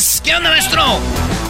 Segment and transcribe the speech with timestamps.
[0.00, 0.20] Tardes.
[0.24, 0.82] ¿Qué onda, maestro?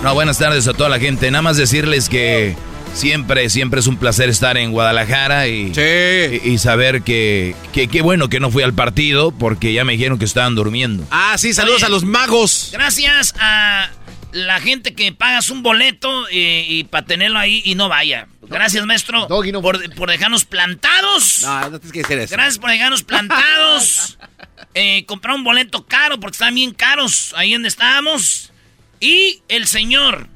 [0.02, 1.30] No, buenas tardes a toda la gente.
[1.30, 2.56] Nada más decirles que
[2.94, 8.02] siempre, siempre es un placer estar en Guadalajara y, y, y saber que, que qué
[8.02, 11.04] bueno que no fui al partido porque ya me dijeron que estaban durmiendo.
[11.10, 11.86] Ah, sí, saludos Oye.
[11.86, 12.70] a los magos.
[12.72, 13.90] Gracias a
[14.32, 18.26] la gente que pagas un boleto y para tenerlo ahí y no vaya.
[18.42, 21.42] Gracias, maestro, por, por dejarnos plantados.
[21.42, 22.34] No, no tienes que decir eso.
[22.34, 24.18] Gracias por dejarnos plantados.
[24.74, 28.52] Eh, comprar un boleto caro porque están bien caros ahí donde estábamos.
[29.00, 30.28] Y el señor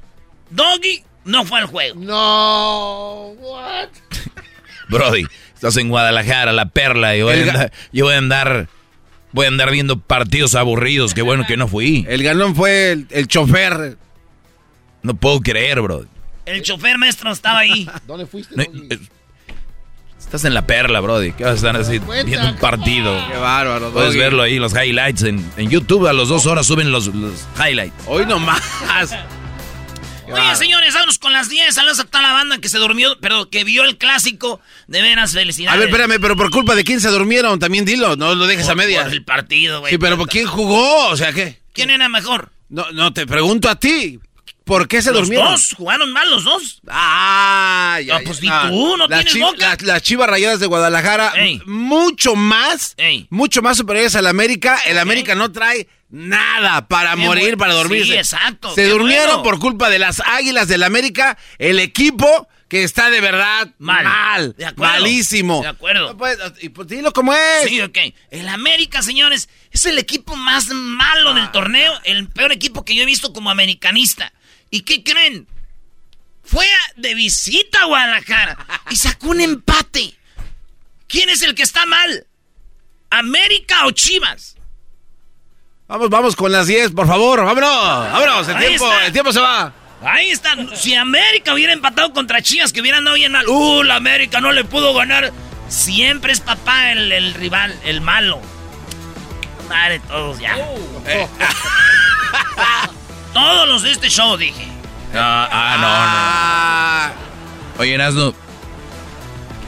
[0.51, 2.01] Doggy no fue al juego.
[2.01, 3.89] No, what?
[4.89, 8.69] Brody, estás en Guadalajara, la perla, y voy a andar, yo voy a andar,
[9.33, 11.15] voy a andar viendo partidos aburridos.
[11.15, 12.05] Qué bueno que no fui.
[12.09, 13.97] El ganón fue el, el chofer.
[15.03, 16.07] No puedo creer, bro.
[16.47, 17.89] El chofer maestro estaba ahí.
[18.07, 18.55] ¿Dónde fuiste?
[18.57, 18.65] No,
[20.25, 21.33] estás en la perla, Brody.
[21.33, 23.17] ¿Qué vas a estar así viendo un partido?
[23.31, 23.91] Qué bárbaro.
[23.91, 24.19] Puedes Doggy.
[24.19, 25.23] verlo ahí, los highlights.
[25.23, 27.95] En, en YouTube a las dos horas suben los, los highlights.
[28.07, 28.63] Hoy nomás.
[30.33, 31.75] Oye, señores, vámonos con las 10.
[31.75, 34.61] Saludos a toda la banda que se durmió, pero que vio el clásico.
[34.87, 35.77] De veras, felicidades.
[35.77, 38.69] A ver, espérame, pero por culpa de quién se durmieron, también dilo, no lo dejes
[38.69, 39.05] a medias.
[39.05, 39.93] por el partido, güey.
[39.93, 41.09] Sí, pero ¿por quién jugó?
[41.09, 41.61] O sea, ¿qué?
[41.73, 42.51] ¿Quién era mejor?
[42.71, 44.19] No, no, te pregunto a ti.
[44.65, 45.51] ¿Por qué se los durmieron?
[45.51, 46.81] dos, jugaron mal los dos.
[46.89, 49.77] Ah, ya, No, pues ni tú, no tienes chi- boca.
[49.83, 51.61] Las, chivas rayadas de Guadalajara, Ey.
[51.67, 53.27] mucho más, Ey.
[53.31, 54.79] mucho más superiores al América.
[54.87, 58.13] El América no trae nada para Qué morir, para dormirse.
[58.13, 59.43] Sí, exacto, Se durmieron bueno.
[59.43, 64.05] por culpa de las águilas del América, el equipo que está de verdad Mal.
[64.05, 64.93] mal, De acuerdo.
[64.95, 65.61] malísimo.
[65.61, 66.15] De acuerdo.
[66.15, 66.27] No
[66.63, 67.69] y pues dilo como es.
[67.69, 67.99] Sí, ok.
[68.31, 71.35] El América, señores, es el equipo más malo Ah.
[71.35, 71.93] del torneo.
[72.05, 74.33] El peor equipo que yo he visto como americanista.
[74.75, 75.47] ¿Y qué creen?
[76.43, 78.59] Fue de visita a Guadalajara
[78.91, 80.19] y sacó un empate.
[81.07, 82.27] ¿Quién es el que está mal?
[83.09, 84.57] ¿América o Chivas?
[85.87, 87.45] Vamos, vamos con las 10, por favor.
[87.45, 88.49] Vámonos, vámonos.
[88.49, 89.07] El Ahí tiempo, está.
[89.07, 89.73] el tiempo se va.
[90.03, 90.57] Ahí está.
[90.75, 93.47] Si América hubiera empatado contra Chivas, que hubieran dado bien mal.
[93.49, 95.33] ¡Uh, la América no le pudo ganar!
[95.69, 98.41] Siempre es papá el, el rival, el malo.
[99.69, 100.57] Madre, todos ya.
[101.07, 101.29] Eh.
[103.35, 104.67] todos los de este show, dije.
[105.15, 107.15] Ah, ah, Ah, no,
[107.77, 107.83] no.
[107.83, 108.35] Oye, Erasno,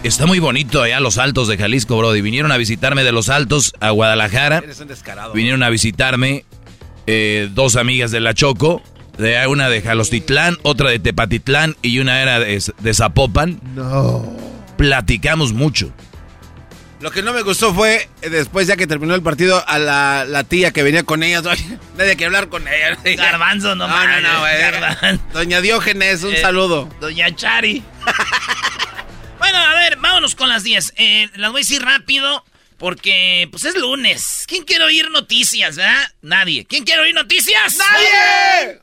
[0.02, 2.20] está muy bonito allá Los Altos de Jalisco, Brody.
[2.20, 4.58] Vinieron a visitarme de Los Altos a Guadalajara.
[4.58, 5.32] eres un descarado.
[5.32, 6.44] Vinieron a visitarme
[7.06, 8.82] eh, dos amigas de La Choco.
[9.18, 13.60] De, una de Jalostitlán, otra de Tepatitlán y una era de, de Zapopan.
[13.74, 14.22] No.
[14.76, 15.90] Platicamos mucho.
[17.00, 20.24] Lo que no me gustó fue, eh, después ya que terminó el partido, a la,
[20.26, 21.44] la tía que venía con ellas.
[21.46, 22.96] Oye, nadie que hablar con ella.
[23.16, 24.58] Garbanzo, no No, no, no, güey.
[24.60, 25.22] Garbanzo.
[25.32, 26.88] Doña Diógenes, un Eh, saludo.
[27.00, 27.82] Doña Chari.
[29.38, 30.94] bueno, a ver, vámonos con las 10.
[30.96, 32.44] Eh, las voy a decir rápido
[32.78, 34.44] porque pues es lunes.
[34.46, 36.10] ¿Quién quiere oír noticias, verdad?
[36.22, 36.64] Nadie.
[36.66, 37.76] ¿Quién quiere oír noticias?
[37.78, 38.80] ¡Nadie!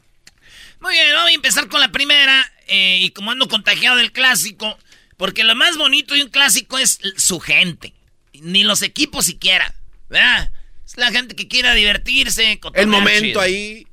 [0.80, 2.52] Muy bien, vamos a empezar con la primera.
[2.68, 4.78] eh, y como ando contagiado del clásico,
[5.18, 7.94] porque lo más bonito de un clásico es su gente.
[8.44, 9.74] Ni los equipos siquiera,
[10.10, 10.52] ¿verdad?
[10.86, 12.60] Es la gente que quiera divertirse.
[12.74, 13.42] El momento chido.
[13.42, 13.88] ahí.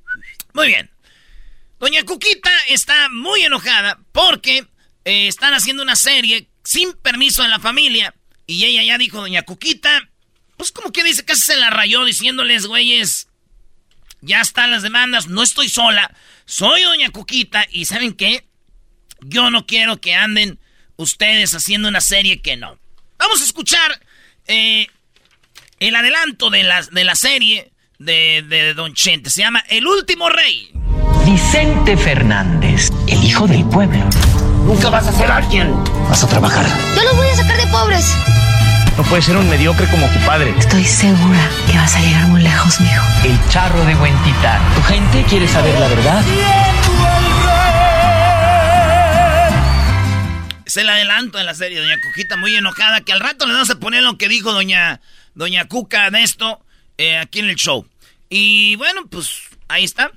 [0.53, 0.91] Muy bien.
[1.79, 4.67] Doña Cuquita está muy enojada porque
[5.05, 8.15] eh, están haciendo una serie sin permiso de la familia.
[8.47, 10.11] Y ella ya dijo, Doña Cuquita,
[10.57, 13.29] pues como que dice, casi se la rayó diciéndoles, güeyes,
[14.21, 16.15] ya están las demandas, no estoy sola,
[16.45, 18.45] soy Doña Cuquita y ¿saben qué?
[19.23, 20.59] Yo no quiero que anden
[20.97, 22.79] ustedes haciendo una serie que no.
[23.19, 24.01] Vamos a escuchar
[24.51, 24.89] eh,
[25.79, 29.31] el adelanto de la, de la serie de, de Don Chente.
[29.31, 30.73] Se llama El Último Rey.
[31.25, 34.05] Vicente Fernández, el hijo del pueblo.
[34.65, 35.73] Nunca vas a ser alguien.
[36.09, 36.67] Vas a trabajar.
[36.97, 38.15] Yo los voy a sacar de pobres.
[38.97, 40.53] No puedes ser un mediocre como tu padre.
[40.59, 43.05] Estoy segura que vas a llegar muy lejos, mijo.
[43.25, 44.61] El charro de Huentitán.
[44.75, 46.25] Tu gente quiere saber la verdad.
[50.71, 53.71] Es el adelanto de la serie, doña Cuquita muy enojada, que al rato le vamos
[53.71, 55.01] a poner lo que dijo doña,
[55.35, 56.65] doña Cuca de esto
[56.97, 57.89] eh, aquí en el show.
[58.29, 60.13] Y bueno, pues ahí está.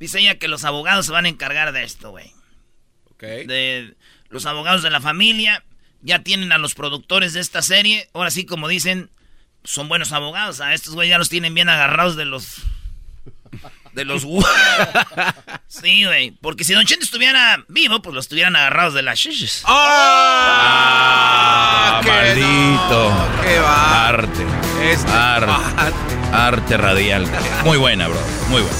[0.00, 2.32] Dice ella que los abogados se van a encargar de esto, güey.
[3.10, 3.24] Ok.
[3.46, 3.94] De
[4.30, 5.62] los abogados de la familia.
[6.00, 8.08] Ya tienen a los productores de esta serie.
[8.14, 9.10] Ahora sí, como dicen,
[9.64, 10.62] son buenos abogados.
[10.62, 12.62] A estos güey ya los tienen bien agarrados de los
[13.94, 14.24] de los
[15.68, 16.32] Sí, güey.
[16.40, 19.62] Porque si Don Chente estuviera vivo, pues los estuvieran agarrados de las shishis.
[19.64, 20.90] ¡Ah!
[21.96, 23.12] ¡Ah maldito!
[23.42, 24.08] ¡Qué va!
[24.08, 24.44] Arte.
[24.82, 25.52] Este arte.
[26.32, 27.26] Arte radial.
[27.64, 28.20] Muy buena, bro.
[28.48, 28.76] Muy buena.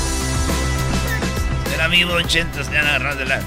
[1.75, 3.40] Era vivo Don Chente, estarían agarrados de la...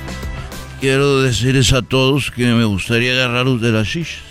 [0.80, 4.22] Quiero decirles a todos que me gustaría agarrarlos de las shishis.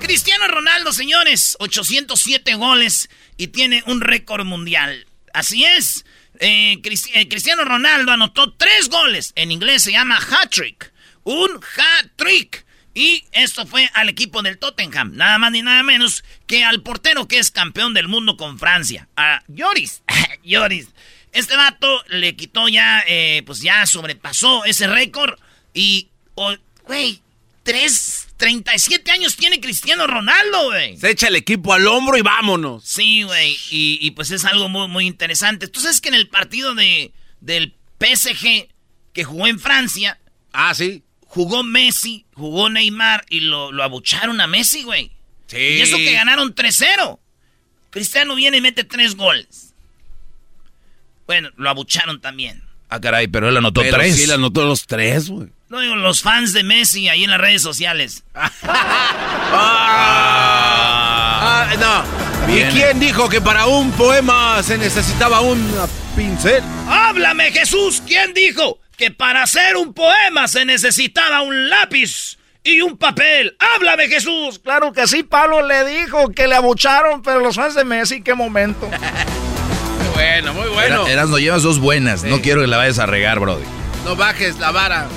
[0.00, 5.06] Cristiano Ronaldo, señores, 807 goles y tiene un récord mundial.
[5.32, 6.04] Así es.
[6.40, 9.32] Eh, eh, Cristiano Ronaldo anotó tres goles.
[9.36, 10.92] En inglés se llama hat-trick.
[11.22, 12.64] Un hat-trick.
[12.94, 15.14] Y esto fue al equipo del Tottenham.
[15.14, 19.06] Nada más ni nada menos que al portero que es campeón del mundo con Francia.
[19.16, 20.02] A Lloris.
[20.42, 20.88] Lloris.
[21.32, 25.38] Este vato le quitó ya, eh, pues ya sobrepasó ese récord.
[25.72, 26.08] Y,
[26.84, 27.20] güey,
[27.62, 30.96] tres 37 años tiene Cristiano Ronaldo, güey.
[30.96, 32.82] Se echa el equipo al hombro y vámonos.
[32.82, 33.54] Sí, güey.
[33.70, 35.68] Y, pues es algo muy, muy interesante.
[35.68, 38.68] Tú sabes que en el partido de, del PSG
[39.12, 40.18] que jugó en Francia.
[40.52, 41.02] Ah, sí.
[41.26, 45.12] Jugó Messi, jugó Neymar y lo, lo abucharon a Messi, güey.
[45.46, 45.58] Sí.
[45.58, 47.18] Y eso que ganaron 3-0.
[47.90, 49.74] Cristiano viene y mete tres goles.
[51.26, 52.62] Bueno, lo abucharon también.
[52.88, 54.16] Ah, caray, pero él anotó tres.
[54.16, 55.48] Sí, él anotó los tres, güey.
[55.70, 58.24] No digo, los fans de Messi ahí en las redes sociales.
[61.52, 62.04] Ah, no.
[62.52, 65.72] ¿Y quién dijo que para un poema se necesitaba un
[66.14, 66.62] pincel?
[66.88, 68.02] ¡Háblame, Jesús!
[68.06, 72.36] ¿Quién dijo que para hacer un poema se necesitaba un lápiz?
[72.62, 73.56] y un papel.
[73.58, 74.58] ¡Háblame, Jesús!
[74.58, 78.34] Claro que sí, Pablo le dijo que le abucharon, pero los fans de Messi, qué
[78.34, 78.86] momento.
[79.98, 81.06] muy bueno, muy bueno.
[81.06, 82.22] Eras, no llevas dos buenas.
[82.22, 83.64] No quiero que la vayas a regar, Brody.
[84.04, 85.08] No bajes la vara.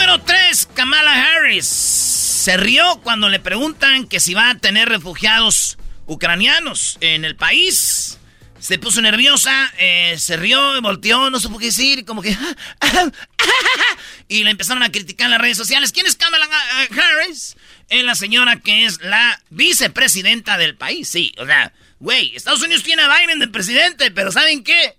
[0.00, 1.66] Número 3, Kamala Harris.
[1.66, 5.76] Se rió cuando le preguntan que si va a tener refugiados
[6.06, 8.18] ucranianos en el país.
[8.58, 12.34] Se puso nerviosa, eh, se rió, volteó, no supo qué decir, como que...
[14.28, 15.92] y le empezaron a criticar en las redes sociales.
[15.92, 17.58] ¿Quién es Kamala Harris?
[17.90, 21.34] Es la señora que es la vicepresidenta del país, sí.
[21.36, 24.96] O sea, güey, Estados Unidos tiene a Biden de presidente, pero ¿saben qué?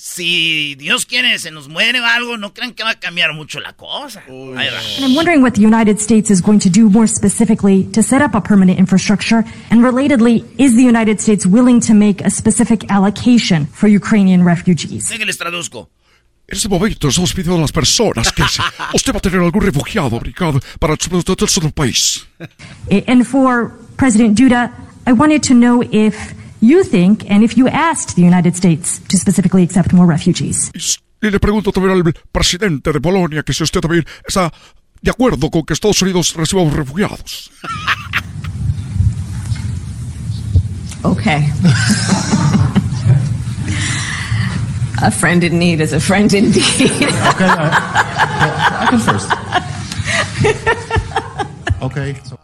[0.00, 3.58] Si Dios quiere se nos muere o algo, no crean que va a cambiar mucho
[3.58, 4.22] la cosa.
[4.28, 8.22] And I'm wondering what the United States is going to do more specifically to set
[8.22, 9.44] up a permanent infrastructure.
[9.70, 15.10] And relatedly, is the United States willing to make a specific allocation for Ukrainian refugees?
[15.10, 15.90] les traduzco.
[16.46, 18.42] En este momento estamos pidiendo a las personas que
[18.94, 22.24] usted va a tener algún refugiado abrigado para el país.
[23.08, 24.72] And for President Duda,
[25.08, 29.16] I wanted to know if you think and if you asked the United States to
[29.16, 30.70] specifically accept more refugees.
[31.20, 34.52] Y le pregunto también al presidente de Polonia que si usted también está
[35.02, 37.50] de acuerdo con que Estados Unidos reciba refugiados.
[41.04, 41.44] Okay.
[45.00, 46.62] a friend in need is a friend indeed.
[46.90, 47.70] okay, I,
[48.80, 49.30] I can first.
[51.82, 52.14] okay.
[52.24, 52.38] So.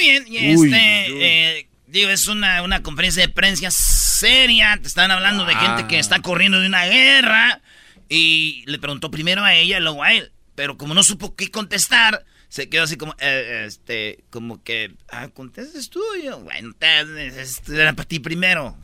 [0.00, 0.26] Ush.
[0.26, 5.54] bien, este, eh, digo, es una, una, conferencia de prensa seria, te están hablando de
[5.54, 7.60] gente que está corriendo de una guerra,
[8.08, 11.50] y le preguntó primero a ella y luego a él, pero como no supo qué
[11.50, 17.92] contestar, se quedó así como, eh, este, como que, ah, contestes tú, yo, bueno, era
[17.92, 18.76] para ti primero,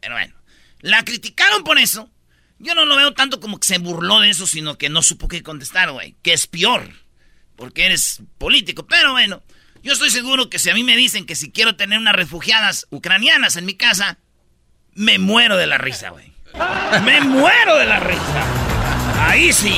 [0.00, 0.34] pero bueno,
[0.80, 2.10] la criticaron por eso,
[2.58, 5.28] yo no lo veo tanto como que se burló de eso, sino que no supo
[5.28, 6.88] qué contestar, güey, que es peor,
[7.56, 9.42] porque eres político, pero bueno.
[9.84, 12.86] Yo estoy seguro que si a mí me dicen que si quiero tener unas refugiadas
[12.88, 14.16] ucranianas en mi casa,
[14.94, 16.32] me muero de la risa, güey.
[17.04, 18.44] Me muero de la risa.
[19.20, 19.76] Ahí sí.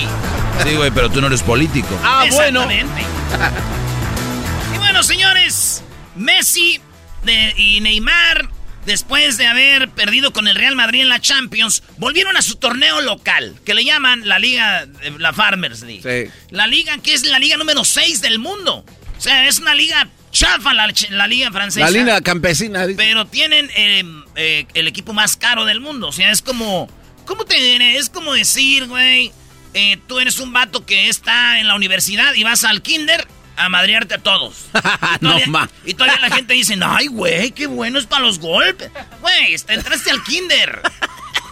[0.62, 1.88] Sí, güey, pero tú no eres político.
[2.04, 2.68] Ah, bueno.
[4.74, 5.82] y bueno, señores,
[6.14, 6.80] Messi
[7.56, 8.48] y Neymar,
[8.84, 13.00] después de haber perdido con el Real Madrid en la Champions, volvieron a su torneo
[13.00, 14.86] local, que le llaman la Liga,
[15.18, 16.02] la Farmers League.
[16.28, 16.30] Sí.
[16.50, 18.84] La liga que es la liga número 6 del mundo.
[19.16, 20.86] O sea, es una liga chafa la,
[21.26, 21.86] liga francesa.
[21.86, 22.86] La liga campesina.
[22.96, 26.08] Pero tienen em, eh, el equipo más caro del mundo.
[26.08, 26.88] O sea, es como...
[27.24, 27.96] ¿Cómo te?
[27.96, 29.32] Es como decir, güey,
[29.74, 33.68] eh, tú eres un vato que está en la universidad y vas al kinder a
[33.68, 34.66] madrearte a todos.
[34.74, 35.70] Y No, todavía, ma.
[35.84, 38.90] y todavía la gente dice, ay, güey, qué bueno es para los golpes.
[39.22, 40.82] Güey, este, entraste al kinder.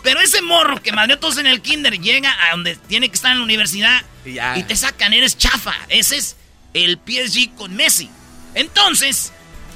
[0.04, 3.14] Pero ese morro que madreó a todos en el kinder llega a donde tiene que
[3.14, 4.56] estar en la universidad Y ya.
[4.59, 5.75] y te sacan, eres chafa.
[5.88, 6.37] Ese es
[6.75, 8.11] el PSG con Messi.
[8.54, 9.33] Entonces,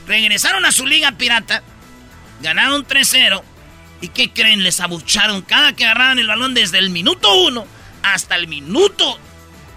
[0.06, 1.62] regresaron a su liga pirata,
[2.42, 3.42] ganaron 3-0.
[4.00, 4.62] ¿Y qué creen?
[4.62, 7.66] Les abucharon cada que agarraban el balón desde el minuto 1
[8.02, 9.18] hasta el minuto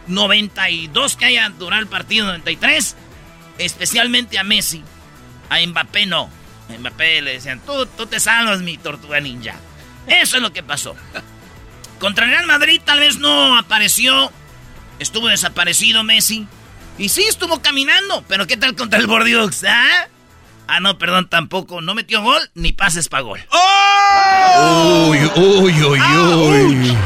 [0.08, 2.96] 92 que haya durado el partido, 93.
[3.58, 4.84] Especialmente a Messi.
[5.50, 6.30] A Mbappé no.
[6.70, 9.56] A Mbappé le decían, tú, tú te salvas, mi tortuga ninja.
[10.08, 10.96] Eso es lo que pasó.
[12.00, 14.32] Contra Real Madrid tal vez no apareció.
[15.00, 16.48] Estuvo desaparecido Messi.
[17.02, 18.24] Y sí, estuvo caminando.
[18.28, 19.64] Pero ¿qué tal contra el Bordeaux?
[19.68, 20.08] ¿Ah?
[20.68, 21.82] Ah, no, perdón, tampoco.
[21.82, 23.40] No metió gol ni pases para gol.
[25.10, 26.98] Uy, uy, uy, uy.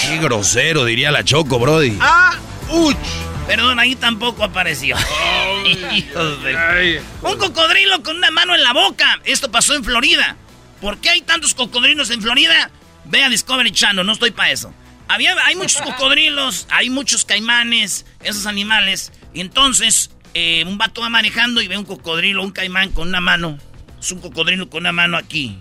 [0.00, 1.98] Qué grosero, diría la Choco, Brody.
[3.46, 4.96] Perdón, ahí tampoco apareció.
[5.92, 9.20] Hijos de- Un cocodrilo con una mano en la boca.
[9.24, 10.36] Esto pasó en Florida.
[10.80, 12.70] ¿Por qué hay tantos cocodrilos en Florida?
[13.04, 14.72] Ve a Discovery Channel, no estoy para eso.
[15.08, 19.12] Había, hay muchos cocodrilos, hay muchos caimanes, esos animales.
[19.32, 23.20] Y entonces, eh, un vato va manejando y ve un cocodrilo, un caimán con una
[23.20, 23.58] mano.
[24.00, 25.58] Es un cocodrilo con una mano aquí,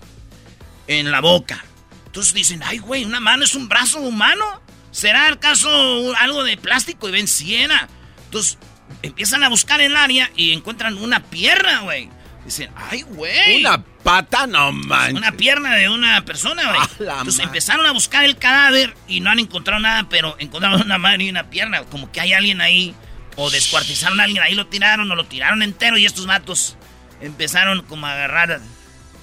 [0.87, 1.63] en la boca.
[2.07, 4.61] Entonces dicen, ay, güey, una mano es un brazo humano.
[4.91, 5.69] ¿Será acaso
[6.17, 7.09] algo de plástico?
[7.09, 7.87] Y ven, si era.
[8.25, 8.57] Entonces
[9.01, 12.09] empiezan a buscar el área y encuentran una pierna, güey.
[12.45, 13.61] Dicen, ay, güey.
[13.61, 15.15] Una pata, no manches.
[15.15, 17.09] Una pierna de una persona, güey.
[17.09, 21.23] Entonces empezaron a buscar el cadáver y no han encontrado nada, pero encontraron una mano
[21.23, 21.83] y una pierna.
[21.85, 22.93] Como que hay alguien ahí.
[23.37, 26.77] O descuartizaron a alguien, ahí lo tiraron o lo tiraron entero y estos vatos
[27.19, 28.61] empezaron como a agarrar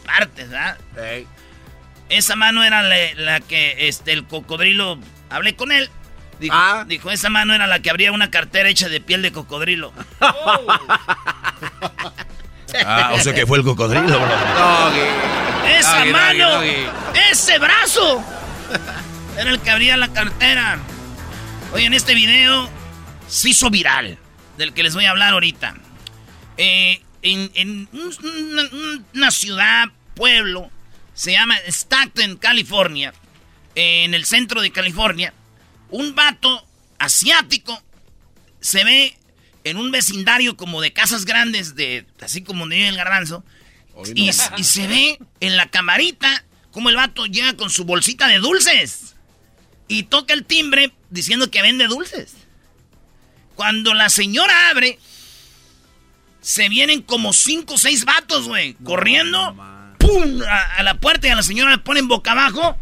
[0.04, 0.76] partes, ¿verdad?
[0.98, 1.26] Ey.
[2.10, 4.98] Esa mano era la, la que este, el cocodrilo.
[5.30, 5.88] Hablé con él.
[6.40, 6.84] Dijo, Ah.
[6.86, 9.94] dijo, esa mano era la que abría una cartera hecha de piel de cocodrilo.
[12.86, 14.18] Ah, o sea que fue el cocodrilo, bro.
[14.18, 15.00] Doggy.
[15.78, 16.50] ¡Esa Doggy, mano!
[16.52, 17.18] doggy, doggy.
[17.30, 18.24] ¡Ese brazo!
[19.38, 20.78] Era el que abría la cartera.
[21.72, 22.68] Oye, en este video
[23.28, 24.18] se hizo viral,
[24.58, 25.74] del que les voy a hablar ahorita.
[26.56, 28.16] Eh, en en un-
[28.52, 28.62] una,
[29.14, 30.70] una ciudad, pueblo,
[31.14, 33.12] se llama Stockton, California,
[33.74, 35.32] en el centro de California,
[35.90, 36.66] un vato
[36.98, 37.80] asiático
[38.60, 39.16] se ve
[39.64, 43.44] en un vecindario como de casas grandes, de así como donde vive el garbanzo,
[44.14, 48.38] y, y se ve en la camarita como el vato llega con su bolsita de
[48.38, 49.14] dulces
[49.88, 52.34] y toca el timbre diciendo que vende dulces.
[53.54, 54.98] Cuando la señora abre,
[56.40, 59.54] se vienen como cinco o seis vatos, güey, corriendo,
[59.98, 60.42] ¡pum!
[60.48, 62.78] A, a la puerta y a la señora le ponen boca abajo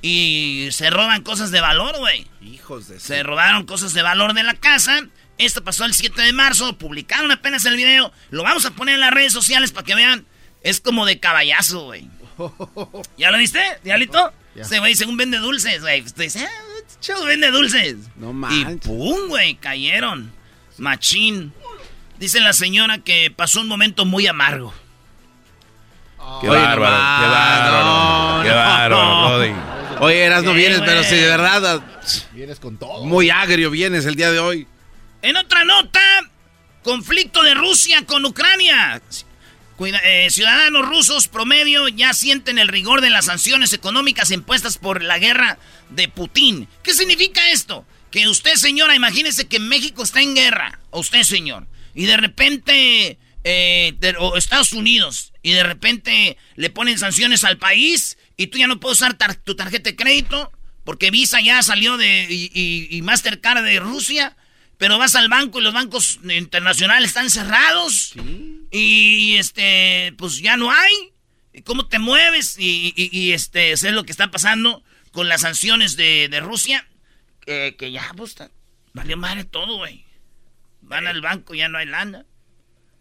[0.00, 2.26] y se roban cosas de valor, güey.
[2.42, 2.98] Hijos de...
[2.98, 5.06] Se robaron cosas de valor de la casa.
[5.38, 6.76] Esto pasó el 7 de marzo.
[6.78, 8.12] Publicaron apenas el video.
[8.30, 10.26] Lo vamos a poner en las redes sociales para que vean.
[10.62, 12.08] Es como de caballazo, güey.
[13.18, 14.32] ¿Ya lo viste, diablito?
[14.56, 16.02] Ese güey, según vende dulces, güey.
[16.02, 17.96] Usted dice, ah, este chavo vende dulces.
[18.16, 18.78] No Y manches.
[18.86, 20.32] pum, güey, cayeron.
[20.78, 21.52] Machín.
[22.18, 24.72] Dice la señora que pasó un momento muy amargo.
[26.40, 27.84] Qué Oye, bárbaro, no, qué bárbaro.
[27.84, 28.54] no, qué no.
[28.54, 29.52] bárbaro, Brody.
[30.00, 31.82] Oye, Eras, no vienes, pero si de verdad...
[32.32, 33.04] Vienes con todo.
[33.04, 34.66] Muy agrio vienes el día de hoy.
[35.24, 36.00] En otra nota,
[36.82, 39.00] conflicto de Rusia con Ucrania.
[40.04, 45.18] Eh, ciudadanos rusos promedio ya sienten el rigor de las sanciones económicas impuestas por la
[45.18, 45.56] guerra
[45.88, 46.68] de Putin.
[46.82, 47.86] ¿Qué significa esto?
[48.10, 53.18] Que usted, señora, imagínese que México está en guerra, o usted, señor, y de repente,
[53.44, 58.66] eh, o Estados Unidos, y de repente le ponen sanciones al país y tú ya
[58.66, 60.52] no puedes usar tu tarjeta de crédito
[60.84, 64.36] porque Visa ya salió de y- y Mastercard de Rusia.
[64.78, 68.12] Pero vas al banco y los bancos internacionales están cerrados.
[68.70, 70.92] Y este, pues ya no hay.
[71.52, 72.58] ¿Y ¿Cómo te mueves?
[72.58, 76.40] Y, y- y, este, eso es lo que está pasando con las sanciones de, de
[76.40, 76.86] Rusia.
[77.46, 78.34] Que, que ya, pues,
[78.92, 80.04] valió madre todo, güey.
[80.80, 82.24] Van al banco, ya no hay lana.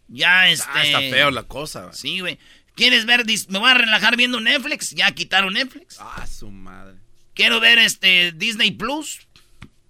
[0.08, 0.68] Ya, este.
[0.74, 1.86] Ah, está feo la cosa.
[1.86, 1.96] güey.
[1.96, 2.38] Sí, güey.
[2.76, 3.26] ¿Quieres ver?
[3.50, 4.92] Me voy a relajar viendo Netflix.
[4.92, 5.98] Ya quitaron Netflix.
[6.00, 6.98] Ah, su madre.
[7.34, 9.22] Quiero ver este Disney Plus.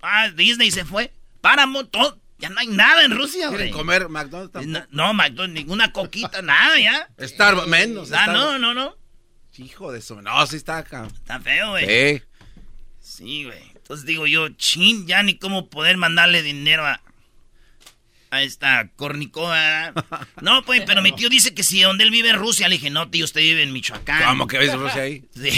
[0.01, 1.11] Ah, Disney se fue.
[1.43, 2.21] Paramount, todo.
[2.37, 3.57] Ya no hay nada en Rusia, güey.
[3.57, 4.53] ¿Quieren comer McDonald's?
[4.53, 4.87] tampoco?
[4.91, 7.09] No, no, McDonald's, ninguna coquita, nada ya.
[7.19, 8.13] Starbucks, menos.
[8.13, 8.95] Ah, no, no, no.
[9.57, 10.21] Hijo de su...
[10.21, 11.05] No, sí está acá.
[11.05, 11.85] Está feo, güey.
[11.85, 12.23] Sí.
[12.99, 13.61] Sí, güey.
[13.75, 17.01] Entonces digo yo, chin, ya ni cómo poder mandarle dinero a,
[18.33, 19.93] Ahí está, cornicoa.
[20.41, 22.67] No, pues, pero mi tío dice que si donde él vive en Rusia.
[22.67, 24.23] Le dije, no, tío, usted vive en Michoacán.
[24.25, 25.23] ¿Cómo que ves Rusia ahí?
[25.35, 25.51] Sí,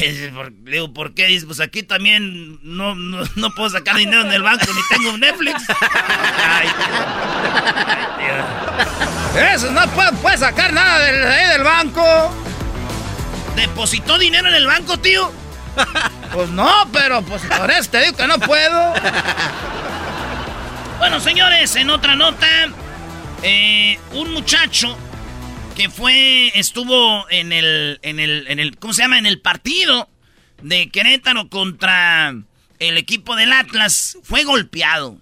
[0.66, 1.28] le digo, ¿por qué?
[1.28, 5.64] Dice, pues aquí también no, no, puedo sacar dinero en el banco ni tengo Netflix.
[6.50, 6.68] Ay,
[8.20, 9.42] tío.
[9.42, 9.82] Eso, no
[10.22, 12.04] puede, sacar nada del, del banco.
[13.56, 15.32] ¿Depositó dinero en el banco, tío?
[16.34, 18.94] Pues no, pero pues por eso te digo que no puedo.
[20.98, 22.48] Bueno, señores, en otra nota,
[23.44, 24.98] eh, un muchacho
[25.76, 29.20] que fue, estuvo en el, en el, en el, ¿cómo se llama?
[29.20, 30.10] En el partido
[30.62, 32.34] de Querétaro contra
[32.80, 35.20] el equipo del Atlas, fue golpeado.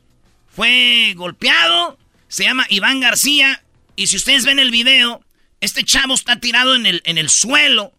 [0.48, 3.64] Fue golpeado, se llama Iván García,
[3.96, 5.26] y si ustedes ven el video,
[5.60, 7.94] este chavo está tirado en el, en el suelo,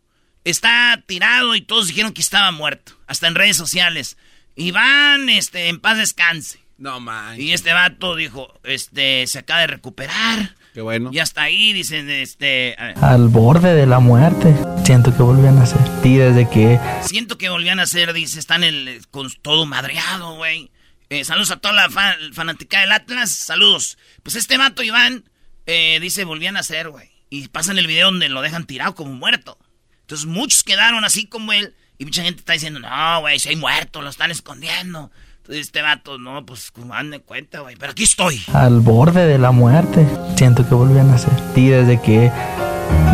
[0.45, 4.17] está tirado y todos dijeron que estaba muerto, hasta en redes sociales.
[4.55, 6.64] Iván, este, en paz descanse.
[6.77, 7.41] No man.
[7.41, 10.57] Y este vato dijo, este, se acaba de recuperar.
[10.73, 11.11] Qué bueno.
[11.13, 12.75] Y hasta ahí dicen, este...
[13.01, 14.55] Al borde de la muerte.
[14.85, 15.81] Siento que volvían a ser.
[16.03, 16.81] Y desde que...
[17.03, 20.73] Siento que volvían a ser, dice, están el, con todo madreado, güey.
[21.11, 21.91] Eh, saludos a toda la
[22.33, 23.31] fanática del Atlas.
[23.31, 23.99] Saludos.
[24.25, 25.31] Pues este vato, Iván,
[25.67, 27.09] eh, dice, volvían a ser, güey.
[27.31, 29.59] Y pasan el video donde lo dejan tirado como muerto.
[30.01, 31.77] Entonces muchos quedaron así como él.
[31.99, 35.13] Y mucha gente está diciendo, no, güey, si hay muerto, lo están escondiendo.
[35.49, 36.73] Este vato, no, pues
[37.11, 37.77] de cuenta, güey.
[37.77, 38.43] Pero aquí estoy.
[38.53, 40.07] Al borde de la muerte.
[40.37, 41.33] Siento que volví a nacer.
[41.55, 42.33] Y desde que,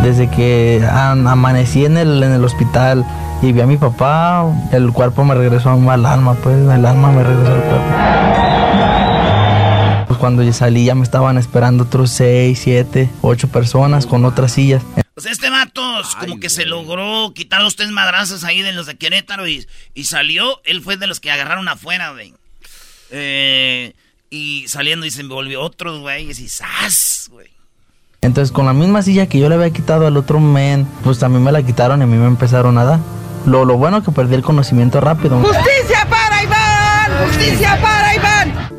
[0.01, 3.05] desde que amanecí en el, en el hospital
[3.41, 7.23] y vi a mi papá, el cuerpo me regresó al alma, pues el alma me
[7.23, 9.00] regresó al cuerpo.
[10.11, 14.51] Pues cuando yo salí ya me estaban esperando otros seis, siete, ocho personas con otras
[14.51, 14.83] sillas.
[15.13, 15.81] Pues este vato
[16.19, 20.03] como que se logró quitar los tres madrazos ahí de los de Querétaro y, y
[20.03, 20.59] salió.
[20.65, 22.33] Él fue de los que agarraron afuera, güey.
[23.09, 23.93] Eh,
[24.29, 26.29] y saliendo y se volvió otros, güey.
[26.29, 27.29] Y ¡zas!
[27.31, 27.47] güey.
[28.19, 31.41] Entonces, con la misma silla que yo le había quitado al otro men, pues también
[31.41, 32.99] me la quitaron y a mí me empezaron a dar.
[33.45, 35.39] Lo, lo bueno que perdí el conocimiento rápido.
[35.39, 37.27] ¡Justicia para Iván!
[37.29, 38.00] ¡Justicia para!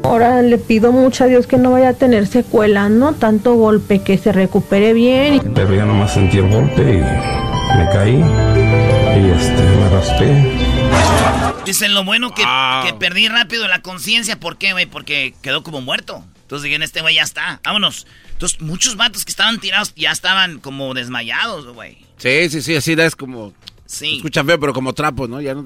[0.05, 4.03] Ahora le pido mucho a Dios que no vaya a tener secuela, no tanto golpe,
[4.03, 5.53] que se recupere bien.
[5.55, 11.63] Pero ya nomás sentí el golpe y me caí y este, me raspé.
[11.65, 12.43] Dicen lo bueno que,
[12.85, 14.39] que perdí rápido la conciencia.
[14.41, 14.87] ¿Por qué, güey?
[14.87, 16.25] Porque quedó como muerto.
[16.43, 18.07] Entonces dijeron, este güey ya está, vámonos.
[18.33, 21.99] Entonces muchos vatos que estaban tirados ya estaban como desmayados, güey.
[22.19, 23.55] Sí, sí, sí, así es como...
[23.87, 24.17] Sí.
[24.17, 25.41] Escuchan feo, pero como trapos, ¿no?
[25.41, 25.63] Ya no...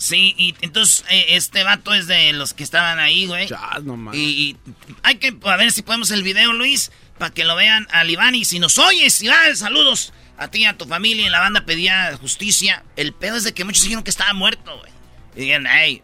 [0.00, 3.46] Sí, y entonces eh, este vato es de los que estaban ahí, güey.
[3.82, 4.56] no y,
[5.02, 8.34] hay que a ver si podemos el video, Luis, para que lo vean al Iván.
[8.34, 11.26] Y si nos oyes, Iván, saludos a ti y a tu familia.
[11.26, 12.82] En la banda pedía justicia.
[12.96, 14.90] El pedo es de que muchos dijeron que estaba muerto, güey.
[15.36, 16.02] Y dijeron, hey,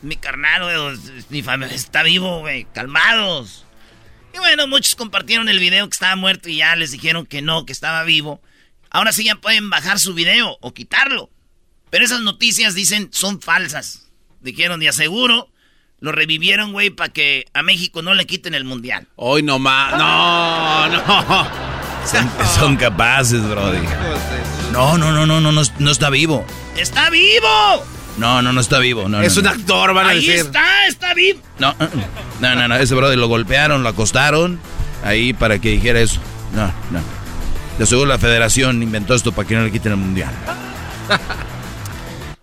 [0.00, 3.66] mi carnal, güey, mi familia está vivo, güey, calmados.
[4.32, 7.66] Y bueno, muchos compartieron el video que estaba muerto y ya les dijeron que no,
[7.66, 8.40] que estaba vivo.
[8.88, 11.28] Ahora sí ya pueden bajar su video o quitarlo.
[11.90, 14.06] Pero esas noticias dicen son falsas.
[14.40, 15.50] Dijeron, de aseguro,
[16.00, 19.06] lo revivieron, güey, para que a México no le quiten el mundial.
[19.16, 19.98] Hoy no más.
[19.98, 21.70] No, no.
[22.54, 23.86] Son, capaces, brody.
[24.72, 26.46] No, no, no, no, no, no, está vivo.
[26.76, 27.84] ¡Está vivo!
[28.16, 29.08] No, no, no está vivo.
[29.08, 30.32] No, es un actor, van a Ahí decir.
[30.32, 31.40] Ahí está, está vivo.
[31.58, 31.88] No, uh, uh.
[32.40, 34.58] no, no, no, ese brody lo golpearon, lo acostaron
[35.04, 36.20] ahí para que dijera eso.
[36.54, 37.00] No, no.
[37.78, 40.30] De seguro la federación inventó esto para que no le quiten el mundial.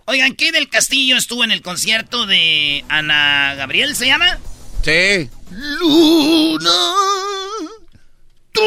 [0.09, 4.39] Oigan, ¿qué del Castillo estuvo en el concierto de Ana Gabriel, se llama?
[4.81, 5.29] Sí.
[5.51, 6.69] Luna,
[8.53, 8.61] tú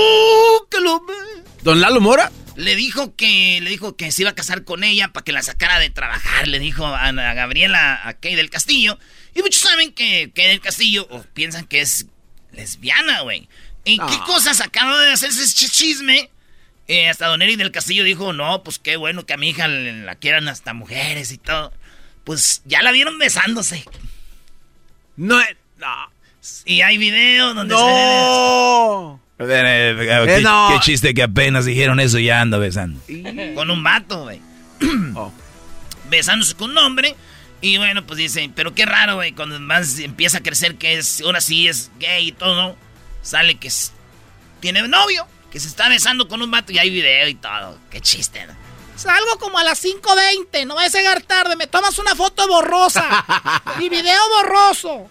[0.70, 1.16] que lo ves.
[1.62, 2.30] ¿Don Lalo Mora?
[2.56, 5.42] Le dijo que le dijo que se iba a casar con ella para que la
[5.42, 6.46] sacara de trabajar.
[6.46, 8.98] Le dijo a Ana Gabriela a Kay del Castillo.
[9.34, 12.04] Y muchos saben que Kay del Castillo piensan que es
[12.52, 13.48] lesbiana, güey.
[13.86, 14.24] ¿En qué ah.
[14.26, 16.28] cosas acaba de hacerse ese chisme?
[16.90, 19.68] Eh, hasta Don Eric del Castillo dijo, no, pues qué bueno que a mi hija
[19.68, 21.72] la quieran hasta mujeres y todo.
[22.24, 23.84] Pues ya la vieron besándose.
[25.16, 25.38] No,
[25.78, 26.12] no.
[26.64, 29.20] Y hay videos donde no.
[29.38, 33.00] se eh, eh, ¿Qué, chiste que apenas dijeron eso ya anda besando.
[33.54, 34.40] Con un vato, güey.
[35.14, 35.32] Oh.
[36.08, 37.14] Besándose con un hombre.
[37.60, 41.20] Y bueno, pues dicen, pero qué raro, güey, cuando más empieza a crecer que es,
[41.20, 42.76] ahora sí es gay y todo,
[43.22, 43.70] sale que
[44.58, 47.78] tiene novio que se está besando con un vato y hay video y todo.
[47.90, 48.54] Qué chiste, ¿no?
[48.96, 53.24] Salgo como a las 5.20, no vas a llegar tarde, me tomas una foto borrosa
[53.80, 55.10] y video borroso.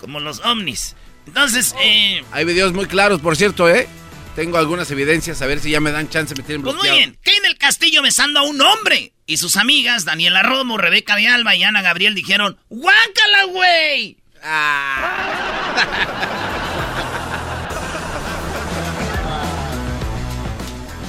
[0.00, 0.96] Como los ovnis.
[1.26, 2.24] Entonces, eh...
[2.32, 3.86] Hay videos muy claros, por cierto, ¿eh?
[4.34, 6.88] Tengo algunas evidencias, a ver si ya me dan chance de meter en Pues muy
[6.90, 9.12] bien, en el Castillo besando a un hombre.
[9.26, 14.16] Y sus amigas, Daniela Romo, Rebeca de Alba y Ana Gabriel, dijeron, ¡Guácala, güey!
[14.42, 15.58] Ah.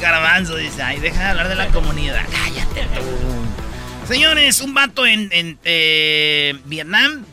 [0.01, 2.25] Garbanzo dice, ay, deja de hablar de la comunidad.
[2.31, 2.87] Cállate.
[4.07, 5.29] Señores, un vato en,
[5.63, 7.25] eh, Vietnam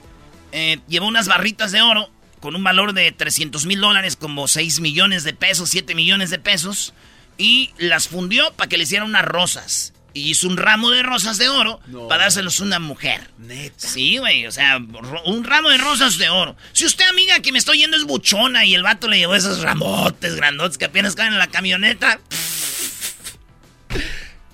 [0.53, 4.81] eh, llevó unas barritas de oro con un valor de 300 mil dólares, como 6
[4.81, 6.95] millones de pesos, 7 millones de pesos,
[7.37, 9.93] y las fundió para que le hicieran unas rosas.
[10.13, 13.31] Y hizo un ramo de rosas de oro para dárselos a una mujer.
[13.39, 13.87] Neta.
[13.87, 14.79] Sí, güey, o sea,
[15.25, 16.57] un ramo de rosas de oro.
[16.73, 19.63] Si usted, amiga, que me estoy yendo es buchona y el vato le llevó esos
[19.63, 22.19] ramotes grandotes que apenas caen en la camioneta.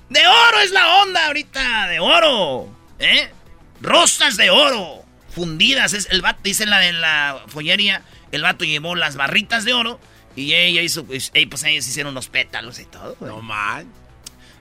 [0.09, 2.69] De oro es la onda ahorita, de oro.
[2.99, 3.31] ¿Eh?
[3.81, 5.05] Rosas de oro.
[5.31, 5.93] Fundidas.
[5.93, 8.03] Es el vato, dice la de la follería.
[8.33, 10.01] El vato llevó las barritas de oro.
[10.37, 13.87] Y ella hizo, pues, pues ellos hicieron los pétalos y todo, No mal.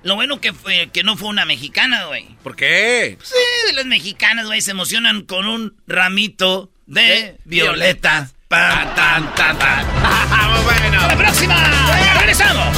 [0.03, 2.27] Lo bueno que fue que no fue una mexicana, güey.
[2.43, 3.17] ¿Por qué?
[3.23, 8.29] Sí, las mexicanas, güey, se emocionan con un ramito de violeta.
[8.47, 9.86] Pan, tan, tan, tan.
[10.51, 11.08] Muy bueno.
[11.08, 11.55] ¡La próxima!
[12.19, 12.77] ¡Regresamos!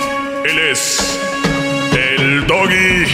[0.45, 1.19] Él es
[1.93, 3.05] el doggy.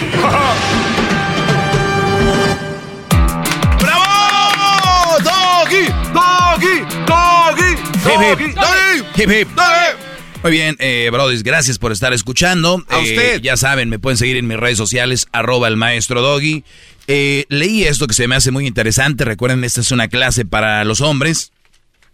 [3.82, 5.18] ¡Bravo!
[5.24, 5.88] ¡Doggy!
[6.14, 6.86] ¡Doggy!
[7.06, 7.76] ¡Doggy!
[8.54, 9.22] ¡Doggy!
[9.22, 9.48] Hip, hip.
[10.44, 12.84] Muy bien, eh, Brody, gracias por estar escuchando.
[12.90, 13.42] A Eh, usted.
[13.42, 16.64] Ya saben, me pueden seguir en mis redes sociales, arroba el maestro Doggy.
[17.08, 19.26] Eh, leí esto que se me hace muy interesante.
[19.26, 21.52] Recuerden, esta es una clase para los hombres.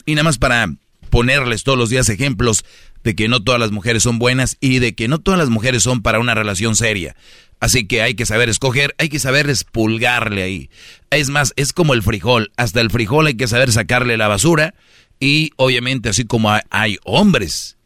[0.05, 0.67] Y nada más para
[1.09, 2.65] ponerles todos los días ejemplos
[3.03, 5.83] de que no todas las mujeres son buenas y de que no todas las mujeres
[5.83, 7.15] son para una relación seria.
[7.59, 10.69] Así que hay que saber escoger, hay que saber espulgarle ahí.
[11.11, 12.51] Es más, es como el frijol.
[12.57, 14.75] Hasta el frijol hay que saber sacarle la basura.
[15.19, 17.77] Y obviamente, así como hay, hombres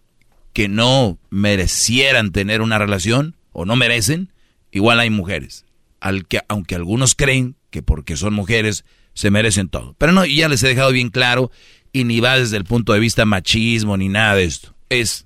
[0.53, 4.33] que no merecieran tener una relación o no merecen,
[4.71, 5.65] igual hay mujeres.
[5.99, 9.95] Al que, aunque algunos creen que porque son mujeres se merecen todo.
[9.97, 11.51] Pero no, ya les he dejado bien claro
[11.91, 14.76] y ni va desde el punto de vista machismo ni nada de esto.
[14.89, 15.25] Es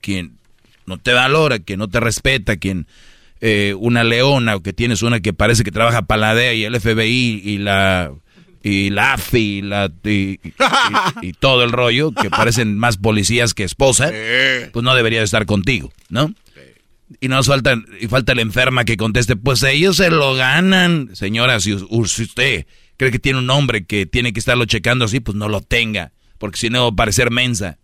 [0.00, 0.38] quien
[0.86, 2.86] no te valora, quien no te respeta, quien
[3.40, 6.64] eh, una leona o que tienes una que parece que trabaja para la DEA y
[6.64, 8.12] el FBI y la
[8.62, 10.40] y la AFI y, la, y, y-
[11.20, 14.10] y todo el rollo, que parecen más policías que esposa,
[14.72, 16.32] pues no debería de estar contigo, ¿no?
[17.20, 21.10] Y nos falta, y falta la enferma que conteste, pues ellos se lo ganan.
[21.12, 22.64] Señora, si usted
[22.96, 26.12] cree que tiene un hombre que tiene que estarlo checando así, pues no lo tenga,
[26.38, 27.76] porque si no va a parecer mensa.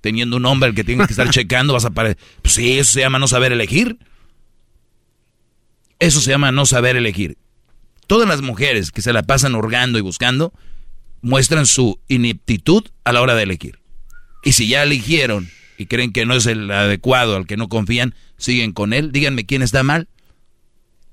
[0.00, 2.18] Teniendo un hombre al que tiene que estar checando, vas a parecer...
[2.42, 3.98] Pues sí, eso se llama no saber elegir.
[5.98, 7.36] Eso se llama no saber elegir.
[8.06, 10.52] Todas las mujeres que se la pasan hurgando y buscando
[11.20, 13.80] muestran su ineptitud a la hora de elegir.
[14.44, 18.14] Y si ya eligieron y creen que no es el adecuado al que no confían,
[18.36, 19.12] siguen con él.
[19.12, 20.08] Díganme quién está mal.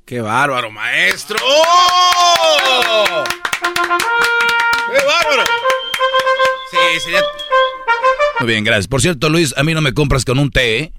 [0.05, 1.37] ¡Qué bárbaro, maestro!
[1.43, 3.23] ¡Oh!
[4.87, 5.43] ¡Qué bárbaro!
[6.69, 7.21] Sí, sería...
[8.39, 8.87] Muy bien, gracias.
[8.87, 10.93] Por cierto, Luis, a mí no me compras con un té, ¿eh?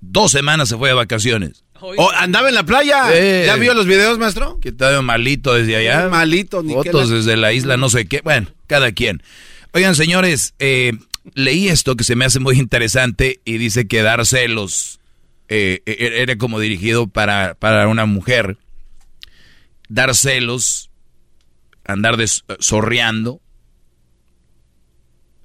[0.00, 1.64] Dos semanas se fue de vacaciones.
[1.80, 3.06] Oh, ¿Andaba en la playa?
[3.12, 3.44] Eh.
[3.46, 4.60] ¿Ya vio los videos, maestro?
[4.60, 6.08] Que estaba malito desde allá.
[6.08, 8.20] Malito, ni qué Fotos la- desde la isla, no sé qué.
[8.22, 9.22] Bueno, cada quien.
[9.72, 10.92] Oigan, señores, eh,
[11.34, 15.00] leí esto que se me hace muy interesante y dice que dar celos
[15.48, 18.58] eh, e- era como dirigido para, para una mujer.
[19.88, 20.88] Dar celos,
[21.84, 23.40] andar des- zorreando.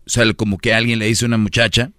[0.07, 1.91] O sea, como que alguien le dice a una muchacha,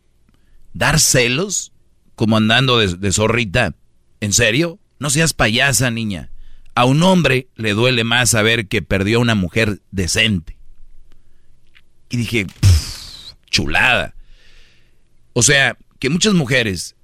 [0.73, 1.73] dar celos,
[2.15, 3.75] como andando de, de zorrita.
[4.21, 4.79] ¿En serio?
[4.99, 6.31] No seas payasa, niña.
[6.75, 10.57] A un hombre le duele más saber que perdió a una mujer decente.
[12.09, 14.15] Y dije, "Pff, chulada.
[15.35, 16.97] O sea, que muchas mujeres,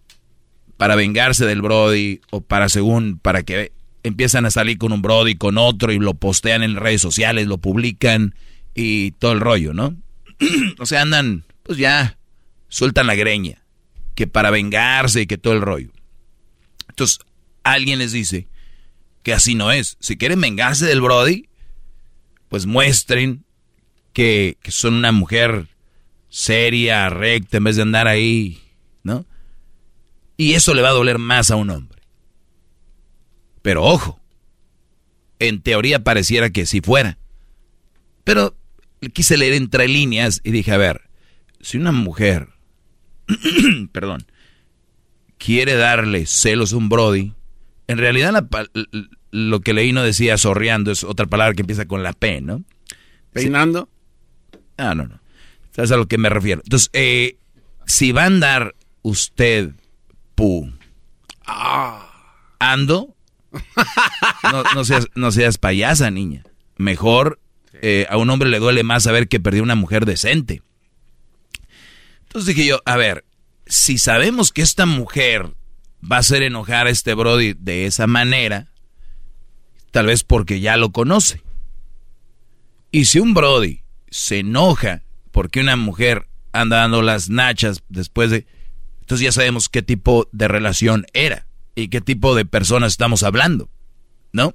[0.79, 5.35] para vengarse del Brody, o para según, para que empiezan a salir con un Brody,
[5.35, 8.35] con otro, y lo postean en redes sociales, lo publican,
[8.75, 9.95] y todo el rollo, ¿no?
[10.79, 12.19] o sea, andan, pues ya,
[12.69, 13.65] sueltan la greña,
[14.15, 15.91] que para vengarse y que todo el rollo.
[16.89, 17.19] Entonces,
[17.63, 18.49] alguien les dice
[19.23, 19.97] que así no es.
[20.01, 21.49] Si quieren vengarse del Brody,
[22.49, 23.45] pues muestren
[24.13, 25.69] que, que son una mujer
[26.29, 28.63] seria, recta, en vez de andar ahí,
[29.03, 29.25] ¿no?
[30.37, 32.03] Y eso le va a doler más a un hombre.
[33.63, 34.21] Pero ojo,
[35.39, 37.19] en teoría pareciera que sí fuera.
[38.25, 38.57] Pero
[39.13, 41.03] quise leer entre líneas y dije, a ver,
[41.61, 42.49] si una mujer
[43.93, 44.27] perdón,
[45.39, 47.33] quiere darle celos a un Brody,
[47.87, 48.49] en realidad
[49.31, 52.63] lo que leí no decía sorreando, es otra palabra que empieza con la P, ¿no?
[53.33, 53.89] ¿Peinando?
[54.77, 55.21] Ah, no, no.
[55.73, 56.63] ¿Sabes a lo que me refiero?
[56.65, 57.37] Entonces, eh,
[57.87, 59.73] si va a andar usted,
[60.35, 60.73] pu,
[61.47, 62.11] ah.
[62.61, 63.17] ando,
[64.75, 66.45] no, seas, no seas payasa, niña.
[66.77, 67.41] Mejor
[67.83, 70.63] eh, a un hombre le duele más saber que perdió una mujer decente.
[72.23, 73.25] Entonces dije yo, a ver,
[73.67, 75.55] si sabemos que esta mujer
[76.03, 78.73] va a hacer enojar a este Brody de esa manera,
[79.91, 81.43] tal vez porque ya lo conoce.
[82.91, 88.47] Y si un Brody se enoja porque una mujer anda dando las nachas después de...
[89.01, 93.69] Entonces ya sabemos qué tipo de relación era y qué tipo de personas estamos hablando,
[94.33, 94.55] ¿no?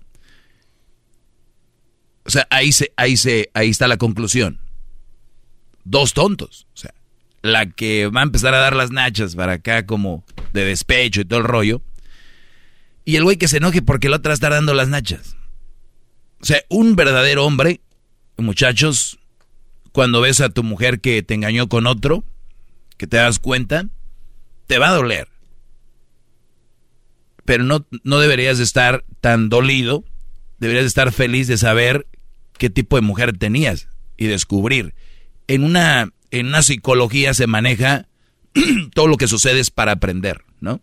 [2.30, 4.60] O sea, ahí se, ahí se, ahí está la conclusión.
[5.84, 6.68] Dos tontos.
[6.76, 6.94] O sea,
[7.42, 11.26] la que va a empezar a dar las nachas para acá como de despecho y
[11.26, 11.82] todo el rollo.
[13.04, 15.38] Y el güey que se enoje porque la otra está dando las nachas.
[16.40, 17.82] O sea, un verdadero hombre,
[18.38, 19.18] muchachos,
[19.92, 22.24] cuando ves a tu mujer que te engañó con otro,
[22.98, 23.88] que te das cuenta,
[24.68, 25.30] te va a doler.
[27.44, 30.04] Pero no, no deberías estar tan dolido,
[30.60, 32.06] deberías estar feliz de saber
[32.60, 34.94] qué tipo de mujer tenías y descubrir.
[35.48, 38.08] En una en una psicología se maneja
[38.94, 40.82] todo lo que sucede es para aprender, ¿no?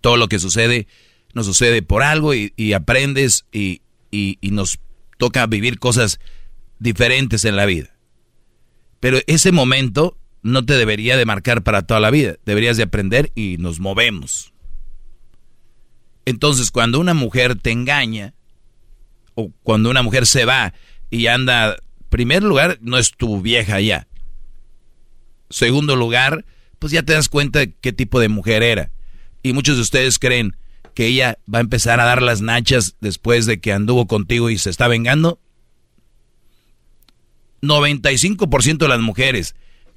[0.00, 0.86] Todo lo que sucede
[1.32, 4.80] nos sucede por algo y, aprendes y, y, nos
[5.16, 6.18] toca vivir cosas
[6.80, 7.96] diferentes en la vida.
[8.98, 13.30] Pero ese momento no te debería de marcar para toda la vida, deberías de aprender
[13.34, 14.52] y nos movemos.
[16.24, 18.34] Entonces, cuando una mujer te engaña,
[19.40, 20.74] o cuando una mujer se va
[21.10, 21.76] y anda,
[22.08, 24.06] primer lugar, no es tu vieja ya.
[25.50, 26.44] Segundo lugar,
[26.78, 28.90] pues ya te das cuenta de qué tipo de mujer era.
[29.42, 30.56] Y muchos de ustedes creen
[30.94, 34.58] que ella va a empezar a dar las nachas después de que anduvo contigo y
[34.58, 35.40] se está vengando.
[37.62, 39.54] 95% de las mujeres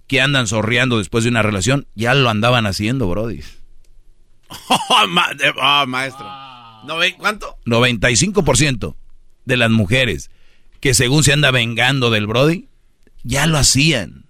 [0.08, 3.42] que andan sorriando después de una relación ya lo andaban haciendo, Brody.
[4.70, 6.28] oh, maestro.
[7.18, 7.58] ¿Cuánto?
[7.66, 8.96] 95%
[9.46, 10.30] de las mujeres
[10.80, 12.68] que según se anda vengando del Brody,
[13.24, 14.26] ya lo hacían.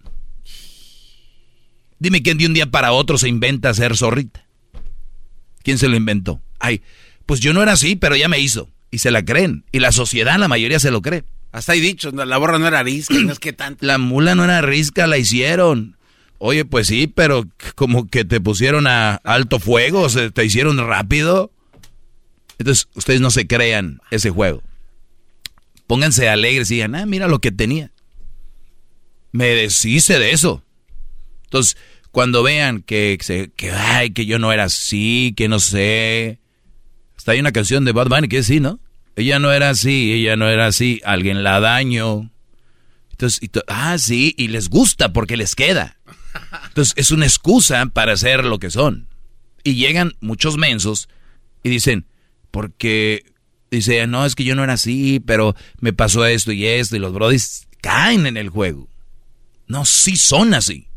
[1.98, 4.46] Dime quién de un día para otro se inventa ser zorrita.
[5.64, 6.42] ¿Quién se lo inventó?
[6.60, 6.82] Ay,
[7.26, 8.70] pues yo no era así, pero ya me hizo.
[8.92, 9.66] Y se la creen.
[9.72, 11.24] Y la sociedad, la mayoría se lo cree.
[11.52, 13.84] Hasta ahí dicho, la borra no era risca, no es que tanto.
[13.86, 15.98] La mula no era risca, la hicieron.
[16.40, 21.52] Oye, pues sí, pero como que te pusieron a alto fuego, se te hicieron rápido.
[22.58, 24.62] Entonces, ustedes no se crean ese juego.
[25.88, 27.92] Pónganse alegres y digan, ah, mira lo que tenía.
[29.32, 30.64] Me deshice de eso.
[31.46, 31.78] Entonces,
[32.12, 33.18] cuando vean que,
[33.56, 36.40] que, ay, que yo no era así, que no sé.
[37.18, 38.80] Hasta hay una canción de Bad Bunny que es así, ¿no?
[39.16, 42.32] Ella no era así, ella no era así, alguien la daño.
[43.12, 45.98] Entonces, ah, sí, y les gusta porque les queda.
[46.68, 49.08] Entonces, es una excusa para ser lo que son.
[49.64, 51.10] Y llegan muchos mensos
[51.64, 52.06] y dicen,
[52.52, 53.26] porque,
[53.78, 57.00] dice, no, es que yo no era así, pero me pasó esto y esto, y
[57.00, 58.88] los brodis caen en el juego.
[59.68, 60.88] No, sí son así.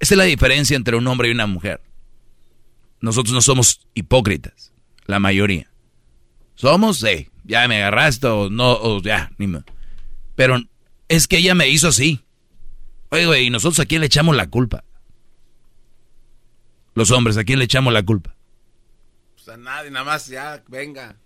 [0.00, 1.80] Esa es la diferencia entre un hombre y una mujer.
[3.00, 4.72] Nosotros no somos hipócritas,
[5.06, 5.70] la mayoría.
[6.54, 9.64] Somos, eh, ya me agarraste o no, o ya, ni más.
[10.36, 10.58] Pero
[11.08, 12.24] es que ella me hizo así.
[13.10, 14.84] Oye, ¿y nosotros a quién le echamos la culpa?
[16.94, 18.34] Los hombres, ¿a quién le echamos la culpa?
[19.34, 21.16] Pues a nadie, nada más, ya, venga.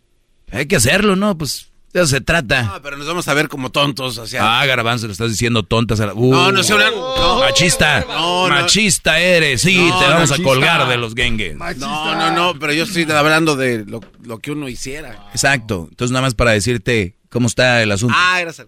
[0.50, 1.36] Hay que hacerlo, ¿no?
[1.36, 2.62] Pues de eso se trata.
[2.64, 4.20] No, pero nos vamos a ver como tontos.
[4.38, 6.00] Ah, Garbanzo, le estás diciendo tontas.
[6.00, 6.14] A la...
[6.14, 6.94] no, no se hablan.
[6.94, 7.40] No.
[7.40, 8.04] Machista.
[8.48, 9.62] Machista eres.
[9.62, 11.56] Sí, te vamos a colgar de los gengues.
[11.56, 15.28] No, no, no, pero yo estoy hablando de lo, que uno hiciera.
[15.32, 15.86] Exacto.
[15.90, 18.14] Entonces, nada más para decirte cómo está el asunto.
[18.16, 18.66] Ah, gracias.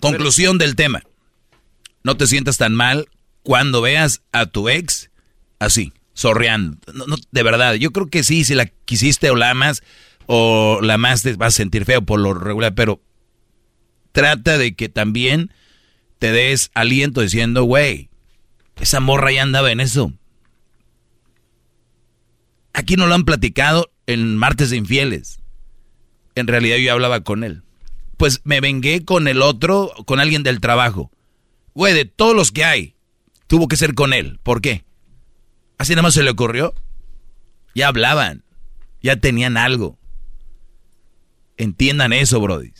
[0.00, 1.02] Conclusión del tema.
[2.04, 3.08] No te sientas tan mal
[3.42, 5.10] cuando veas a tu ex
[5.58, 6.78] así, sorreando.
[6.94, 9.82] No, de verdad, yo creo que sí, si la quisiste o la amas
[10.26, 13.02] o la más te vas a sentir feo por lo regular, pero
[14.12, 15.52] trata de que también
[16.20, 18.08] te des aliento diciendo, güey,
[18.80, 20.12] esa morra ya andaba en eso.
[22.72, 25.40] Aquí no lo han platicado en martes de infieles.
[26.36, 27.64] En realidad yo hablaba con él.
[28.16, 31.10] Pues me vengué con el otro, con alguien del trabajo.
[31.74, 32.94] Güey, de todos los que hay,
[33.48, 34.38] tuvo que ser con él.
[34.44, 34.84] ¿Por qué?
[35.78, 36.74] Así nada más se le ocurrió.
[37.74, 38.44] Ya hablaban,
[39.02, 39.98] ya tenían algo.
[41.56, 42.72] Entiendan eso, Brody.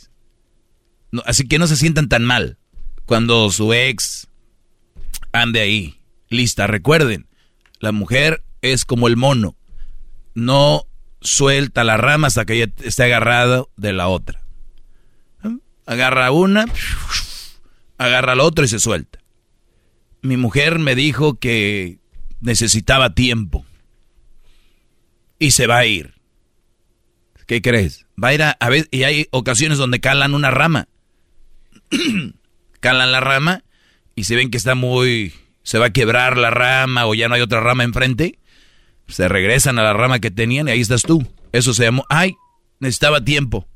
[1.25, 2.57] así que no se sientan tan mal
[3.05, 4.27] cuando su ex
[5.31, 6.67] ande ahí, lista.
[6.67, 7.27] Recuerden,
[7.79, 9.55] la mujer es como el mono,
[10.33, 10.85] no
[11.21, 14.41] suelta la rama hasta que ella esté agarrada de la otra.
[15.85, 16.65] Agarra una,
[17.97, 19.19] agarra la otra y se suelta.
[20.21, 21.99] Mi mujer me dijo que
[22.43, 23.65] necesitaba tiempo
[25.39, 26.13] y se va a ir.
[27.47, 28.05] ¿Qué crees?
[28.21, 30.87] Va a ir a, a ver, y hay ocasiones donde calan una rama.
[32.79, 33.63] calan la rama
[34.15, 37.35] y se ven que está muy, se va a quebrar la rama o ya no
[37.35, 38.37] hay otra rama enfrente,
[39.07, 41.25] se regresan a la rama que tenían y ahí estás tú.
[41.51, 42.35] Eso se llamó, ay,
[42.79, 43.67] necesitaba tiempo.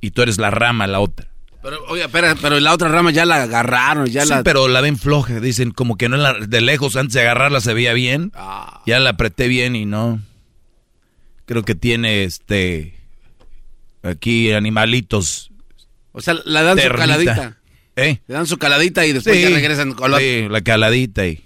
[0.00, 1.27] Y tú eres la rama, la otra.
[1.62, 4.42] Pero, oye, pero, pero la otra rama ya la agarraron, ya sí, la...
[4.44, 7.74] pero la ven floja, dicen, como que no la, de lejos, antes de agarrarla se
[7.74, 8.30] veía bien.
[8.34, 8.82] Ah.
[8.86, 10.22] Ya la apreté bien y no.
[11.46, 12.94] Creo que tiene, este,
[14.02, 15.50] aquí animalitos.
[16.12, 16.94] O sea, la dan Ternita.
[16.94, 17.58] su caladita.
[17.96, 18.20] ¿Eh?
[18.28, 20.18] Le dan su caladita y después Sí, ya regresan con la...
[20.18, 21.44] sí, la caladita y...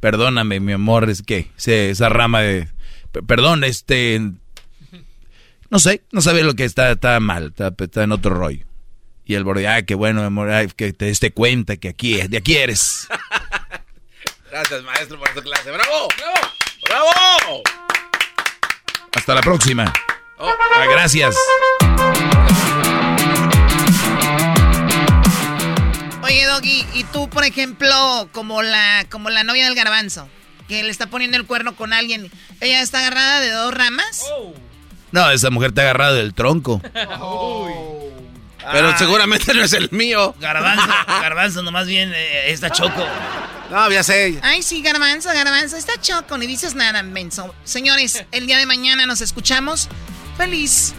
[0.00, 2.68] Perdóname, mi amor, es que esa rama de...
[3.26, 4.20] Perdón, este...
[5.70, 8.66] No sé, no sabe lo que está, está mal, está, está en otro rollo.
[9.24, 12.28] Y el borde, ay, qué bueno, amor, ay, que te des cuenta que aquí, es-
[12.30, 13.06] de aquí eres.
[14.50, 15.70] Gracias, maestro, por tu clase.
[15.70, 16.08] ¡Bravo!
[16.18, 17.08] ¡Bravo!
[17.14, 17.62] ¡Bravo!
[19.14, 19.92] Hasta la próxima.
[20.38, 20.50] Oh.
[20.74, 21.36] Ah, gracias.
[26.22, 30.28] Oye, Doggy, y tú, por ejemplo, como la, como la novia del garbanzo,
[30.68, 32.30] que le está poniendo el cuerno con alguien,
[32.60, 34.24] ¿ella está agarrada de dos ramas?
[35.10, 36.80] No, esa mujer te ha agarrado del tronco.
[38.70, 40.34] Pero seguramente no es el mío.
[40.38, 43.04] Garbanzo, garbanzo, nomás bien eh, está choco.
[43.70, 44.38] No, ya sé.
[44.42, 47.54] Ay, sí, garbanzo, garbanzo, está choco, ni dices nada, menso.
[47.64, 49.88] Señores, el día de mañana nos escuchamos.
[50.36, 50.94] Feliz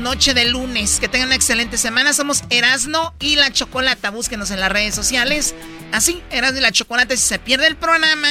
[0.00, 0.98] noche de lunes.
[1.00, 2.12] Que tengan una excelente semana.
[2.12, 4.10] Somos Erasno y la Chocolata.
[4.10, 5.54] Búsquenos en las redes sociales.
[5.92, 7.16] Así, Erasno y la Chocolata.
[7.16, 8.28] Si se pierde el programa,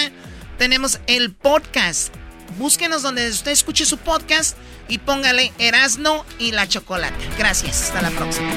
[0.58, 2.13] tenemos el podcast.
[2.58, 4.58] Búsquenos donde usted escuche su podcast
[4.91, 7.15] y póngale Erasno y la Chocolata.
[7.38, 7.84] Gracias.
[7.84, 8.51] Hasta la próxima.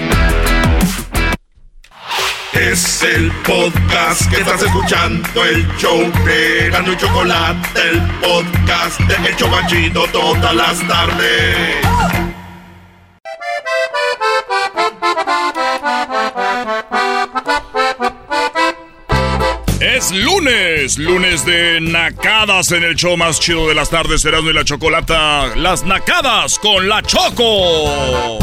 [2.52, 9.28] Es el podcast que estás escuchando, el show de Gano y Chocolate, el podcast de
[9.28, 12.23] El Chobachito todas las tardes.
[20.04, 24.52] Es lunes, lunes de nacadas en el show más chido de las tardes, Erasmo y
[24.52, 25.56] la Chocolata.
[25.56, 28.38] Las nacadas con la Choco.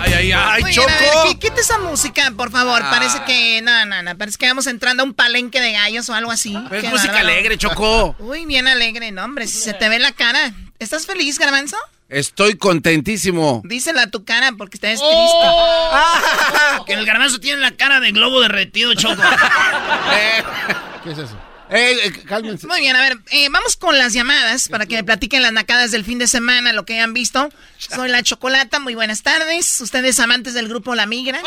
[0.00, 0.88] Ay, ay, ay, Choco.
[0.88, 2.80] a ver, qui- quita esa música, por favor.
[2.82, 2.90] Ah.
[2.90, 3.60] Parece que.
[3.60, 4.16] No, no, no.
[4.16, 6.56] Parece que vamos entrando a un palenque de gallos o algo así.
[6.70, 7.28] Pero es música bárbaro.
[7.34, 8.16] alegre, Choco.
[8.20, 9.46] Uy, bien alegre, no, hombre.
[9.48, 10.52] Si se te ve la cara.
[10.78, 11.76] ¿Estás feliz, Garbanzo?
[12.12, 13.62] Estoy contentísimo.
[13.64, 15.08] Dísela a tu cara porque estás Oh.
[15.10, 16.84] triste.
[16.86, 19.22] Que el garbanzo tiene la cara de globo derretido, Choco.
[21.04, 21.38] ¿Qué es eso?
[21.70, 22.66] Eh, eh, cálmense.
[22.66, 25.90] Muy bien, a ver, eh, vamos con las llamadas para que me platiquen las nacadas
[25.90, 27.48] del fin de semana, lo que hayan visto.
[27.78, 29.80] Soy la Chocolata, muy buenas tardes.
[29.80, 31.40] Ustedes amantes del grupo La Migra.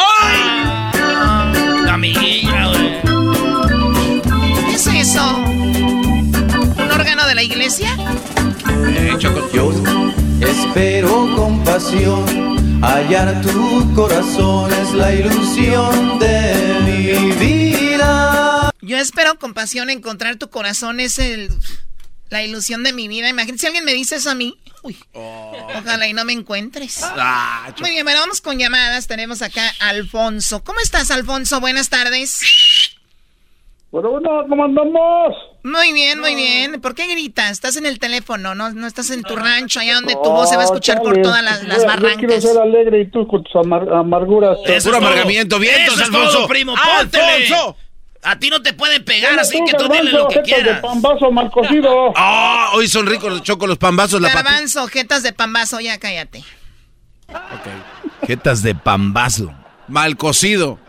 [1.85, 3.01] La migra, güey.
[4.65, 5.37] ¿Qué es eso?
[5.37, 7.95] ¿Un órgano de la iglesia?
[9.19, 9.31] Yo
[10.45, 18.71] espero con pasión hallar tu corazón, es la ilusión de mi vida.
[18.81, 21.49] Yo espero con pasión encontrar tu corazón, es el,
[22.29, 23.29] la ilusión de mi vida.
[23.29, 24.59] Imagínate si alguien me dice eso a mí.
[24.83, 26.99] Uy, ojalá y no me encuentres.
[27.01, 29.07] Ah, Muy bien, bueno, vamos con llamadas.
[29.07, 30.63] Tenemos acá a Alfonso.
[30.63, 31.59] ¿Cómo estás, Alfonso?
[31.59, 32.41] Buenas tardes.
[33.95, 35.35] Bueno, bueno, ¿cómo andamos?
[35.63, 36.81] Muy bien, muy bien.
[36.81, 37.49] ¿Por qué gritas?
[37.51, 38.69] Estás en el teléfono, ¿no?
[38.73, 41.41] No estás en tu rancho, allá donde tu voz se va a escuchar por todas
[41.41, 42.43] las, las yo- Yo quiero barrancas.
[42.43, 44.57] ser alegre y tú con tus amar- amarguras.
[44.65, 44.95] Eso Puro es todo.
[44.97, 46.37] amargamiento, vientos, Eso es Alfonso.
[46.39, 47.23] todo, primo, póntele.
[47.45, 47.77] ¡Alfonso!
[48.23, 50.53] A ti no te pueden pegar, así tú, que tú dile lo que jetas de
[50.55, 50.81] quieras.
[50.81, 52.11] pambazo mal cocido.
[52.17, 54.43] Ah, hoy son ricos los chocos, los pambazos, la pati.
[54.43, 56.43] Garbanzo, ojetas de pambazo, ya cállate.
[58.27, 59.53] Jetas de pambazo.
[59.87, 60.79] Mal cocido.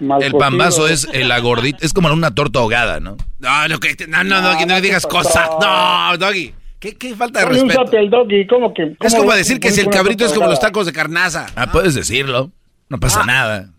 [0.00, 3.16] Mal El pambazo es eh, la gordita, es como una torta ahogada, ¿no?
[3.38, 5.48] No, lo que, no, no, no No, digas ¿qué cosas.
[5.60, 6.54] No, Doggy.
[6.78, 7.80] ¿Qué, qué falta de respeto?
[7.80, 8.94] úsate el doggy, ¿cómo que?
[9.00, 11.46] Es como decir que si el cabrito es como los tacos de carnaza.
[11.56, 12.50] Ah, puedes decirlo.
[12.90, 13.70] No pasa nada.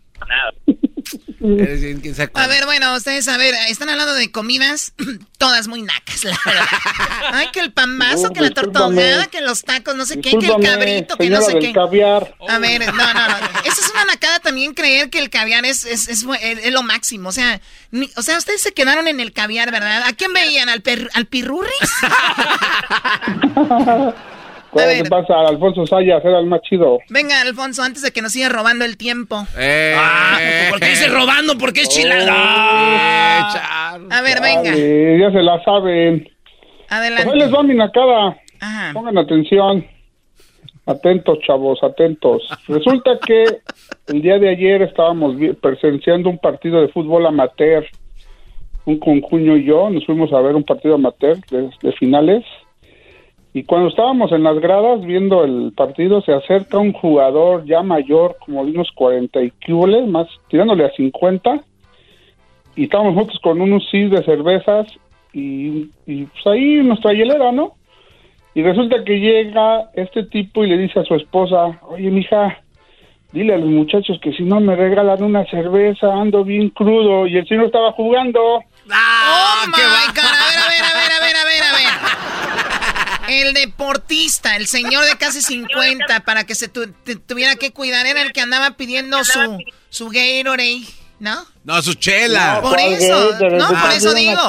[0.65, 0.74] Bien, quién sabe
[2.41, 4.93] A ver, bueno, ustedes, a ver, están hablando de comidas,
[5.37, 6.65] todas muy nacas, la verdad.
[7.33, 10.45] Ay, que el pambazo, No, que la ahogada, que los tacos, no sé qué, que
[10.47, 11.73] el cabrito, que no sé qué.
[11.73, 12.35] caviar.
[12.47, 13.35] A ver, no, no, no.
[13.65, 17.29] Eso es una nacada también creer que el caviar es, es, es, es lo máximo.
[17.29, 17.59] O sea,
[17.91, 20.03] ni- o sea, ustedes se quedaron en el caviar, ¿verdad?
[20.03, 20.69] ¿A quién veían?
[20.69, 21.71] ¿Al, per- al pirurris?
[24.75, 25.39] ¿Qué pasa?
[25.47, 26.99] Alfonso Sayas era el más chido.
[27.09, 29.45] Venga, Alfonso, antes de que nos siga robando el tiempo.
[29.57, 30.37] Eh, Ah,
[30.69, 31.57] ¿Por qué dice robando?
[31.57, 32.33] ¿Por qué es chilada?
[34.11, 34.71] A ver, venga.
[34.71, 36.27] Dale, ya se la saben.
[36.89, 37.23] Adelante.
[37.25, 38.37] Pues ahí les va mi nacada.
[38.59, 38.91] Ajá.
[38.93, 39.85] Pongan atención.
[40.87, 42.43] Atentos, chavos, atentos.
[42.67, 43.43] Resulta que
[44.07, 47.85] el día de ayer estábamos presenciando un partido de fútbol amateur.
[48.85, 52.43] Un concuño y yo nos fuimos a ver un partido amateur de, de finales.
[53.55, 58.35] Y cuando estábamos en las gradas viendo el partido, se acerca un jugador ya mayor,
[58.45, 61.63] como de unos 40 y cúboles, más tirándole a 50.
[62.75, 64.87] Y estábamos juntos con unos cis de cervezas
[65.31, 67.75] y, y pues ahí nuestra hielera, ¿no?
[68.55, 72.61] Y resulta que llega este tipo y le dice a su esposa, oye, mija,
[73.31, 77.25] dile a los muchachos que si no me regalan una cerveza, ando bien crudo.
[77.25, 78.41] Y el señor estaba jugando.
[78.43, 80.25] oh my God.
[80.25, 82.25] A ver, a ver, a ver, a ver, a ver, a ver.
[83.41, 88.05] El deportista, el señor de casi 50, para que se tu- te- tuviera que cuidar,
[88.05, 89.57] era el que andaba pidiendo su,
[89.89, 90.83] su Gatorade,
[91.19, 91.45] ¿no?
[91.63, 92.59] No, su chela.
[92.61, 93.57] Por ¿cuál eso, Gatorade?
[93.57, 94.41] no, Te por eso una digo.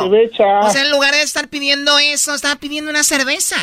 [0.66, 3.57] O sea, en lugar de estar pidiendo eso, estaba pidiendo una cerveza.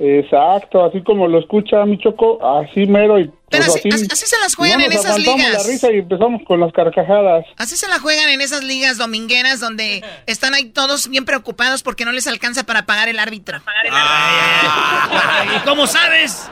[0.00, 3.18] Exacto, así como lo escucha mi choco, así mero.
[3.18, 5.52] Y, Pero pues, así- así- así se las juegan no en esas ligas.
[5.64, 7.44] la risa y empezamos con las carcajadas.
[7.56, 12.04] Así se la juegan en esas ligas domingueras donde están ahí todos bien preocupados porque
[12.04, 13.60] no les alcanza para pagar el árbitro.
[15.56, 16.48] ¿Y cómo sabes?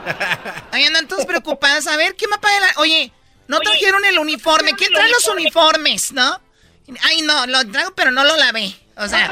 [0.71, 1.87] Ahí andan todos preocupados.
[1.87, 3.11] A ver, ¿quién va a pagar el Oye,
[3.47, 4.73] no trajeron el uniforme.
[4.73, 6.39] ¿Quién trae los uniformes, no?
[7.03, 8.73] Ay, no, lo traigo, pero no lo lavé.
[8.97, 9.29] O sea,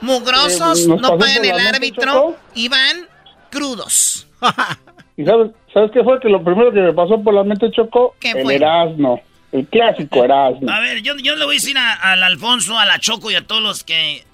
[0.00, 3.08] mugrosos, Eh, no pagan el árbitro y van
[3.50, 4.26] crudos.
[5.16, 6.20] ¿Y sabes, sabes qué fue?
[6.20, 8.54] Que lo primero que me pasó por la mente Choco, ¿Qué el fue?
[8.56, 9.20] Erasmo.
[9.50, 10.70] El clásico Erasmo.
[10.70, 13.46] A ver, yo, yo le voy a decir al Alfonso, a la Choco y a
[13.46, 14.24] todos los que...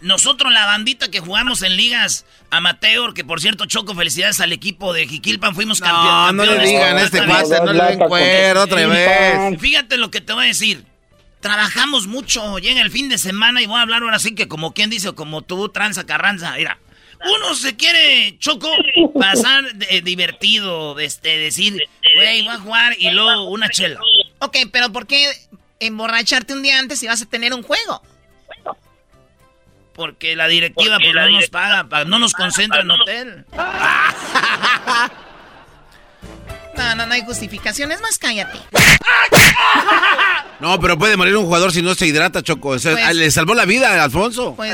[0.00, 4.92] Nosotros, la bandita que jugamos en ligas amateur, que por cierto, Choco, felicidades al equipo
[4.92, 6.68] de Jiquilpan, fuimos campe- No, no le campeones.
[6.70, 9.60] digan este cuate, no le den cuero otra vez.
[9.60, 10.84] Fíjate lo que te voy a decir.
[11.40, 14.72] Trabajamos mucho, llega el fin de semana y voy a hablar ahora sí que como
[14.74, 16.78] quien dice, o como tú, tranza, carranza, mira.
[17.24, 18.68] Uno se quiere, Choco,
[19.18, 21.76] pasar de- divertido, este, decir,
[22.16, 24.00] güey, voy a jugar y luego una chela.
[24.40, 25.30] Ok, pero ¿por qué
[25.80, 28.02] emborracharte un día antes si vas a tener un juego?
[29.94, 33.44] Porque la directiva pues, no nos paga, pa- no nos concentra en hotel.
[36.74, 37.92] No, no, no hay justificación.
[37.92, 38.58] Es más, cállate.
[40.58, 42.70] No, pero puede morir un jugador si no se hidrata, Choco.
[42.70, 44.54] O sea, Pues- le salvó la vida a Alfonso.
[44.56, 44.72] Pues,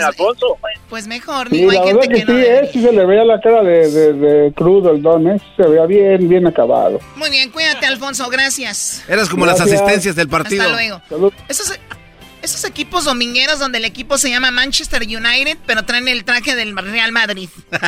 [0.88, 2.38] pues mejor, Sí, digo, hay la gente verdad que que, no...
[2.38, 2.58] sí, debe.
[2.64, 5.40] eh, sí se le veía la cara de, de- de crudo el don, ¿eh?
[5.56, 6.98] Se veía bien, bien acabado.
[7.16, 9.02] Muy bien, cuídate, Alfonso, gracias.
[9.08, 10.62] Eras como las asistencias del partido.
[10.62, 11.02] Hasta luego.
[11.48, 11.78] Esos,
[12.40, 16.76] esos equipos domingueros donde el equipo se llama Manchester United, pero traen el traje del
[16.76, 17.48] Real Madrid.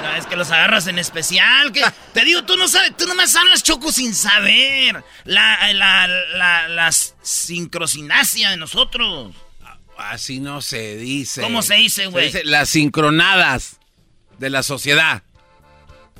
[0.00, 1.70] No, es que los agarras en especial.
[1.72, 1.82] Que,
[2.14, 5.02] te digo, tú no sabes, tú nomás hablas choco sin saber.
[5.24, 6.90] La, la, la, la
[7.22, 9.34] sincrosinacia de nosotros.
[9.98, 11.42] Así no se dice.
[11.42, 12.26] ¿Cómo se dice, güey?
[12.26, 13.78] dice las sincronadas
[14.38, 15.22] de la sociedad.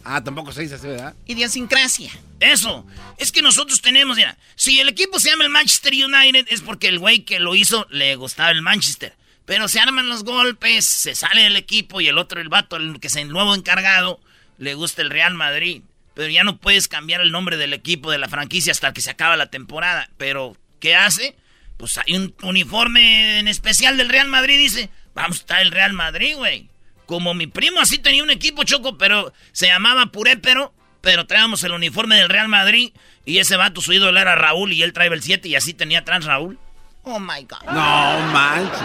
[0.05, 1.15] Ah, tampoco se dice así, ¿verdad?
[1.27, 2.11] Idiosincrasia.
[2.41, 2.85] Eso.
[3.19, 6.89] Es que nosotros tenemos, mira, si el equipo se llama el Manchester United es porque
[6.89, 9.15] el güey que lo hizo le gustaba el Manchester.
[9.45, 12.99] Pero se arman los golpes, se sale del equipo y el otro, el vato, el
[13.01, 14.21] que es el nuevo encargado,
[14.59, 15.83] le gusta el Real Madrid.
[16.15, 19.11] Pero ya no puedes cambiar el nombre del equipo, de la franquicia, hasta que se
[19.11, 20.11] acaba la temporada.
[20.19, 21.37] Pero, ¿qué hace?
[21.79, 25.93] Pues hay un uniforme en especial del Real Madrid, dice, vamos a estar el Real
[25.95, 26.69] Madrid, güey.
[27.07, 31.73] Como mi primo así tenía un equipo choco, pero se llamaba Purépero, pero traíamos el
[31.73, 32.93] uniforme del Real Madrid
[33.25, 36.05] y ese vato su ídolo era Raúl y él traía el 7 y así tenía
[36.05, 36.59] trans Raúl.
[37.05, 37.63] Oh my God.
[37.73, 38.83] No manches.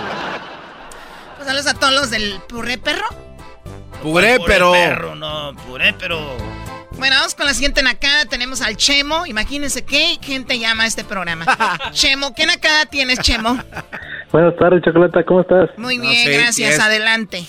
[1.35, 3.07] Pues saludos a todos los del Puré Perro.
[4.01, 4.71] Puré, Puré pero.
[4.71, 6.37] perro, no, puré, pero.
[6.97, 8.25] Bueno, vamos con la siguiente nacada.
[8.29, 9.25] Tenemos al Chemo.
[9.25, 11.45] Imagínense qué gente llama a este programa.
[11.91, 13.57] Chemo, ¿qué nacada tienes, Chemo?
[14.31, 15.69] Buenas tardes, Chocolata, ¿cómo estás?
[15.77, 16.79] Muy bien, gracias.
[16.79, 17.43] Adelante.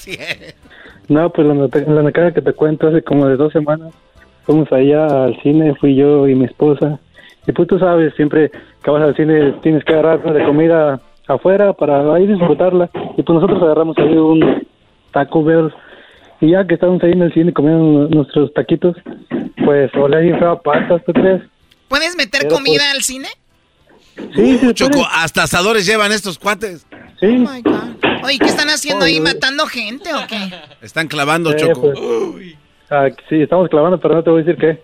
[1.09, 3.93] No, pues la nacada que te cuento hace como de dos semanas.
[4.45, 6.99] Fuimos allá al cine, fui yo y mi esposa.
[7.47, 8.51] Y pues tú sabes, siempre
[8.83, 12.91] que vas al cine tienes que agarrar de comida afuera para ahí disfrutarla.
[13.17, 14.67] Y pues nosotros agarramos ahí un
[15.13, 15.73] Taco Bell.
[16.45, 18.95] Y ya que estábamos ahí en el cine comiendo nuestros taquitos,
[19.65, 21.43] pues olía bien feo a patas, ¿tú crees?
[21.89, 23.29] ¿Puedes meter Pero, comida pues, al cine?
[24.35, 26.87] Sí, sí, Choco, hasta asadores llevan estos cuates.
[27.19, 27.47] Sí.
[28.23, 29.21] Oye, ¿qué están haciendo ahí?
[29.21, 30.37] ¿Matando gente o qué?
[30.83, 31.93] Están clavando, Eh, Choco.
[31.95, 32.57] pues,
[32.91, 34.83] ah, sí, estamos clavando, pero no te voy a decir qué.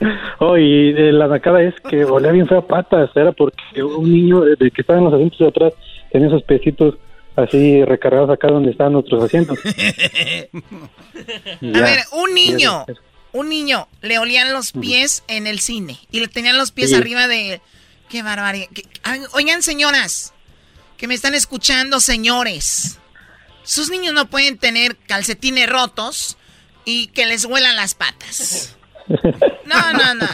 [0.40, 3.08] oh, y eh, la nacada es que olía bien feo a patas.
[3.14, 5.72] Era porque un niño de que estaba en los asientos de atrás
[6.12, 6.96] tenía esos pesitos
[7.36, 9.58] así recargados acá donde están nuestros asientos.
[10.54, 12.84] A ver, un niño,
[13.32, 16.96] un niño, le olían los pies en el cine y le tenían los pies Sí.
[16.96, 17.60] arriba de...
[18.08, 18.66] ¡Qué barbaridad!
[18.74, 18.84] qué-
[19.32, 20.32] Oigan, señoras,
[20.96, 22.98] que me están escuchando, señores.
[23.62, 26.36] Sus niños no pueden tener calcetines rotos
[26.84, 28.76] y que les huelan las patas.
[29.66, 30.26] No, no, no.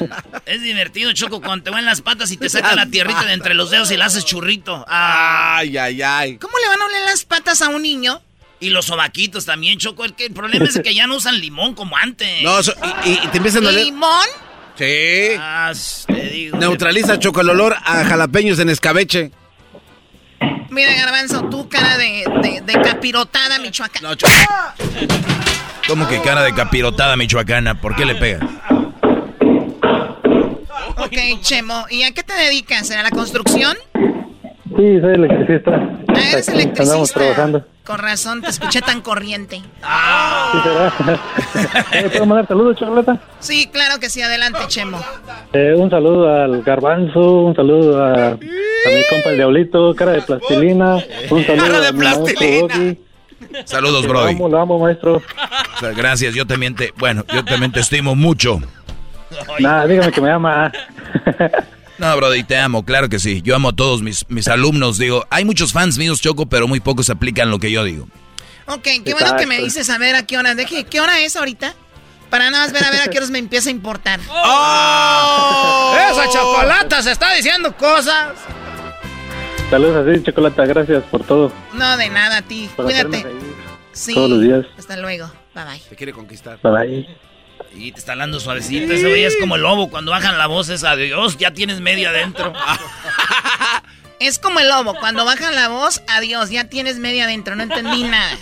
[0.46, 3.54] Es divertido, Choco, cuando te van las patas y te sacan la tierrita de entre
[3.54, 4.84] los dedos y la haces churrito.
[4.88, 6.38] Ay, ay, ay.
[6.38, 8.20] ¿Cómo le van a oler las patas a un niño?
[8.60, 10.04] Y los sobaquitos también, Choco.
[10.04, 12.42] El, que- el problema es que ya no usan limón como antes.
[12.42, 12.74] No, so-
[13.04, 13.84] y, y te empiezan a oler.
[13.84, 14.26] ¿Limón?
[14.78, 15.36] Sí.
[15.38, 15.72] Ah,
[16.06, 16.58] te digo.
[16.58, 19.30] Neutraliza choco el olor a jalapeños en escabeche.
[20.76, 24.02] Mira, Garbanzo, tú cara de, de, de capirotada, Michoacán.
[25.88, 27.80] ¿Cómo que cara de capirotada michoacana?
[27.80, 28.46] ¿Por qué le pega?
[30.98, 31.86] Ok, Chemo.
[31.88, 32.90] ¿Y a qué te dedicas?
[32.90, 33.74] ¿A la construcción?
[33.94, 35.70] Sí, soy electricista.
[36.08, 36.82] Ah, eres electricista.
[36.82, 37.64] Andamos trabajando.
[37.86, 39.62] Con razón, te escuché tan corriente.
[41.92, 43.20] ¿Me puedo mandar saludos, Chocolata?
[43.38, 44.20] Sí, claro que sí.
[44.22, 44.98] Adelante, Chemo.
[45.52, 50.22] Eh, un saludo al Garbanzo, un saludo a, a mi compa el Diablito, cara de
[50.22, 50.96] plastilina.
[51.30, 52.74] Un saludo Cara de a mi maestro plastilina.
[52.76, 52.98] Doggy.
[53.66, 54.34] Saludos, Lo Brody.
[54.34, 55.16] amo, lo amo, maestro.
[55.16, 58.58] O sea, gracias, yo también te, bueno, yo también te estimo mucho.
[59.60, 60.72] Nada, dígame que me ama.
[61.98, 63.40] No, Brody, te amo, claro que sí.
[63.42, 64.98] Yo amo a todos mis, mis alumnos.
[64.98, 68.06] Digo, hay muchos fans míos, Choco, pero muy pocos aplican lo que yo digo.
[68.66, 70.54] Ok, qué bueno que me dices a ver a qué hora.
[70.54, 71.74] ¿De qué, qué hora es ahorita?
[72.30, 74.20] Para nada más ver a ver a qué horas me empieza a importar.
[74.30, 75.96] ¡Oh!
[76.10, 78.34] Esa chocolata se está diciendo cosas.
[79.70, 81.52] Saludos a ti, Chocolata, gracias por todo.
[81.72, 82.68] No, de nada a ti.
[82.76, 83.26] Por Cuídate.
[83.92, 84.14] Sí.
[84.14, 84.66] todos los días.
[84.78, 85.30] Hasta luego.
[85.54, 85.80] Bye bye.
[85.88, 86.58] Te quiere conquistar.
[86.62, 87.25] Bye bye.
[87.78, 88.92] Y te está hablando suavecito.
[88.92, 89.90] Ese güey es como el lobo.
[89.90, 92.52] Cuando bajan la voz es adiós, ya tienes media adentro.
[94.18, 94.94] Es como el lobo.
[94.98, 97.54] Cuando bajan la voz, adiós, ya tienes media adentro.
[97.54, 98.34] No entendí nada.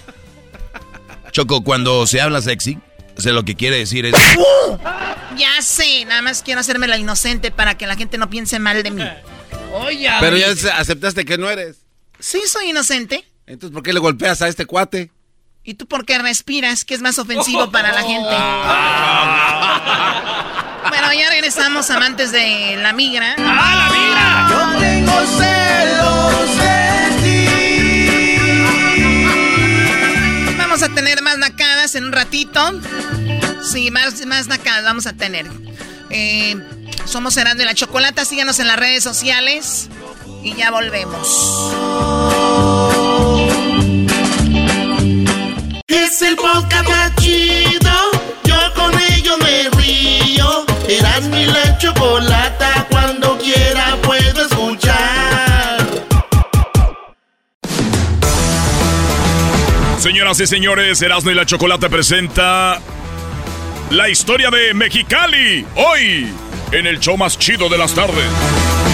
[1.32, 2.78] Choco, cuando se habla sexy,
[3.16, 4.14] o sea, lo que quiere decir es...
[5.37, 8.85] Ya sé, nada más quiero hacerme la inocente para que la gente no piense mal
[8.85, 9.03] de mí.
[9.72, 11.78] Oye, Pero ya se- aceptaste que no eres.
[12.20, 13.24] Sí, soy inocente.
[13.49, 15.11] Entonces, ¿por qué le golpeas a este cuate?
[15.66, 16.84] ¿Y tú por qué respiras?
[16.84, 18.36] Que es más ofensivo para la gente.
[20.90, 23.34] Bueno, ya regresamos, amantes de la migra.
[23.38, 24.46] ¡Ah, la migra!
[24.50, 26.84] Yo tengo celos de
[27.22, 27.48] ti.
[30.58, 32.60] Vamos a tener más nacadas en un ratito.
[33.62, 35.50] Sí, más, más nacadas vamos a tener.
[36.10, 36.56] Eh,
[37.06, 38.26] somos Herando y la Chocolata.
[38.26, 39.88] Síganos en las redes sociales.
[40.42, 41.72] Y ya volvemos.
[46.14, 47.90] Es el podcast más chido.
[48.44, 50.64] Yo con ello me río.
[50.88, 52.86] Eras mi la chocolata.
[52.88, 55.84] Cuando quiera puedo escuchar.
[59.98, 62.78] Señoras y señores, Erasmo y la Chocolate presenta
[63.90, 65.66] la historia de Mexicali.
[65.74, 66.28] Hoy,
[66.70, 68.93] en el show más chido de las tardes.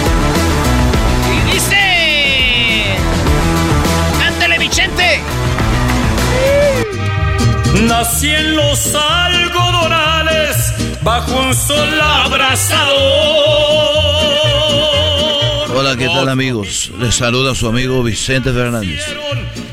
[7.83, 10.57] Nací en los algodonales
[11.03, 12.91] bajo un sol abrasador.
[15.75, 16.91] Hola, ¿qué tal amigos?
[16.99, 19.03] Les saluda su amigo Vicente Fernández.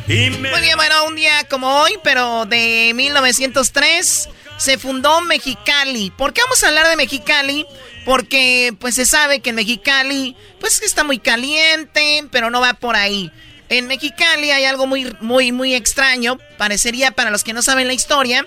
[0.08, 6.12] Muy bien, bueno, un día como hoy, pero de 1903, se fundó Mexicali.
[6.12, 7.66] ¿Por qué vamos a hablar de Mexicali?
[8.06, 12.96] Porque pues se sabe que en Mexicali, pues está muy caliente, pero no va por
[12.96, 13.32] ahí.
[13.70, 17.94] En Mexicali hay algo muy, muy, muy extraño, parecería para los que no saben la
[17.94, 18.46] historia,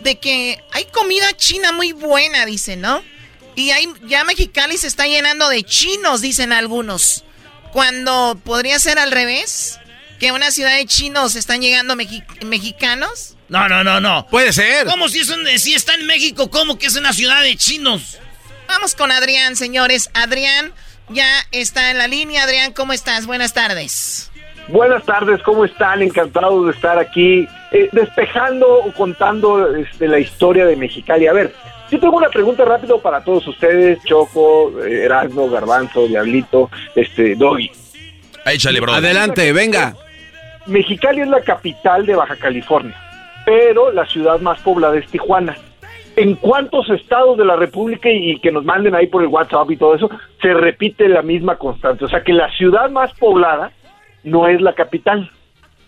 [0.00, 3.02] de que hay comida china muy buena, dicen, ¿no?
[3.56, 7.24] Y hay, ya Mexicali se está llenando de chinos, dicen algunos.
[7.72, 9.78] Cuando podría ser al revés,
[10.20, 13.34] que una ciudad de chinos están llegando mexi- mexicanos.
[13.48, 14.26] No, no, no, no.
[14.28, 14.86] Puede ser.
[14.86, 16.50] ¿Cómo si, es un- si está en México?
[16.50, 18.18] ¿Cómo que es una ciudad de chinos?
[18.68, 20.10] Vamos con Adrián, señores.
[20.14, 20.72] Adrián
[21.08, 22.44] ya está en la línea.
[22.44, 23.26] Adrián, ¿cómo estás?
[23.26, 24.30] Buenas tardes.
[24.68, 26.02] Buenas tardes, ¿cómo están?
[26.02, 31.26] Encantado de estar aquí eh, despejando o contando este, la historia de Mexicali.
[31.26, 31.54] A ver,
[31.90, 37.70] yo tengo una pregunta rápido para todos ustedes, Choco, eh, Erasmo, Garbanzo, Diablito, este, Doggy.
[38.44, 38.92] Échale, bro.
[38.92, 39.94] Adelante, venga.
[40.66, 42.94] Mexicali es la capital de Baja California,
[43.46, 45.56] pero la ciudad más poblada es Tijuana.
[46.14, 49.76] ¿En cuántos estados de la República y que nos manden ahí por el WhatsApp y
[49.76, 50.10] todo eso
[50.42, 52.04] se repite la misma constante?
[52.04, 53.72] O sea que la ciudad más poblada
[54.24, 55.30] no es la capital.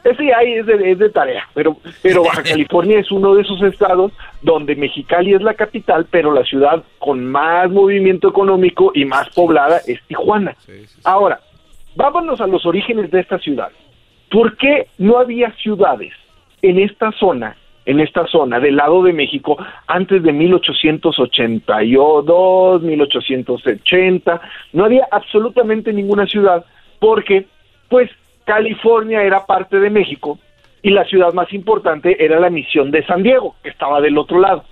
[0.02, 3.60] Ese ahí es de, es de tarea, pero, pero Baja California es uno de esos
[3.62, 9.28] estados donde Mexicali es la capital, pero la ciudad con más movimiento económico y más
[9.30, 10.56] poblada es Tijuana.
[11.04, 11.40] Ahora,
[11.96, 13.70] vámonos a los orígenes de esta ciudad.
[14.30, 16.12] ¿por qué no había ciudades
[16.62, 24.40] en esta zona, en esta zona del lado de México antes de 1882, 1880?
[24.72, 26.64] No había absolutamente ninguna ciudad
[26.98, 27.44] porque,
[27.90, 28.08] pues,
[28.46, 30.38] California era parte de México
[30.82, 34.40] y la ciudad más importante era la misión de San Diego, que estaba del otro
[34.40, 34.64] lado.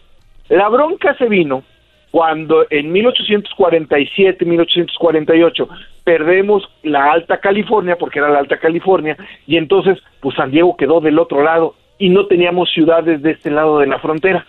[0.49, 1.63] La bronca se vino
[2.11, 5.69] cuando en 1847, 1848
[6.05, 9.17] perdemos la Alta California, porque era la Alta California,
[9.47, 13.51] y entonces pues San Diego quedó del otro lado y no teníamos ciudades de este
[13.51, 14.47] lado de la frontera.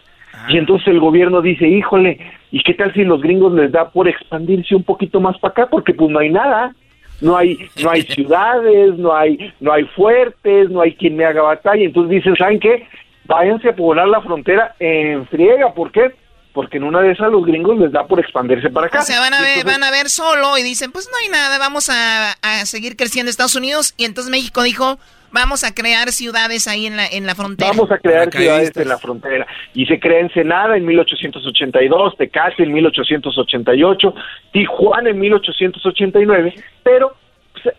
[0.47, 2.17] Y entonces el gobierno dice, híjole,
[2.51, 5.67] ¿y qué tal si los gringos les da por expandirse un poquito más para acá?
[5.69, 6.73] Porque pues no hay nada,
[7.21, 11.41] no hay, no hay ciudades, no hay, no hay fuertes, no hay quien me haga
[11.41, 11.83] batalla.
[11.83, 12.87] Entonces dicen, ¿saben qué?
[13.25, 16.13] Váyanse a poblar la frontera en friega, ¿por qué?
[16.53, 18.99] porque en una de esas los gringos les da por expandirse para acá.
[18.99, 21.57] O sea, van a ver, van a ver solo y dicen, pues no hay nada,
[21.57, 23.93] vamos a, a, seguir creciendo Estados Unidos.
[23.97, 24.99] Y entonces México dijo,
[25.31, 27.71] vamos a crear ciudades ahí en la, en la frontera.
[27.71, 29.47] Vamos a crear ciudades en la frontera.
[29.73, 34.13] Y se crea Ensenada en 1882, Tecate en 1888,
[34.51, 37.15] Tijuana en 1889, pero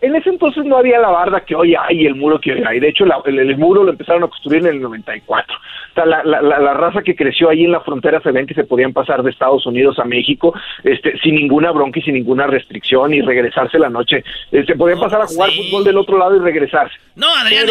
[0.00, 2.80] en ese entonces no había la barda que hoy hay, el muro que hoy hay.
[2.80, 5.56] De hecho, el, muro lo empezaron a construir en el 94.
[5.56, 8.54] O sea, la, la, la, raza que creció ahí en la frontera se ven que
[8.54, 10.54] se podían pasar de Estados Unidos a México
[10.84, 14.24] este, sin ninguna bronca y sin ninguna restricción y regresarse la noche.
[14.50, 16.94] Se podían pasar a jugar fútbol del otro lado y regresarse.
[17.16, 17.66] No, Adrián,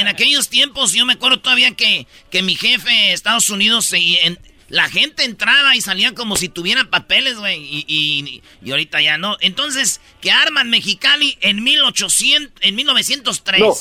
[0.00, 4.38] en, aquellos tiempos yo me acuerdo todavía que, que mi jefe Estados Unidos se, en,
[4.68, 7.58] la gente entraba y salía como si tuvieran papeles, güey.
[7.58, 9.36] Y, y, ahorita ya no.
[9.40, 13.60] Entonces, ¿qué arman Mexicali en, 1800, en 1903?
[13.60, 13.72] No,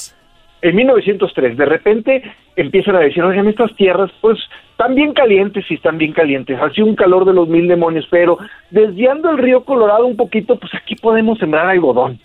[0.61, 1.57] en 1903.
[1.57, 2.23] De repente
[2.55, 4.37] empiezan a decir, oigan, estas tierras, pues,
[4.71, 6.59] están bien calientes y están bien calientes.
[6.61, 8.37] Así un calor de los mil demonios, pero
[8.71, 12.19] desviando el río Colorado un poquito, pues aquí podemos sembrar algodón.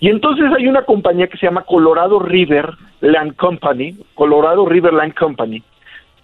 [0.00, 5.14] Y entonces hay una compañía que se llama Colorado River Land Company, Colorado River Land
[5.14, 5.62] Company,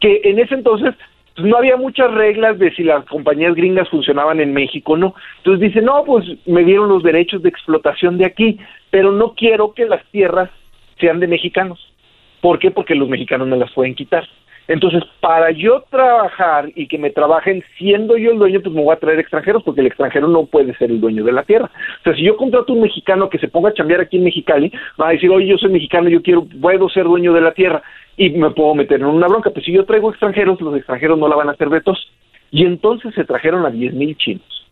[0.01, 0.97] que en ese entonces
[1.39, 5.15] pues, no había muchas reglas de si las compañías gringas funcionaban en México o no.
[5.39, 8.59] Entonces dice, no, pues me dieron los derechos de explotación de aquí,
[8.91, 10.51] pero no quiero que las tierras
[10.99, 11.79] sean de mexicanos.
[12.41, 12.73] ¿Por qué?
[12.73, 14.27] Porque los mexicanos me las pueden quitar.
[14.69, 18.95] Entonces, para yo trabajar y que me trabajen siendo yo el dueño, pues me voy
[18.95, 21.71] a traer extranjeros, porque el extranjero no puede ser el dueño de la tierra.
[22.01, 24.25] O sea, si yo contrato a un mexicano que se ponga a chambear aquí en
[24.25, 27.53] Mexicali, va a decir, oye, yo soy mexicano, yo quiero, puedo ser dueño de la
[27.53, 27.83] tierra
[28.19, 29.49] y me puedo meter en una bronca.
[29.49, 32.07] Pues si yo traigo extranjeros, los extranjeros no la van a hacer de tos.
[32.51, 34.67] Y entonces se trajeron a diez mil chinos.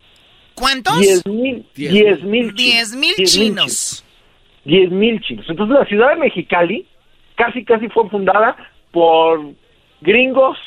[0.55, 1.01] ¿Cuántos?
[1.01, 1.64] Diez mil.
[1.74, 4.05] Diez mil chinos.
[4.62, 5.47] Diez mil chinos.
[5.49, 6.86] Entonces la ciudad de Mexicali
[7.34, 8.57] casi, casi fue fundada
[8.90, 9.40] por
[10.01, 10.59] gringos,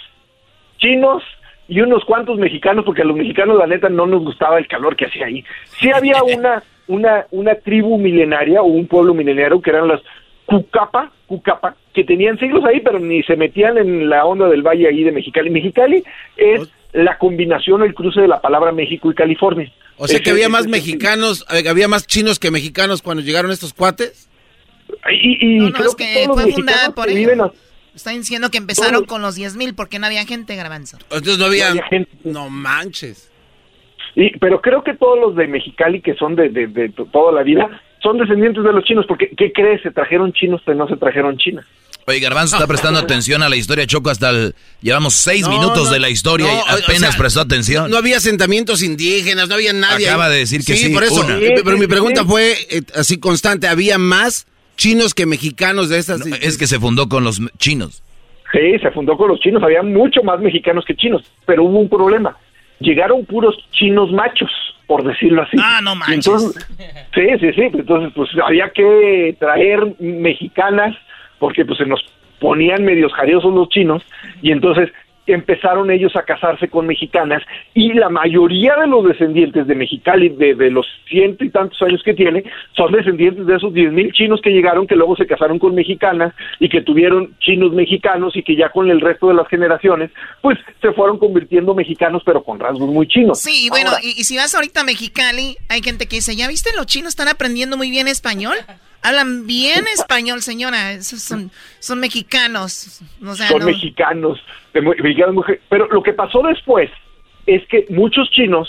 [0.78, 1.24] chinos
[1.68, 4.96] y unos cuantos mexicanos, porque a los mexicanos la neta no nos gustaba el calor
[4.96, 5.44] que hacía ahí.
[5.80, 10.02] Sí había una, una, una tribu milenaria o un pueblo milenario que eran las
[10.46, 14.88] Cucapa, Cucapa, que tenían siglos ahí, pero ni se metían en la onda del valle
[14.88, 15.52] ahí de Mexicali.
[15.52, 16.04] Mexicali
[16.38, 19.72] es la combinación, el cruce de la palabra México y California.
[19.98, 23.74] O sea que había más mexicanos, eh, había más chinos que mexicanos cuando llegaron estos
[23.74, 24.28] cuates.
[25.12, 27.52] Y, y creo que, fue fundada por ellos.
[28.00, 30.98] Están diciendo que empezaron con los 10 mil porque no había gente, Garbanzo.
[31.12, 32.10] Entonces no había, gente.
[32.24, 33.30] No manches.
[34.16, 37.68] Y, pero creo que todos los de Mexicali, que son de, de, toda la vida,
[38.02, 39.06] son descendientes de los chinos.
[39.06, 39.82] Porque, ¿qué crees?
[39.82, 41.66] Se trajeron chinos, pero no se trajeron chinas.
[42.06, 44.56] Oye, Garbanzo está prestando atención a la historia Choco hasta el...
[44.82, 47.92] Llevamos seis minutos de la historia y apenas prestó atención.
[47.92, 50.08] No había asentamientos indígenas, no había nadie.
[50.08, 51.28] Acaba de decir que sí, por eso.
[51.64, 53.68] pero mi pregunta fue eh, así constante.
[53.68, 54.48] ¿Había más
[54.80, 56.26] chinos que mexicanos de estas.
[56.26, 58.02] es que se fundó con los chinos.
[58.52, 59.62] Sí, se fundó con los chinos.
[59.62, 62.36] Había mucho más mexicanos que chinos, pero hubo un problema.
[62.80, 64.50] Llegaron puros chinos machos,
[64.88, 65.58] por decirlo así.
[65.62, 66.56] Ah, no manches.
[67.14, 67.62] sí, sí, sí.
[67.74, 70.96] Entonces, pues había que traer mexicanas
[71.40, 72.00] porque pues se nos
[72.40, 74.02] ponían medios jariosos los chinos
[74.42, 74.90] y entonces
[75.34, 80.56] empezaron ellos a casarse con mexicanas y la mayoría de los descendientes de Mexicali, de,
[80.56, 82.44] de los ciento y tantos años que tiene,
[82.76, 86.34] son descendientes de esos diez mil chinos que llegaron, que luego se casaron con mexicanas
[86.60, 90.12] y que tuvieron chinos mexicanos y que ya con el resto de las generaciones,
[90.42, 93.40] pues se fueron convirtiendo mexicanos, pero con rasgos muy chinos.
[93.40, 96.70] Sí, bueno, y, y si vas ahorita a Mexicali, hay gente que dice, ¿ya viste
[96.76, 98.56] los chinos están aprendiendo muy bien español?
[99.02, 100.92] Hablan bien español, señora.
[100.94, 103.02] Esos son, son mexicanos.
[103.22, 104.40] son mexicanos,
[104.74, 105.46] mexicanos.
[105.70, 106.90] Pero lo que pasó después
[107.46, 108.68] es que muchos chinos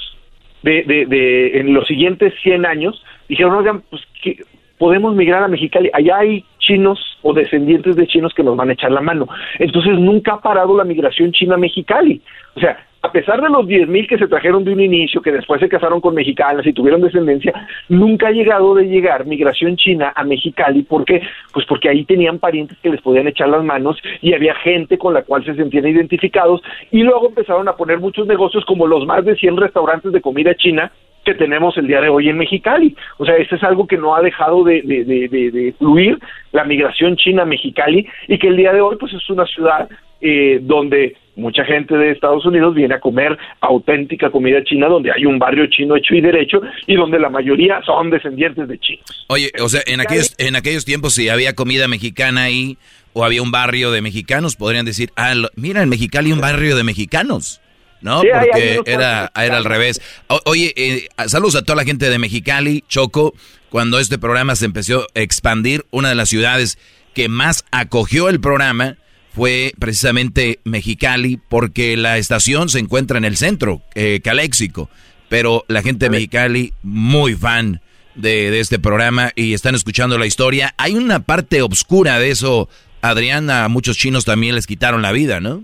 [0.62, 4.44] de, de, de en los siguientes 100 años dijeron, oigan, pues que
[4.78, 5.90] podemos migrar a Mexicali.
[5.92, 9.28] Allá hay chinos o descendientes de chinos que nos van a echar la mano.
[9.58, 12.22] Entonces nunca ha parado la migración china a Mexicali.
[12.54, 15.60] O sea, a pesar de los 10.000 que se trajeron de un inicio, que después
[15.60, 17.52] se casaron con mexicanas y tuvieron descendencia,
[17.88, 20.82] nunca ha llegado de llegar migración china a Mexicali.
[20.82, 21.22] ¿Por qué?
[21.52, 25.14] Pues porque ahí tenían parientes que les podían echar las manos y había gente con
[25.14, 29.24] la cual se sentían identificados y luego empezaron a poner muchos negocios como los más
[29.24, 30.92] de 100 restaurantes de comida china
[31.24, 32.94] que tenemos el día de hoy en Mexicali.
[33.18, 36.18] O sea, eso es algo que no ha dejado de, de, de, de, fluir,
[36.52, 39.88] la migración china a Mexicali, y que el día de hoy pues es una ciudad
[40.20, 45.26] eh, donde mucha gente de Estados Unidos viene a comer auténtica comida china, donde hay
[45.26, 49.26] un barrio chino hecho y derecho, y donde la mayoría son descendientes de chinos.
[49.28, 52.76] Oye, o sea, en aquellos, en aquellos tiempos si había comida mexicana ahí,
[53.12, 56.84] o había un barrio de mexicanos, podrían decir, ah, mira, en Mexicali un barrio de
[56.84, 57.60] mexicanos.
[58.00, 58.22] ¿no?
[58.22, 60.00] Porque era, era al revés.
[60.46, 63.34] oye, eh, saludos a toda la gente de Mexicali, Choco.
[63.68, 66.78] Cuando este programa se empezó a expandir, una de las ciudades
[67.14, 68.96] que más acogió el programa
[69.30, 74.88] fue precisamente Mexicali, porque la estación se encuentra en el centro, eh, Caléxico.
[75.28, 77.80] Pero la gente de Mexicali, muy fan
[78.14, 80.74] de, de este programa y están escuchando la historia.
[80.76, 82.68] Hay una parte oscura de eso,
[83.02, 85.62] Adrián, a muchos chinos también les quitaron la vida, ¿no?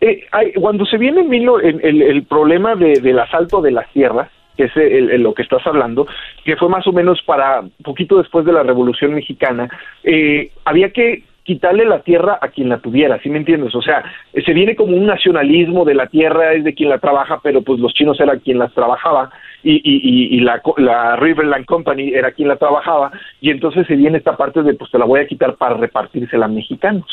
[0.00, 0.26] Eh,
[0.56, 5.22] cuando se viene el, el, el problema del asalto de las tierras, que es el,
[5.22, 6.06] lo que estás hablando,
[6.44, 9.68] que fue más o menos para poquito después de la Revolución Mexicana,
[10.02, 13.74] eh, había que quitarle la tierra a quien la tuviera, ¿sí me entiendes?
[13.74, 17.40] O sea, se viene como un nacionalismo de la tierra es de quien la trabaja,
[17.42, 19.30] pero pues los chinos eran quien las trabajaba
[19.64, 24.62] y, la, la Riverland Company era quien la trabajaba y entonces se viene esta parte
[24.62, 27.06] de pues te la voy a quitar para repartírsela a mexicanos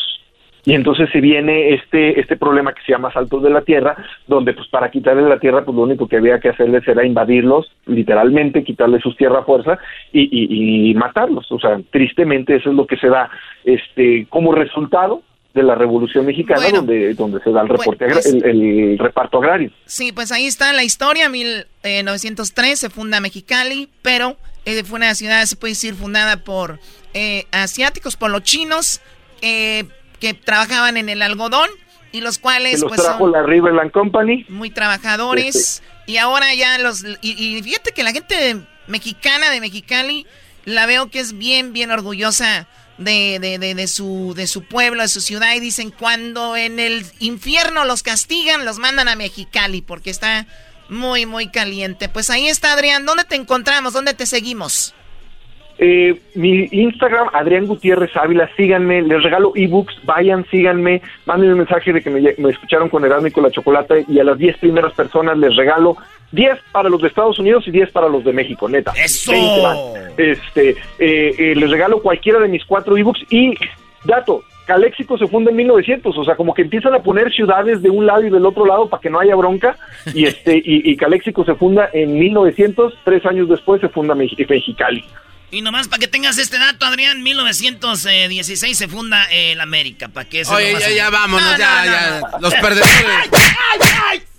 [0.66, 3.95] y entonces se viene este este problema que se llama saltos de la tierra
[4.28, 7.72] donde pues para quitarle la tierra pues lo único que había que hacerles era invadirlos
[7.86, 9.80] literalmente quitarle sus tierras a fuerza
[10.12, 11.51] y, y, y, matarlos.
[11.51, 13.30] O sea tristemente eso es lo que se da
[13.64, 15.22] este como resultado
[15.53, 19.72] de la Revolución Mexicana donde donde se da el reporte pues el, reparto agrario.
[19.86, 24.36] Sí pues ahí está la historia 1903 se funda Mexicali pero
[24.66, 26.80] eh, fue una ciudad se puede decir fundada por
[27.14, 29.01] eh, asiáticos por los chinos
[29.41, 29.86] eh,
[30.20, 31.70] que trabajaban en el algodón
[32.11, 34.45] y los cuales pues son la Riverland Company.
[34.49, 35.84] muy trabajadores.
[36.05, 40.26] Y ahora ya los y, fíjate que la gente mexicana de Mexicali
[40.65, 42.67] la veo que es bien bien orgullosa
[42.97, 46.80] de, de, de, de, su de su pueblo de su ciudad y dicen cuando en
[46.80, 50.47] el infierno los castigan los mandan a Mexicali porque está
[50.89, 54.95] muy muy caliente pues ahí está Adrián dónde te encontramos dónde te seguimos
[55.82, 61.93] eh, mi Instagram, Adrián Gutiérrez Ávila, síganme, les regalo ebooks, vayan, síganme, manden un mensaje
[61.93, 64.91] de que me, escucharon con Erasmo y con la Chocolata y a las 10 primeras
[64.93, 65.95] personas les regalo
[66.34, 68.91] 10 para los de Estados Unidos y 10 para los de México, neta.
[69.01, 69.32] ¡Eso!
[70.17, 73.55] Este, eh, eh, les regalo cualquiera de mis cuatro ebooks y,
[74.03, 77.89] dato, Caléxico se funda en 1900, o sea, como que empiezan a poner ciudades de
[77.89, 79.77] un lado y del otro lado para que no haya bronca,
[80.13, 85.05] y este y, y Caléxico se funda en 1900, tres años después se funda Mexicali.
[85.51, 90.07] Y nomás para que tengas este dato, Adrián, 1916 se funda el América.
[90.07, 92.21] Para que Oye, ya, ya, vámonos, ya, ya.
[92.39, 92.93] Los perdedores.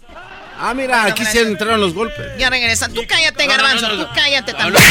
[0.63, 2.37] Ah, mira, aquí se entraron los golpes.
[2.39, 2.87] Ya regresa.
[2.91, 3.89] Tú cállate, Garbanzo.
[3.97, 4.85] tú cállate también.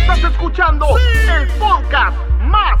[0.00, 2.80] Estás escuchando el podcast más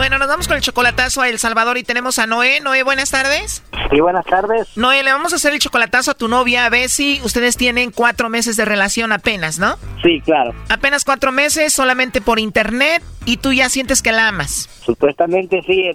[0.00, 2.60] Bueno, nos vamos con el chocolatazo a El Salvador y tenemos a Noé.
[2.60, 3.62] Noé, buenas tardes.
[3.90, 4.74] Sí, buenas tardes.
[4.74, 7.20] Noé, le vamos a hacer el chocolatazo a tu novia, a Bessie.
[7.22, 9.76] Ustedes tienen cuatro meses de relación apenas, ¿no?
[10.02, 10.54] Sí, claro.
[10.70, 14.68] Apenas cuatro meses, solamente por internet, y tú ya sientes que la amas.
[14.82, 15.90] Supuestamente sí,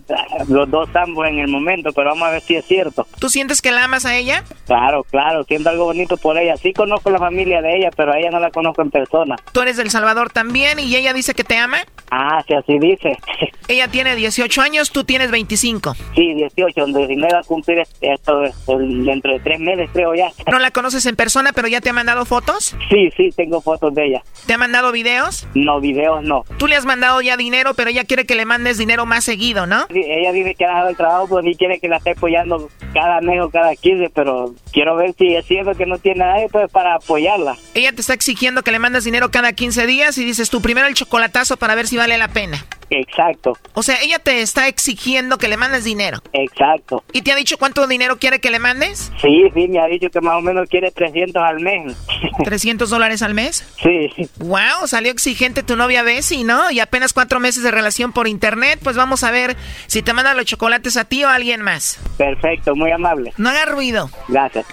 [0.48, 3.08] los dos ambos en el momento, pero vamos a ver si es cierto.
[3.20, 4.44] ¿Tú sientes que la amas a ella?
[4.68, 6.56] Claro, claro, siento algo bonito por ella.
[6.58, 9.36] Sí conozco la familia de ella, pero a ella no la conozco en persona.
[9.52, 11.80] Tú eres del Salvador también y ella dice que te ama.
[12.12, 13.18] Ah, sí, así dice.
[13.68, 15.96] ella tiene 18 años, tú tienes 25.
[16.16, 20.32] Sí, 18, donde me va a cumplir esto dentro de tres meses, creo ya.
[20.52, 22.76] ¿No la conoces en persona, pero ya te ha mandado fotos?
[22.90, 24.24] Sí, sí, tengo fotos de ella.
[24.48, 25.48] ¿Te ha mandado videos?
[25.54, 26.44] No, videos no.
[26.58, 29.66] Tú le has mandado ya dinero, pero ella quiere que le mandes dinero más seguido,
[29.66, 29.88] ¿no?
[29.90, 32.70] Sí, ella dice que ha dejado el trabajo, pues ni quiere que la esté apoyando
[32.94, 36.50] cada mes o cada 15, pero quiero ver si es cierto que no tiene nadie
[36.52, 37.56] pues, para apoyarla.
[37.74, 40.86] Ella te está exigiendo que le mandes dinero cada 15 días y dices tú primero
[40.86, 42.66] el chocolatazo para ver si vale la pena.
[42.90, 43.58] Exacto.
[43.74, 46.20] O sea, ella te está exigiendo que le mandes dinero.
[46.34, 47.04] Exacto.
[47.12, 49.12] ¿Y te ha dicho cuánto dinero quiere que le mandes?
[49.22, 51.96] Sí, sí, me ha dicho que más o menos quiere 300 al mes.
[52.40, 53.66] ¿300 dólares al mes?
[53.82, 54.30] Sí.
[54.38, 56.72] Wow, salió exigente tu novia Bessie, ¿no?
[56.72, 59.56] Y apenas cuatro meses de relación por internet, pues vamos a ver
[59.88, 62.00] si te manda los chocolates a ti o a alguien más.
[62.18, 63.34] Perfecto, muy amable.
[63.38, 64.10] No haga ruido.
[64.28, 64.66] Gracias.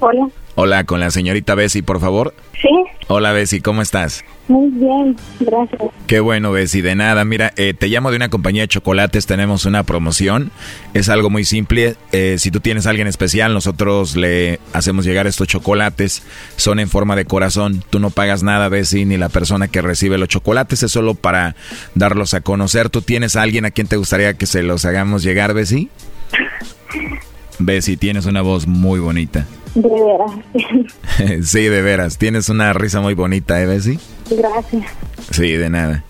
[0.00, 0.28] Hola.
[0.58, 2.34] Hola, con la señorita Bessie, por favor.
[2.62, 2.70] Sí.
[3.08, 4.24] Hola, Bessie, ¿cómo estás?
[4.48, 5.82] Muy bien, gracias.
[6.06, 7.26] Qué bueno, Bessie, de nada.
[7.26, 10.50] Mira, eh, te llamo de una compañía de chocolates, tenemos una promoción.
[10.94, 11.96] Es algo muy simple.
[12.10, 16.22] Eh, si tú tienes a alguien especial, nosotros le hacemos llegar estos chocolates.
[16.56, 17.84] Son en forma de corazón.
[17.90, 20.82] Tú no pagas nada, Bessie, ni la persona que recibe los chocolates.
[20.82, 21.54] Es solo para
[21.94, 22.88] darlos a conocer.
[22.88, 25.90] ¿Tú tienes a alguien a quien te gustaría que se los hagamos llegar, Bessie?
[27.58, 29.46] Bessie, tienes una voz muy bonita.
[29.76, 31.42] De veras.
[31.48, 32.16] sí, de veras.
[32.16, 33.98] Tienes una risa muy bonita, ¿eh, Bessie?
[34.30, 34.86] Gracias.
[35.30, 36.02] Sí, de nada.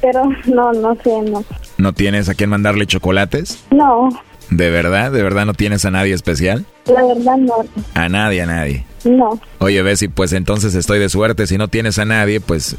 [0.00, 1.44] Pero no, no sé, no.
[1.78, 3.64] ¿No tienes a quién mandarle chocolates?
[3.72, 4.08] No.
[4.50, 5.10] ¿De verdad?
[5.10, 6.64] ¿De verdad no tienes a nadie especial?
[6.86, 7.54] La verdad no.
[7.94, 8.86] A nadie, a nadie.
[9.04, 9.40] No.
[9.58, 11.48] Oye, Bessie, pues entonces estoy de suerte.
[11.48, 12.76] Si no tienes a nadie, pues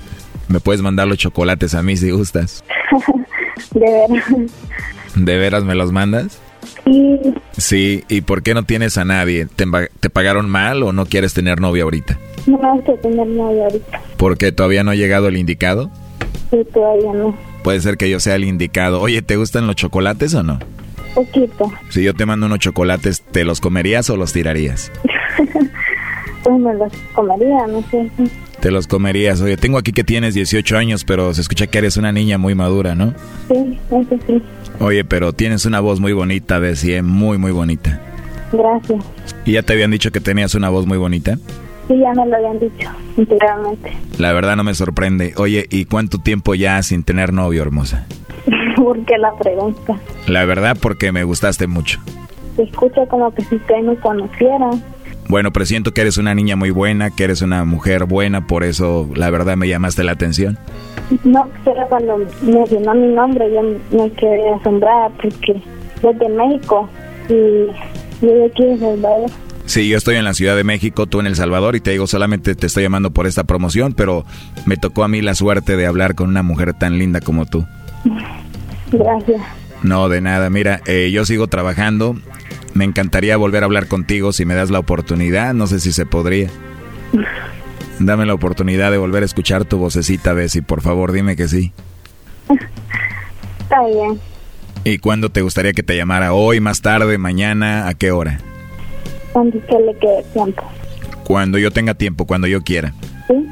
[0.48, 2.64] me puedes mandar los chocolates a mí si gustas.
[3.74, 4.26] de veras.
[5.16, 6.40] ¿De veras me los mandas?
[6.90, 7.20] Sí.
[7.58, 9.46] Sí, ¿y por qué no tienes a nadie?
[9.46, 9.66] ¿Te,
[10.00, 12.18] ¿Te, pagaron mal o no quieres tener novia ahorita?
[12.48, 14.02] No quiero tener novia ahorita.
[14.18, 15.92] ¿Por qué todavía no ha llegado el indicado?
[16.50, 17.38] Sí, todavía no.
[17.64, 19.02] Puede ser que yo sea el indicado.
[19.02, 20.60] Oye, ¿te gustan los chocolates o no?
[21.14, 21.72] Poquito.
[21.90, 24.92] Si yo te mando unos chocolates, ¿te los comerías o los tirarías?
[26.44, 28.10] pues me los comería, no sé.
[28.60, 29.42] Te los comerías.
[29.42, 32.56] Oye, tengo aquí que tienes 18 años, pero se escucha que eres una niña muy
[32.56, 33.14] madura, ¿no?
[33.48, 34.42] Sí, eso sí.
[34.80, 38.00] Oye, pero tienes una voz muy bonita, Bessie, muy, muy bonita.
[38.52, 39.04] Gracias.
[39.46, 41.38] ¿Y ya te habían dicho que tenías una voz muy bonita?
[41.88, 43.92] Sí, ya me lo habían dicho, anteriormente.
[44.18, 45.34] La verdad no me sorprende.
[45.38, 48.08] Oye, ¿y cuánto tiempo ya sin tener novio, hermosa?
[48.76, 50.00] ¿Por qué la pregunta?
[50.28, 52.00] La verdad, porque me gustaste mucho.
[52.56, 54.70] Se escucha como que si usted me conociera.
[55.30, 59.08] Bueno, presiento que eres una niña muy buena, que eres una mujer buena, por eso
[59.16, 60.58] la verdad me llamaste la atención.
[61.24, 63.62] No, pero cuando mencionó mi nombre yo
[63.96, 65.62] me quedé asombrada porque
[66.02, 66.90] soy de México
[67.30, 69.30] y yo de aquí de Salvador.
[69.66, 72.08] Sí, yo estoy en la Ciudad de México, tú en El Salvador y te digo,
[72.08, 74.26] solamente te estoy llamando por esta promoción, pero
[74.66, 77.68] me tocó a mí la suerte de hablar con una mujer tan linda como tú.
[78.92, 79.42] Gracias.
[79.84, 80.50] No, de nada.
[80.50, 82.16] Mira, eh, yo sigo trabajando.
[82.80, 85.54] Me encantaría volver a hablar contigo si me das la oportunidad.
[85.54, 86.48] No sé si se podría.
[88.00, 90.62] Dame la oportunidad de volver a escuchar tu vocecita, Bessie.
[90.62, 91.74] Por favor, dime que sí.
[93.60, 94.18] Está bien.
[94.86, 96.32] ¿Y cuándo te gustaría que te llamara?
[96.32, 97.90] ¿Hoy, más tarde, mañana?
[97.90, 98.40] ¿A qué hora?
[99.34, 100.64] Cuando usted le quede tiempo.
[101.26, 102.94] Cuando yo tenga tiempo, cuando yo quiera.
[103.28, 103.46] Sí.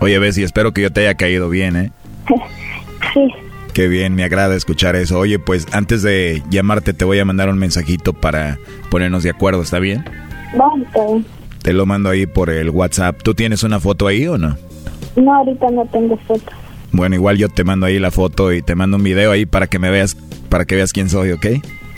[0.00, 1.92] Oye, Bessie, espero que yo te haya caído bien, ¿eh?
[3.14, 3.32] sí.
[3.72, 5.18] Qué bien, me agrada escuchar eso.
[5.18, 8.58] Oye, pues antes de llamarte te voy a mandar un mensajito para
[8.90, 10.04] ponernos de acuerdo, ¿está bien?
[10.52, 11.26] Bien.
[11.62, 13.22] Te lo mando ahí por el WhatsApp.
[13.22, 14.56] ¿Tú tienes una foto ahí o no?
[15.16, 16.52] No, ahorita no tengo foto.
[16.90, 19.66] Bueno, igual yo te mando ahí la foto y te mando un video ahí para
[19.66, 20.16] que me veas,
[20.50, 21.46] para que veas quién soy, ¿ok?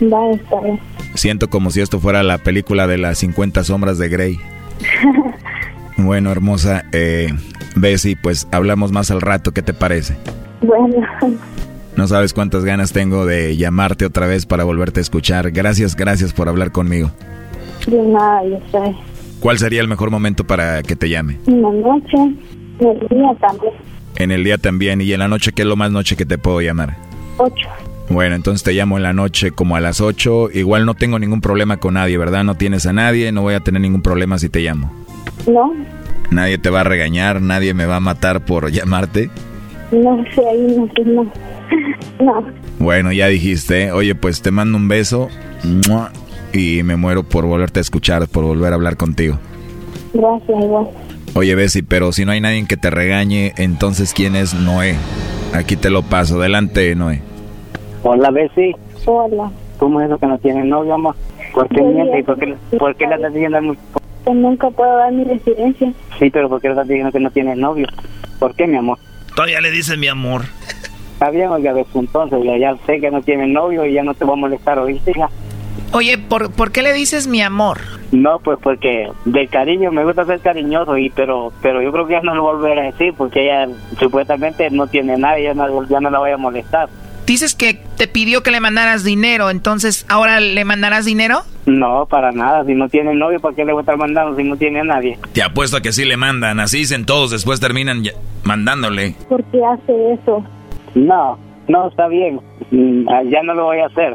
[0.01, 0.79] Va, está bien.
[1.15, 4.39] Siento como si esto fuera la película de las 50 sombras de Grey.
[5.97, 7.33] bueno, hermosa, eh,
[7.75, 10.15] Bessie, pues hablamos más al rato, ¿qué te parece?
[10.65, 11.07] Bueno.
[11.95, 15.51] No sabes cuántas ganas tengo de llamarte otra vez para volverte a escuchar.
[15.51, 17.11] Gracias, gracias por hablar conmigo.
[17.87, 18.95] De nada, yo sé.
[19.39, 21.37] ¿Cuál sería el mejor momento para que te llame?
[21.47, 23.73] En la noche, en el día también.
[24.15, 25.01] En el día también.
[25.01, 26.97] ¿Y en la noche qué es lo más noche que te puedo llamar?
[27.37, 27.69] Ocho.
[28.09, 30.49] Bueno, entonces te llamo en la noche como a las ocho.
[30.51, 32.43] Igual no tengo ningún problema con nadie, ¿verdad?
[32.43, 34.91] No tienes a nadie, no voy a tener ningún problema si te llamo.
[35.47, 35.73] No.
[36.31, 39.29] Nadie te va a regañar, nadie me va a matar por llamarte.
[39.91, 41.23] No sé, ahí no sé, no.
[42.23, 42.43] No.
[42.79, 43.91] Bueno, ya dijiste.
[43.91, 45.27] Oye, pues te mando un beso.
[46.53, 49.37] Y me muero por volverte a escuchar, por volver a hablar contigo.
[50.13, 50.87] Gracias, igual.
[51.33, 54.95] Oye, Bessie, pero si no hay nadie que te regañe, entonces ¿quién es Noé?
[55.53, 56.39] Aquí te lo paso.
[56.39, 57.21] Adelante, Noé.
[58.03, 58.75] Hola, Bessie.
[59.05, 59.51] Hola.
[59.77, 61.15] ¿Cómo es eso que no tiene novio, amor?
[61.53, 62.11] ¿Por qué Yo miente?
[62.13, 63.59] ya- ¿Y ¿Por qué, por qué le estás diciendo
[64.33, 65.91] nunca puedo dar mi residencia.
[66.17, 67.87] Sí, pero ¿por qué le estás diciendo que no tienes novio?
[68.39, 68.97] ¿Por qué, mi amor?
[69.35, 70.43] Todavía le dices mi amor.
[71.13, 74.03] Está bien, oiga, de su entonces, ya, ya sé que no tienes novio y ya
[74.03, 75.29] no te voy a molestar, ¿oíste, hija?
[75.91, 77.79] Oye, ¿por, ¿por qué le dices mi amor?
[78.11, 82.13] No, pues porque de cariño me gusta ser cariñoso, y pero pero yo creo que
[82.13, 83.67] ya no lo volveré a decir porque ella
[83.99, 86.89] supuestamente no tiene nada y ya no, ya no la voy a molestar.
[87.25, 91.41] Dices que te pidió que le mandaras dinero, entonces ahora le mandarás dinero?
[91.65, 92.63] No, para nada.
[92.65, 94.83] Si no tiene novio, ¿para qué le voy a estar mandando si no tiene a
[94.83, 95.17] nadie?
[95.33, 96.59] Te apuesto a que sí le mandan.
[96.59, 98.03] Así dicen todos, después terminan
[98.43, 99.15] mandándole.
[99.27, 100.45] ¿Por qué hace eso?
[100.93, 102.39] No, no, está bien.
[102.69, 104.13] Mm, ah, Ya no lo voy a hacer.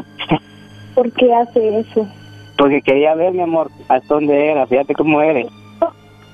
[0.95, 2.09] ¿Por qué hace eso?
[2.57, 4.67] Porque quería ver, mi amor, hasta dónde era.
[4.67, 5.47] Fíjate cómo eres.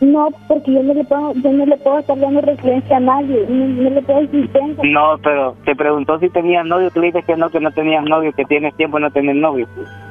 [0.00, 3.46] No, porque yo no le puedo, yo no le puedo estar dando residencia a nadie.
[3.48, 4.82] No, no le puedo decir tengo.
[4.84, 6.90] No, pero te preguntó si tenías novio.
[6.90, 9.36] Tú le dices que no, que no tenías novio, que tienes tiempo de no tener
[9.36, 9.66] novio.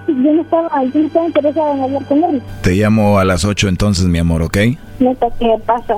[0.08, 2.42] Yo no estaba, yo no estaba interesada en hablar con él.
[2.64, 4.58] Te llamo a las 8 entonces, mi amor, ¿ok?
[5.00, 5.98] Neta, ¿qué pasa?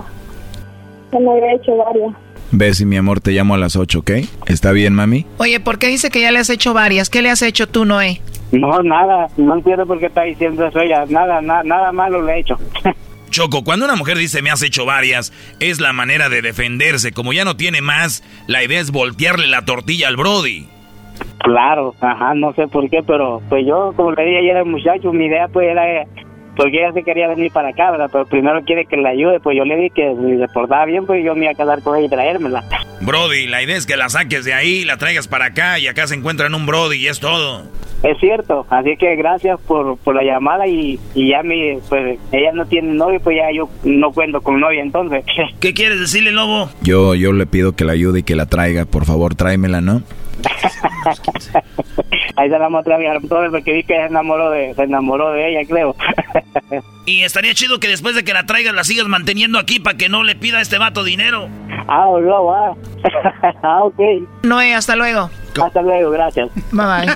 [1.12, 2.14] Se me había hecho varias.
[2.52, 4.12] Bessie, mi amor, te llamo a las 8, ¿ok?
[4.48, 5.26] ¿Está bien, mami?
[5.38, 7.10] Oye, ¿por qué dice que ya le has hecho varias?
[7.10, 8.22] ¿Qué le has hecho tú, Noé?
[8.52, 9.28] No, nada.
[9.38, 11.06] No entiendo por qué está diciendo eso ella.
[11.10, 12.58] Nada, nada, nada malo le he hecho.
[13.30, 17.12] Choco, cuando una mujer dice me has hecho varias, es la manera de defenderse.
[17.12, 20.68] Como ya no tiene más, la idea es voltearle la tortilla al Brody.
[21.40, 25.14] Claro, ajá, no sé por qué, pero pues yo, como le dije ayer al muchacho,
[25.14, 25.84] mi idea pues era,
[26.58, 28.10] porque ella se quería venir para acá, ¿verdad?
[28.12, 31.06] Pero primero quiere que la ayude, pues yo le dije que si se portaba bien,
[31.06, 32.64] pues yo me iba a quedar con ella y traérmela.
[33.02, 36.08] Brody, la idea es que la saques de ahí, la traigas para acá y acá
[36.08, 37.64] se encuentran un Brody y es todo.
[38.04, 42.52] Es cierto, así que gracias por, por la llamada y, y ya mi, pues ella
[42.54, 45.24] no tiene novio, pues ya yo no cuento con novia entonces.
[45.60, 46.70] ¿Qué quieres decirle, lobo?
[46.82, 50.04] Yo, yo le pido que la ayude y que la traiga, por favor, tráemela, ¿no?
[52.36, 55.32] Ahí se la mostré a mi hermano porque vi que se enamoró de, se enamoró
[55.32, 55.96] de ella, creo.
[57.06, 60.10] Y estaría chido que después de que la traigas la sigas manteniendo aquí para que
[60.10, 61.48] no le pida a este vato dinero.
[61.88, 62.76] ah, no, ah.
[63.64, 64.00] ah, ok.
[64.44, 65.30] Noé, hasta luego.
[65.64, 66.50] Hasta luego, gracias.
[66.74, 67.16] Bye bye.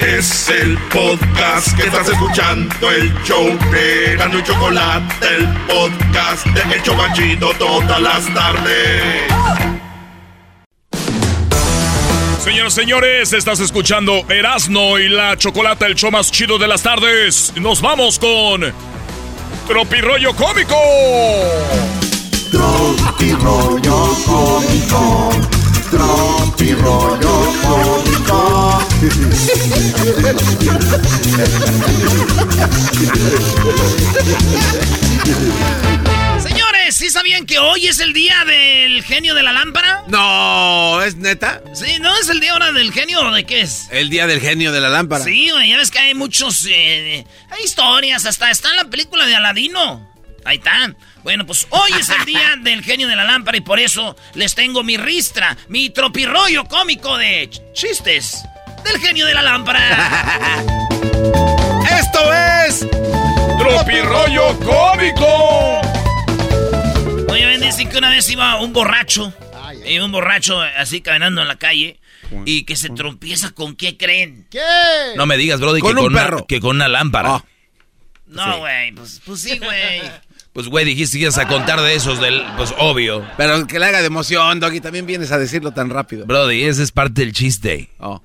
[0.00, 6.76] Es el podcast que estás escuchando, el show de Gano y Chocolate, el podcast de
[6.76, 9.24] El Chocachito todas las tardes.
[12.44, 16.82] Señoras y señores, estás escuchando Erasno y la Chocolata, el show más chido de las
[16.84, 17.52] tardes.
[17.56, 18.72] Nos vamos con
[19.66, 20.76] Tropirollo Cómico.
[22.52, 25.30] Tropirollo cómico,
[25.90, 28.84] tropirollo cómico.
[36.40, 40.04] Señores, ¿sí sabían que hoy es el día del genio de la lámpara?
[40.08, 41.62] No, ¿es neta?
[41.74, 43.88] Sí, ¿no es el día ahora del genio o de qué es?
[43.90, 45.24] El día del genio de la lámpara.
[45.24, 46.66] Sí, güey, ya ves que hay muchos...
[46.66, 50.07] eh, hay historias, hasta está en la película de Aladino.
[50.48, 50.94] Ahí está.
[51.24, 54.54] Bueno, pues hoy es el día del genio de la lámpara y por eso les
[54.54, 58.42] tengo mi ristra, mi tropirollo cómico de ch- chistes
[58.82, 59.80] del genio de la lámpara.
[62.00, 62.86] ¡Esto es...
[63.58, 65.80] Tropirollo Cómico!
[67.30, 69.34] Oye, ven, dicen que una vez iba un borracho,
[69.86, 72.00] y un borracho así caminando en la calle,
[72.46, 74.46] y que se trompieza con qué creen.
[74.50, 74.60] ¿Qué?
[75.16, 76.46] No me digas, Brody, Con que, un con una, perro.
[76.46, 77.34] que con una lámpara.
[77.34, 77.44] Ah.
[78.26, 80.02] No, güey, pues, pues sí, güey.
[80.52, 82.42] Pues, güey, dijiste que ibas a contar de esos del...
[82.56, 83.24] Pues, obvio.
[83.36, 84.80] Pero que le haga de emoción, Doggy.
[84.80, 86.26] También vienes a decirlo tan rápido.
[86.26, 87.90] Brody, ese es parte del chiste.
[87.98, 88.20] Oh.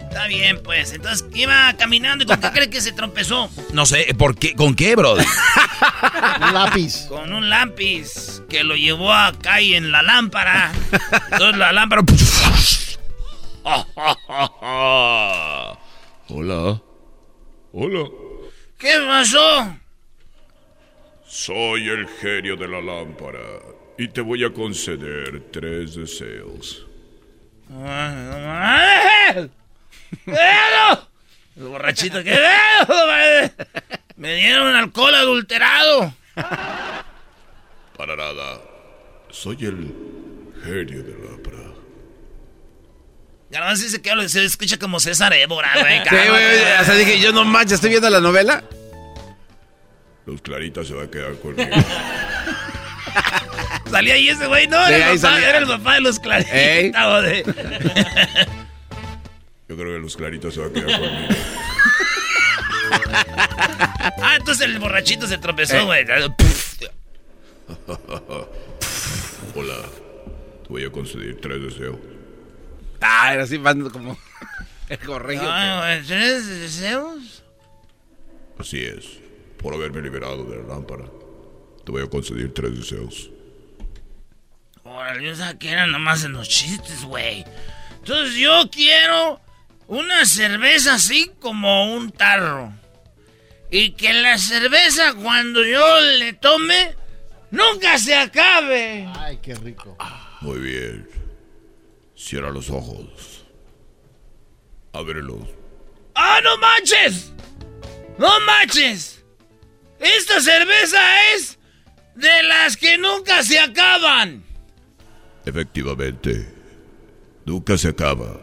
[0.00, 0.92] Está bien, pues.
[0.92, 3.48] Entonces iba caminando y con qué cree que se trompezó.
[3.72, 4.56] No sé, ¿por qué?
[4.56, 5.24] ¿Con qué, Brody?
[6.42, 7.06] Un lápiz.
[7.08, 10.72] Con un lápiz que lo llevó acá y en la lámpara.
[11.30, 12.02] Entonces la lámpara.
[16.28, 16.82] Hola.
[17.72, 18.08] Hola.
[18.78, 19.76] ¿Qué pasó?
[21.30, 23.38] Soy el genio de la lámpara
[23.96, 26.84] y te voy a conceder tres deseos.
[30.26, 31.08] ¡Veo!
[31.56, 33.50] El borrachito, ¿qué veo?
[34.16, 36.12] Me dieron alcohol adulterado.
[36.34, 38.60] Para nada.
[39.30, 39.94] Soy el
[40.64, 41.58] genio de la lámpara.
[43.50, 46.00] Ya no sé que se escucha como César Évora, güey.
[46.00, 46.80] Sí, güey.
[46.80, 48.64] O sea, dije, yo no manches, estoy viendo la novela.
[50.26, 51.70] Los Claritas se va a quedar conmigo.
[53.90, 55.48] Salía ahí ese güey, no, Sí, era, el papá, salía.
[55.48, 56.52] era el papá de los claritas.
[56.54, 56.92] Ey.
[56.92, 57.44] joder.
[59.68, 61.28] Yo creo que los Claritas se va a quedar conmigo.
[64.22, 65.84] Ah, entonces el borrachito se tropezó, Eh.
[65.84, 66.04] güey.
[69.54, 69.74] Hola.
[70.62, 71.96] Te voy a conceder tres deseos.
[73.00, 74.18] Ah, era así, van como
[74.88, 75.48] el corregio.
[75.50, 77.42] Ah, güey, ¿Tienes deseos?
[78.58, 79.18] Así es.
[79.60, 81.04] Por haberme liberado de la lámpara.
[81.84, 83.30] Te voy a conceder tres deseos.
[84.84, 87.44] Órale, yo sabía que eran nomás en los chistes, güey.
[87.98, 89.40] Entonces yo quiero
[89.86, 92.72] una cerveza así como un tarro.
[93.70, 96.94] Y que la cerveza cuando yo le tome
[97.50, 99.08] nunca se acabe.
[99.16, 99.96] Ay, qué rico.
[100.40, 101.08] Muy bien.
[102.16, 103.44] Cierra los ojos.
[104.92, 105.48] Ábrelos.
[106.14, 107.32] ¡Ah, no manches!
[108.18, 109.19] ¡No manches!
[110.00, 110.98] Esta cerveza
[111.34, 111.58] es
[112.14, 114.42] de las que nunca se acaban.
[115.44, 116.48] Efectivamente.
[117.44, 118.40] Nunca se acaba.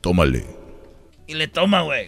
[0.00, 0.44] Tómale.
[1.26, 2.06] Y le toma, güey.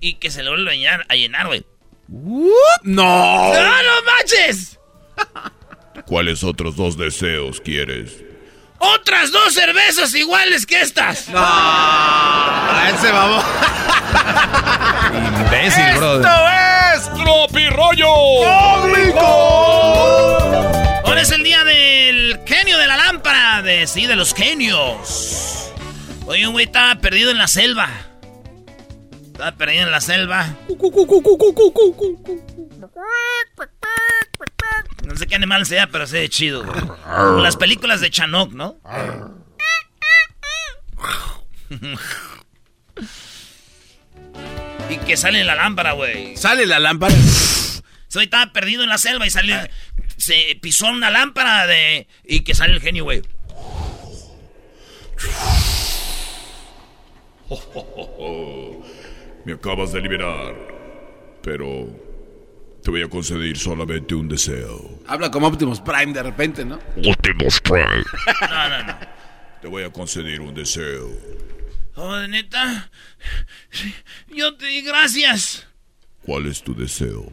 [0.00, 1.64] Y que se le vuelve a llenar, a llenar, güey.
[2.08, 2.48] ¡No!
[2.82, 4.78] ¡No, no manches!
[6.06, 8.24] ¿Cuáles otros dos deseos quieres?
[8.82, 11.28] ¡Otras dos cervezas iguales que estas!
[11.28, 11.38] ¡No!
[12.88, 13.44] ¡Ese vamos!
[15.44, 16.26] Imbécil, brother.
[16.96, 19.20] es Tropirollo Cómico.
[21.04, 25.70] Ahora es el día del genio de la lámpara, de sí, de los genios.
[26.26, 27.90] Oye, un güey estaba perdido en la selva.
[29.26, 30.46] Estaba perdido en la selva.
[35.06, 36.64] No sé qué animal sea, pero se ve chido.
[36.64, 36.78] güey.
[36.80, 38.78] Como las películas de Chanok, ¿no?
[44.88, 46.36] y que sale la lámpara, güey.
[46.36, 47.14] ¿Sale la lámpara?
[48.08, 49.56] Soy estaba perdido en la selva y salió.
[50.16, 52.08] Se pisó una lámpara de.
[52.24, 53.22] Y que sale el genio, güey.
[59.44, 60.54] Me acabas de liberar.
[61.42, 61.88] Pero
[62.82, 65.00] te voy a conceder solamente un deseo.
[65.06, 66.78] Habla como Optimus Prime de repente, ¿no?
[67.04, 68.04] Optimus Prime.
[68.40, 68.98] No, no, no.
[69.60, 71.10] Te voy a conceder un deseo.
[71.94, 72.90] Oh, de neta.
[74.28, 75.66] Yo te di gracias.
[76.22, 77.30] ¿Cuál es tu deseo?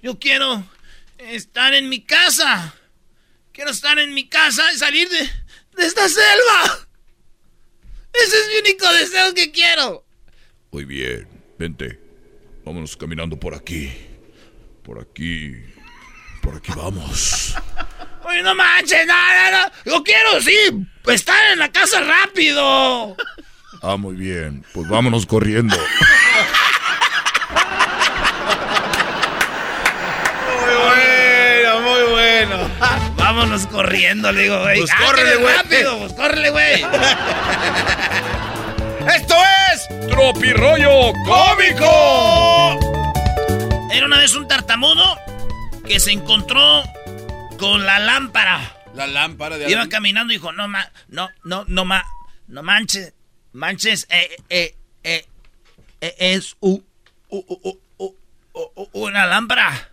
[0.00, 0.64] Yo quiero
[1.18, 2.74] estar en mi casa.
[3.52, 6.88] Quiero estar en mi casa y salir de, de esta selva.
[8.12, 10.04] Ese es mi único deseo que quiero.
[10.70, 11.26] Muy bien.
[11.58, 11.98] Vente.
[12.64, 13.90] Vámonos caminando por aquí.
[14.88, 15.52] Por aquí.
[16.40, 17.54] Por aquí vamos.
[18.24, 19.70] Oye, no manches, no, no, no.
[19.84, 20.56] Yo quiero, sí,
[21.08, 23.14] estar en la casa rápido.
[23.82, 24.64] Ah, muy bien.
[24.72, 25.76] Pues vámonos corriendo.
[30.48, 32.56] Muy bueno, muy bueno.
[33.16, 34.78] Vámonos corriendo, le digo, güey.
[34.80, 35.56] Pues Ah, córrele, güey.
[35.56, 36.82] rápido, pues córrele, güey.
[39.16, 39.34] Esto
[39.72, 42.78] es Tropirollo Cómico.
[43.90, 45.18] Era una vez un tartamudo
[45.86, 46.82] que se encontró
[47.58, 48.74] con la lámpara.
[48.94, 52.04] La lámpara de Iba caminando y dijo, no, ma, no, no, no, ma,
[52.46, 53.14] no manches,
[53.52, 55.26] manches, eh, eh, eh,
[56.00, 56.82] eh, es u-
[57.28, 58.16] u- u- u-
[58.52, 59.92] u- u- una lámpara.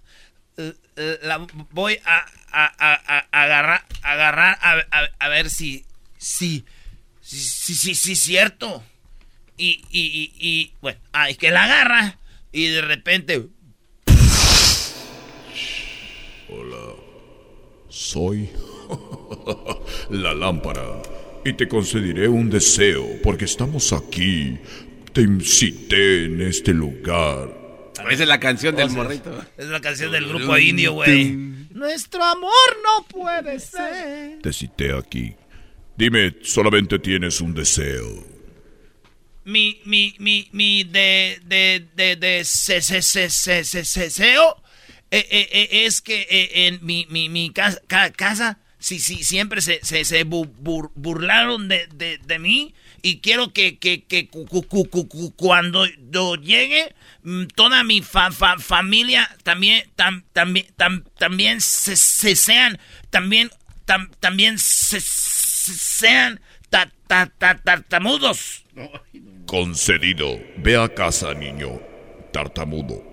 [0.58, 1.38] Eh, eh, La
[1.72, 4.60] voy a, a- a- a- agarrar, agarrar,
[5.20, 5.86] a, ver si,
[6.18, 6.66] si,
[7.22, 7.40] si,
[7.76, 8.84] si, si, cierto.
[9.58, 12.18] Y, y, y, y, bueno, ay, que la agarra
[12.52, 13.48] y de repente,
[17.96, 18.50] Soy
[20.10, 21.02] la lámpara.
[21.46, 24.58] Y te concederé un deseo porque estamos aquí.
[25.14, 27.50] Te incité en este lugar.
[28.12, 29.32] Esa es la canción del morrito.
[29.58, 31.32] es la canción del grupo indio, güey.
[31.72, 32.52] Nuestro amor
[32.84, 34.42] no puede ser.
[34.42, 35.34] Te cité aquí.
[35.96, 38.26] Dime, solamente tienes un deseo.
[39.46, 44.58] mi, mi, mi, mi, de, de, de, de, se, se, se, se, se, se- seo,
[45.12, 49.24] eh, eh, eh, es que eh, en mi, mi, mi casa, ca- casa, sí, sí,
[49.24, 54.04] siempre se, se, se bu- bur- burlaron de, de, de mí y quiero que, que,
[54.04, 59.30] que cu- cu- cu- cu- cu- cuando yo llegue, mm, toda mi fa- fa- familia
[59.44, 62.80] también, tam- también, tam- también se, se sean,
[63.12, 63.50] también,
[63.86, 68.64] tam- también se- sean ta, ta, ta, tartamudos.
[69.46, 70.40] Concedido.
[70.58, 71.80] Ve a casa, niño.
[72.34, 73.04] Tartamudo.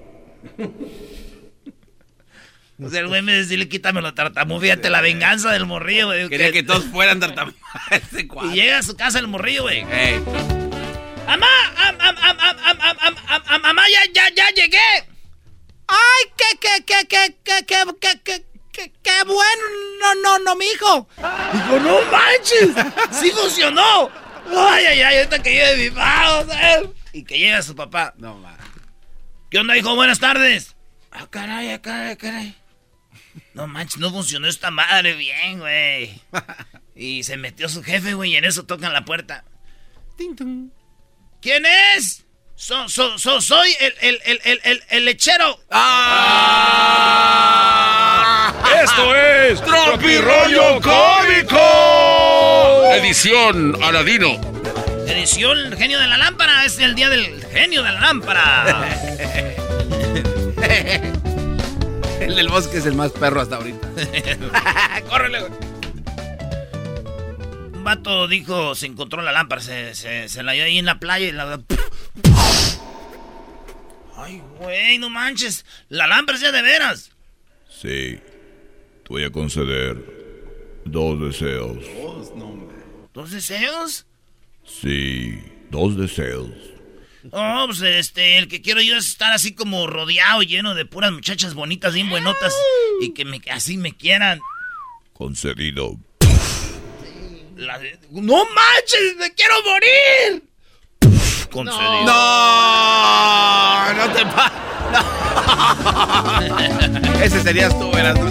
[2.84, 4.60] O sea, el güey me decía, quítame lo tartamudo.
[4.60, 6.28] Fíjate la venganza del morrillo, güey.
[6.28, 7.59] Quería que todos fueran tartamudos.
[8.44, 9.84] y llega a su casa el morrillo, güey.
[11.26, 11.46] ¡Mamá!
[11.76, 14.78] am, am, am, am, am, am, am, am, am, ¡Mamá, ya, ya, ya llegué!
[15.86, 19.62] ¡Ay, qué, qué, qué, qué, qué, qué, qué, qué, qué, qué bueno!
[20.00, 21.09] No, no, no, mijo.
[21.52, 22.70] Dijo, no manches,
[23.12, 24.10] sí funcionó.
[24.48, 26.88] Ay, ay, ay, ahorita que llegue mi pago, ¿sabes?
[27.12, 28.14] Y que llega su papá.
[28.16, 28.56] No, ma.
[29.50, 29.94] ¿Qué onda, hijo?
[29.94, 30.74] Buenas tardes.
[31.10, 32.61] Ah, caray, ah, caray, caray.
[33.54, 36.20] No manches, no funcionó esta madre bien, güey.
[36.94, 39.44] Y se metió su jefe, güey, y en eso tocan la puerta.
[41.40, 41.64] ¿Quién
[41.96, 42.24] es?
[42.54, 45.59] So, so, so, soy el, el, el, el, el, el lechero.
[45.70, 47.32] ¡Ah!
[48.84, 51.59] Esto es Tropirollo Cómico.
[52.94, 54.40] Edición Aladino.
[55.06, 56.64] Edición Genio de la Lámpara.
[56.64, 58.86] Es el día del Genio de la Lámpara.
[62.24, 63.88] el del bosque es el más perro hasta ahorita.
[65.08, 65.52] Córrele, güey.
[67.74, 70.98] Un vato dijo, se encontró la lámpara, se, se, se la dio ahí en la
[70.98, 71.60] playa y la...
[74.16, 75.64] Ay, güey, no manches.
[75.88, 77.10] La lámpara es ya de veras.
[77.68, 78.20] Sí.
[79.02, 79.98] Te voy a conceder
[80.84, 81.78] dos deseos.
[83.12, 84.06] ¿Dos deseos?
[84.64, 86.50] Sí, dos deseos.
[87.30, 91.12] Oh, pues este, el que quiero yo es estar así como rodeado, lleno de puras
[91.12, 92.52] muchachas bonitas, bien buenotas,
[93.00, 94.40] y que me, así me quieran.
[95.12, 95.96] Concedido.
[97.56, 99.16] La de- ¡No manches!
[99.18, 100.42] ¡Me quiero morir!
[101.50, 102.04] Concedido.
[102.06, 104.52] No, no te pa.
[106.40, 107.20] no.
[107.22, 108.26] Ese serías tú, eras tú.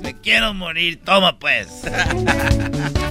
[0.00, 1.00] Me quiero morir.
[1.04, 1.68] Toma, pues.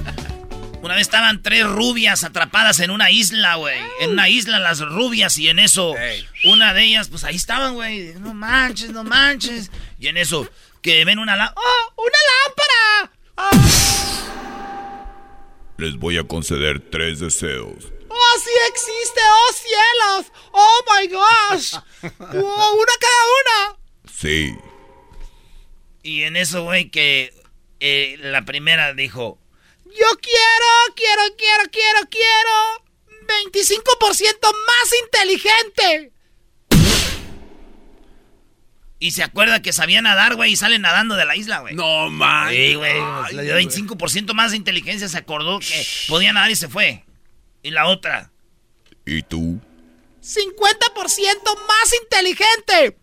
[0.84, 3.80] Una vez estaban tres rubias atrapadas en una isla, güey.
[4.01, 5.95] En una isla las rubias y en eso
[6.43, 8.14] una de ellas, pues ahí estaban, güey.
[8.19, 9.72] No manches, no manches.
[9.97, 10.45] Y en eso
[10.81, 11.55] que ven una lámpara.
[11.65, 13.93] ¡Oh, una lámpara!
[15.77, 17.85] Les voy a conceder tres deseos.
[18.10, 19.22] ¡Oh, sí existe!
[19.26, 20.34] ¡Oh, cielos!
[20.51, 21.76] ¡Oh, my gosh!
[22.19, 23.77] ¡Oh, una cada una!
[24.14, 24.53] Sí.
[26.03, 27.34] Y en eso, güey, que
[27.80, 29.39] eh, la primera dijo,
[29.99, 32.83] Yo quiero, quiero, quiero, quiero, quiero
[33.27, 36.09] 25% más inteligente.
[38.99, 41.75] y se acuerda que sabía nadar, güey, y sale nadando de la isla, güey.
[41.75, 42.49] No, man.
[42.49, 42.93] Sí, güey,
[43.33, 47.03] le dio 25% más de inteligencia, se acordó que podía nadar y se fue.
[47.61, 48.31] Y la otra,
[49.05, 49.59] ¿Y tú?
[50.21, 52.97] 50% más inteligente.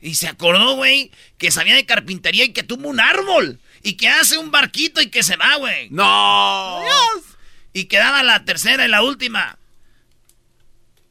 [0.00, 3.60] y se acordó, güey, que sabía de carpintería y que tuvo un árbol.
[3.86, 5.88] Y que hace un barquito y que se va, güey.
[5.90, 6.80] No.
[6.82, 7.24] Dios.
[7.72, 9.60] Y quedaba la tercera y la última.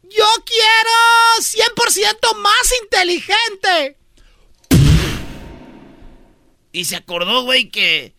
[0.03, 0.91] Yo quiero
[1.39, 3.97] 100% más inteligente.
[6.73, 8.13] Y se acordó, güey, que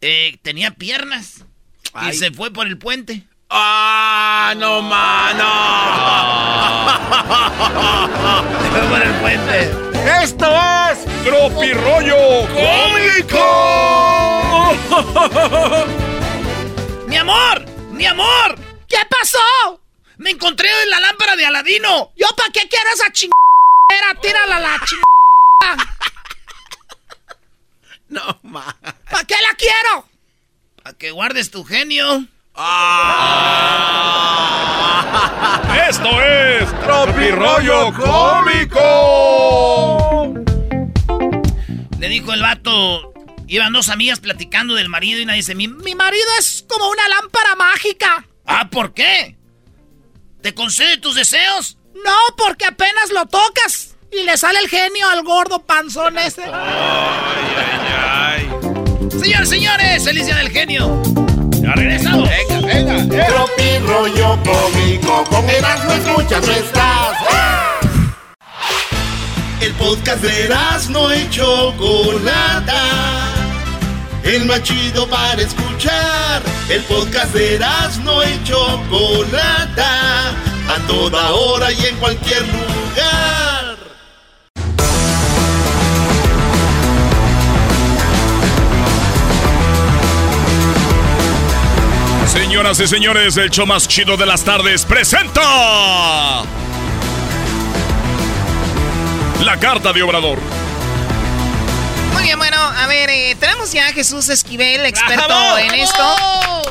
[0.00, 1.44] eh, tenía piernas.
[1.92, 2.14] Ay.
[2.14, 3.24] Y se fue por el puente.
[3.50, 5.44] Ah, no, mano.
[8.62, 9.72] Se fue por el puente.
[10.22, 10.87] ¡Esto es
[11.28, 13.44] Tropirollo Cómico.
[17.06, 17.66] ¡Mi amor!
[17.90, 18.58] ¡Mi amor!
[18.88, 19.78] ¿Qué pasó?
[20.16, 22.12] ¡Me encontré en la lámpara de Aladino!
[22.16, 24.18] ¿Yo para qué quiero esa chingadera?
[24.22, 25.84] Tírala a la chingada.
[28.08, 28.74] No, man.
[29.10, 30.08] ¿Para qué la quiero?
[30.82, 32.24] Para que guardes tu genio.
[35.90, 38.78] Esto es Tropirollo Cómico.
[42.08, 43.12] Le dijo el vato.
[43.48, 47.06] Iban dos amigas platicando del marido y nadie dice, mi, Mi marido es como una
[47.06, 48.24] lámpara mágica.
[48.46, 49.36] Ah, ¿por qué?
[50.40, 51.76] ¿Te concede tus deseos?
[52.02, 56.44] No, porque apenas lo tocas y le sale el genio al gordo panzón ese.
[59.20, 61.02] Señores, señores, feliz día del genio.
[61.60, 62.26] Ya regresamos.
[62.26, 63.26] Venga, venga.
[63.26, 67.47] Tropi rollo cómico, con Erasmo escuchas no estás.
[69.60, 72.80] El podcast de Erasmo y Chocolata.
[74.22, 76.42] El más chido para escuchar.
[76.68, 80.30] El podcast de Erasmo y Chocolata.
[80.68, 83.76] A toda hora y en cualquier lugar.
[92.26, 96.44] Señoras y señores, el show más chido de las tardes presenta.
[99.40, 100.38] La carta de Obrador.
[102.12, 106.16] Muy bien, bueno, a ver, eh, tenemos ya a Jesús Esquivel, experto en esto.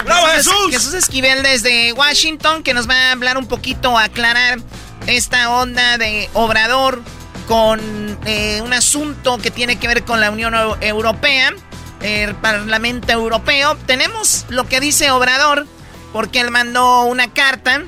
[0.04, 0.72] ¡Bravo, Jesús!
[0.72, 4.60] Jesús Esquivel desde Washington, que nos va a hablar un poquito, a aclarar
[5.08, 7.02] esta onda de Obrador
[7.48, 11.54] con eh, un asunto que tiene que ver con la Unión Europea,
[12.02, 13.78] el Parlamento Europeo.
[13.86, 15.66] Tenemos lo que dice Obrador,
[16.12, 17.84] porque él mandó una carta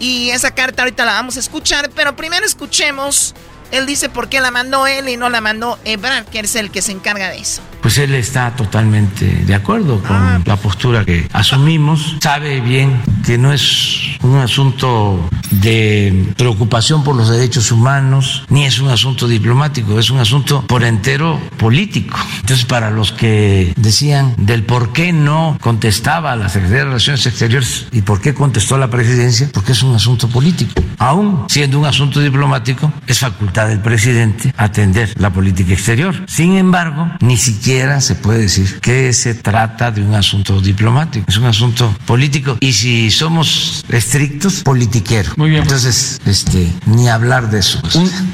[0.00, 3.34] y esa carta ahorita la vamos a escuchar, pero primero escuchemos
[3.70, 6.70] él dice por qué la mandó él y no la mandó Ebrard, que es el
[6.70, 7.62] que se encarga de eso.
[7.80, 10.40] Pues él está totalmente de acuerdo con ah.
[10.44, 12.16] la postura que asumimos.
[12.20, 18.80] Sabe bien que no es un asunto de preocupación por los derechos humanos, ni es
[18.80, 22.18] un asunto diplomático, es un asunto por entero político.
[22.40, 27.86] Entonces, para los que decían del por qué no contestaba la Secretaría de Relaciones Exteriores
[27.92, 30.72] y por qué contestó la presidencia, porque es un asunto político.
[30.98, 36.14] Aún siendo un asunto diplomático, es facultad del presidente atender la política exterior.
[36.26, 41.36] Sin embargo, ni siquiera se puede decir que se trata de un asunto diplomático, es
[41.38, 42.58] un asunto político.
[42.60, 45.32] Y si somos estrictos, politiquero.
[45.36, 45.62] Muy bien.
[45.62, 47.80] Entonces, este, ni hablar de eso.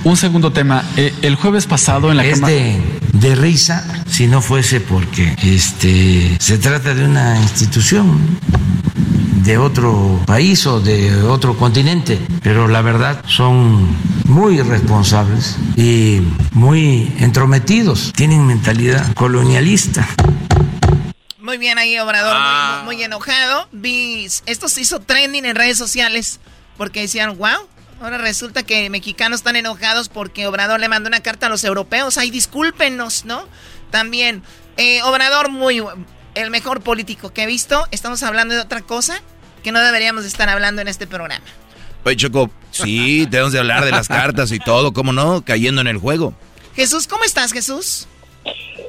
[0.05, 0.85] Un, segundo tema.
[0.97, 2.81] Eh, el jueves pasado en la es de,
[3.13, 8.21] de risa si no fuese porque este, se trata de una institución
[9.45, 13.97] de otro país o de otro continente, pero la verdad son
[14.27, 16.21] muy responsables y
[16.53, 20.07] muy entrometidos, tienen mentalidad colonialista.
[21.41, 22.37] Muy bien ahí, Obrador,
[22.85, 23.07] muy, ah.
[23.07, 23.69] enojado.
[23.73, 26.39] Vi, esto se hizo trending en redes sociales
[26.77, 27.69] porque decían, wow,
[28.01, 32.17] ahora resulta que mexicanos están enojados porque Obrador le mandó una carta a los europeos.
[32.17, 33.45] Ay, discúlpenos, ¿no?
[33.91, 34.43] También,
[34.77, 35.83] eh, Obrador, muy
[36.35, 37.87] el mejor político que he visto.
[37.91, 39.21] Estamos hablando de otra cosa
[39.63, 41.45] que no deberíamos estar hablando en este programa.
[42.05, 45.43] Oye, Choco, sí, tenemos de hablar de las cartas y todo, ¿cómo no?
[45.45, 46.35] Cayendo en el juego.
[46.75, 48.09] Jesús, ¿cómo estás, Jesús?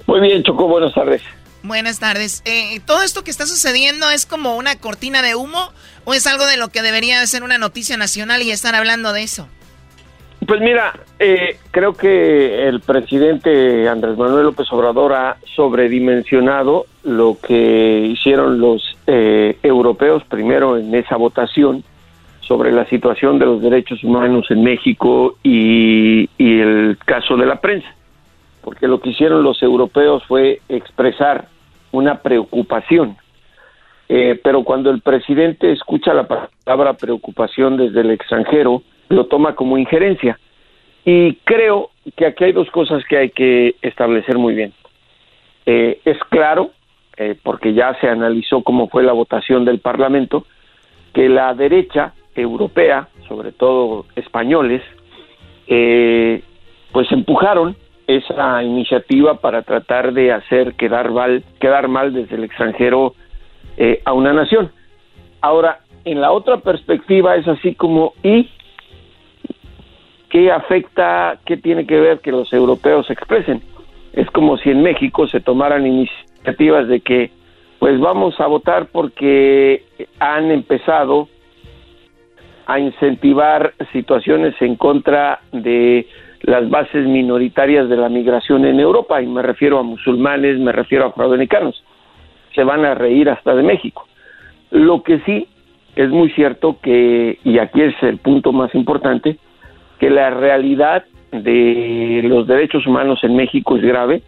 [0.08, 1.22] Muy bien, Choco, buenas tardes.
[1.64, 2.42] Buenas tardes.
[2.44, 5.72] Eh, ¿Todo esto que está sucediendo es como una cortina de humo
[6.04, 9.24] o es algo de lo que debería ser una noticia nacional y estar hablando de
[9.24, 9.48] eso?
[10.48, 18.08] Pues mira, eh, creo que el presidente Andrés Manuel López Obrador ha sobredimensionado lo que
[18.12, 21.84] hicieron los eh, europeos primero en esa votación
[22.42, 27.88] sobre la situación de los derechos humanos en México y, el caso de la prensa,
[28.62, 31.48] porque lo que hicieron los europeos fue expresar
[31.92, 33.18] una preocupación,
[34.10, 38.82] eh, pero cuando el presidente escucha la palabra preocupación desde el extranjero,
[39.14, 40.40] lo toma como injerencia.
[41.06, 44.74] Y creo que aquí hay dos cosas que hay que establecer muy bien.
[45.66, 46.72] Eh, es claro,
[47.18, 50.46] eh, porque ya se analizó cómo fue la votación del Parlamento,
[51.14, 54.82] que la derecha europea, sobre todo españoles,
[55.68, 56.42] eh,
[56.92, 57.76] pues empujaron
[58.08, 63.16] esa iniciativa para tratar de hacer quedar mal, quedar mal desde el extranjero
[64.06, 64.72] a una nación.
[65.42, 68.50] Ahora, en la otra perspectiva es así como, ¿y
[70.34, 73.62] ¿qué afecta, qué tiene que ver que los europeos se expresen?
[74.14, 77.30] Es como si en México se tomaran iniciativas de que,
[77.78, 79.84] pues vamos a votar porque
[80.20, 81.30] han empezado
[82.66, 86.08] a incentivar situaciones en contra de
[86.42, 91.06] las bases minoritarias de la migración en Europa, y me refiero a musulmanes, me refiero
[91.06, 91.84] a afroamericanos.
[92.56, 94.08] Se van a reír hasta de México.
[94.72, 95.48] Lo que sí
[95.96, 99.38] es muy cierto que, y aquí es el punto más importante,
[100.04, 104.22] que la realidad de los derechos humanos en México es grave,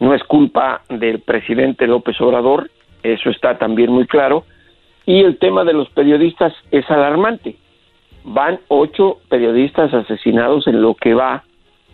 [0.00, 2.70] no es culpa del presidente López Obrador,
[3.02, 4.44] eso está también muy claro,
[5.04, 7.56] y el tema de los periodistas es alarmante.
[8.24, 11.44] Van ocho periodistas asesinados en lo que va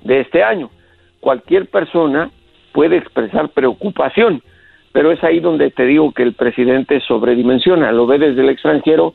[0.04, 0.70] de este año.
[1.18, 2.30] Cualquier persona
[2.70, 4.42] puede expresar preocupación,
[4.92, 9.12] pero es ahí donde te digo que el presidente sobredimensiona, lo ve desde el extranjero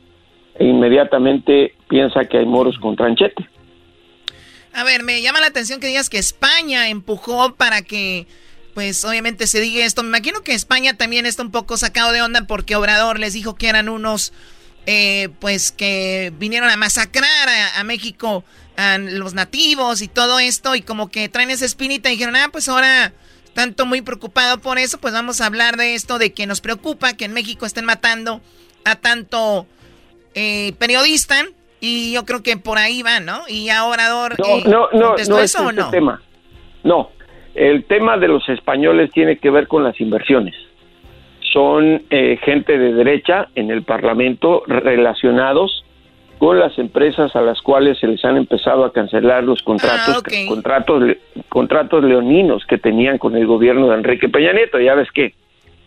[0.58, 3.48] e inmediatamente piensa que hay moros con tranchete.
[4.72, 8.26] A ver, me llama la atención que digas que España empujó para que,
[8.74, 10.02] pues obviamente se diga esto.
[10.02, 13.54] Me imagino que España también está un poco sacado de onda porque Obrador les dijo
[13.54, 14.32] que eran unos,
[14.86, 18.44] eh, pues que vinieron a masacrar a, México,
[18.76, 22.50] a los nativos y todo esto, y como que traen esa espinita y dijeron, ah,
[22.52, 23.12] pues ahora
[23.54, 27.14] tanto muy preocupado por eso, pues vamos a hablar de esto, de que nos preocupa
[27.14, 28.40] que en México estén matando
[28.84, 29.66] a tanto
[30.34, 31.44] eh, periodista
[31.80, 33.40] y yo creo que por ahí va, ¿no?
[33.48, 35.90] Y ahora Orador no, eh, no, no, no es o no?
[35.90, 36.20] tema.
[36.84, 37.10] No,
[37.54, 40.54] el tema de los españoles tiene que ver con las inversiones.
[41.52, 45.84] Son eh, gente de derecha en el Parlamento relacionados
[46.38, 50.46] con las empresas a las cuales se les han empezado a cancelar los contratos, Ah,
[50.46, 51.02] contratos,
[51.48, 54.78] contratos leoninos que tenían con el gobierno de Enrique Peña Nieto.
[54.78, 55.34] Ya ves que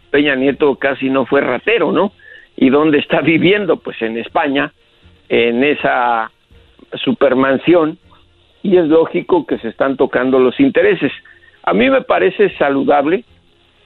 [0.09, 2.11] Peña Nieto casi no fue ratero, ¿no?
[2.57, 3.77] ¿Y dónde está viviendo?
[3.77, 4.73] Pues en España,
[5.31, 6.29] en esa
[6.95, 7.97] supermansión,
[8.63, 11.11] y es lógico que se están tocando los intereses.
[11.63, 13.23] A mí me parece saludable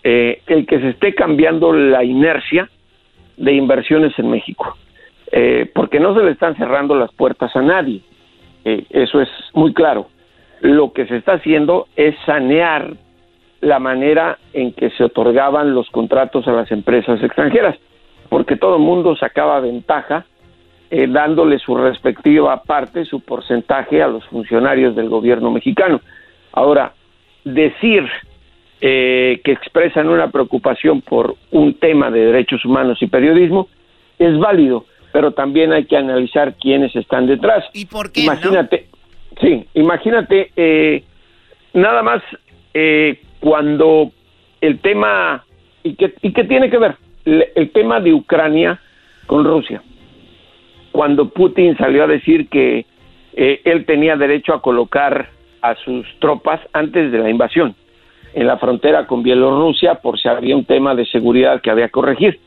[0.03, 2.67] eh, el que se esté cambiando la inercia
[3.37, 4.75] de inversiones en México,
[5.31, 8.01] eh, porque no se le están cerrando las puertas a nadie,
[8.63, 10.07] eh, eso es muy claro.
[10.61, 12.93] Lo que se está haciendo es sanear
[13.61, 17.77] la manera en que se otorgaban los contratos a las empresas extranjeras,
[18.29, 20.25] porque todo el mundo sacaba ventaja
[20.89, 26.01] eh, dándole su respectiva parte, su porcentaje a los funcionarios del gobierno mexicano.
[26.51, 26.93] Ahora,
[27.43, 28.03] decir
[28.81, 33.69] eh, que expresan una preocupación por un tema de derechos humanos y periodismo
[34.19, 37.63] es válido, pero también hay que analizar quiénes están detrás.
[37.73, 38.21] ¿Y por qué?
[38.21, 38.87] Imagínate,
[39.41, 41.03] sí, imagínate, eh,
[41.73, 42.21] nada más
[42.73, 44.11] eh, cuando
[44.61, 45.45] el tema,
[45.83, 46.95] ¿y qué, ¿y qué tiene que ver?
[47.23, 48.79] El, el tema de Ucrania
[49.25, 49.81] con Rusia.
[50.95, 52.85] Cuando Putin salió a decir que
[53.33, 55.27] eh, él tenía derecho a colocar
[55.61, 57.75] a sus tropas antes de la invasión
[58.33, 61.91] en la frontera con Bielorrusia por si había un tema de seguridad que había que
[61.91, 62.39] corregir.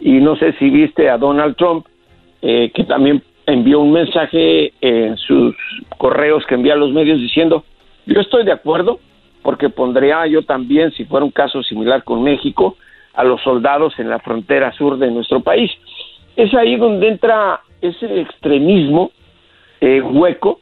[0.00, 1.86] Y no sé si viste a Donald Trump,
[2.42, 5.56] eh, que también envió un mensaje en sus
[5.96, 7.64] correos que envía a los medios diciendo,
[8.04, 9.00] yo estoy de acuerdo
[9.40, 12.76] porque pondría yo también, si fuera un caso similar con México,
[13.14, 15.70] a los soldados en la frontera sur de nuestro país.
[16.36, 19.12] Es ahí donde entra ese extremismo
[19.80, 20.60] eh, hueco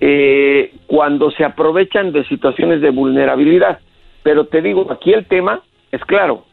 [0.00, 3.80] eh, cuando se aprovechan de situaciones de vulnerabilidad.
[4.22, 6.44] Pero te digo, aquí el tema es claro,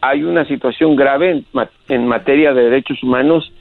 [0.00, 1.46] hay una situación grave en,
[1.88, 3.52] en materia de derechos humanos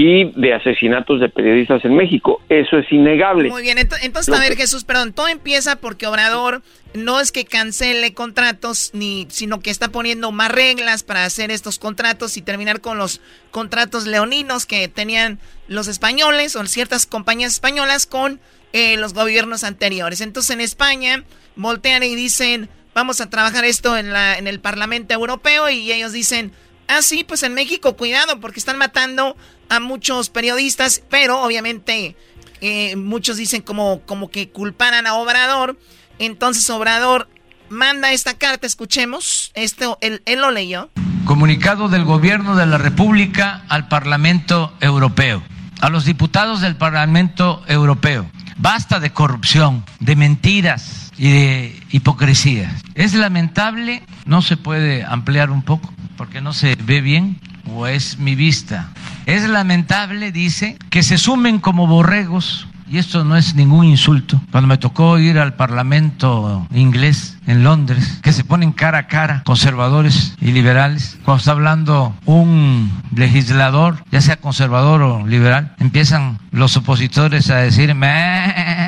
[0.00, 2.40] y de asesinatos de periodistas en México.
[2.48, 3.50] Eso es innegable.
[3.50, 6.62] Muy bien, ento- entonces, a ver, Jesús, perdón, todo empieza porque Obrador
[6.94, 11.80] no es que cancele contratos, ni, sino que está poniendo más reglas para hacer estos
[11.80, 13.20] contratos y terminar con los
[13.50, 18.40] contratos leoninos que tenían los españoles o ciertas compañías españolas con
[18.72, 20.20] eh, los gobiernos anteriores.
[20.20, 21.24] Entonces, en España
[21.56, 26.12] voltean y dicen, vamos a trabajar esto en, la, en el Parlamento Europeo y ellos
[26.12, 26.52] dicen,
[26.88, 29.36] ah, sí, pues en México, cuidado, porque están matando
[29.68, 32.16] a muchos periodistas, pero obviamente
[32.60, 35.78] eh, muchos dicen como, como que culparan a Obrador.
[36.18, 37.28] Entonces Obrador
[37.68, 40.90] manda esta carta, escuchemos, esto él, él lo leyó.
[41.24, 45.42] Comunicado del Gobierno de la República al Parlamento Europeo.
[45.80, 48.28] A los diputados del Parlamento Europeo.
[48.56, 52.74] Basta de corrupción, de mentiras y de hipocresía.
[52.94, 57.38] Es lamentable, no se puede ampliar un poco porque no se ve bien
[57.70, 58.88] o es mi vista.
[59.26, 64.40] Es lamentable, dice, que se sumen como borregos y esto no es ningún insulto.
[64.50, 69.42] Cuando me tocó ir al Parlamento inglés en Londres, que se ponen cara a cara
[69.44, 76.76] conservadores y liberales, cuando está hablando un legislador, ya sea conservador o liberal, empiezan los
[76.76, 78.87] opositores a decir, "Meh, meh".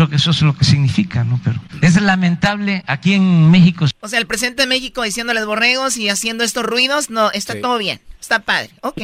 [0.00, 1.38] creo que eso es lo que significa, ¿no?
[1.44, 3.84] Pero es lamentable aquí en México.
[4.00, 7.76] O sea, el presidente de México diciéndoles borregos y haciendo estos ruidos, no, está todo
[7.76, 8.96] bien, está padre, ok.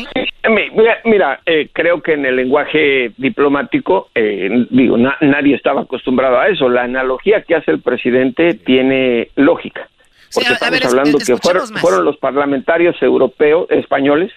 [0.49, 5.83] Mi- Mira, mira, eh, creo que en el lenguaje diplomático, eh, digo, na- nadie estaba
[5.83, 6.69] acostumbrado a eso.
[6.69, 9.89] La analogía que hace el presidente tiene lógica.
[10.33, 14.31] Porque a- a estamos ver, es- hablando que fueron, fueron los parlamentarios europeos, españoles,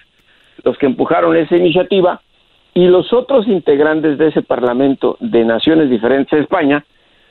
[0.64, 2.20] los que empujaron esa iniciativa
[2.74, 6.84] y los otros integrantes de ese parlamento de naciones diferentes de España,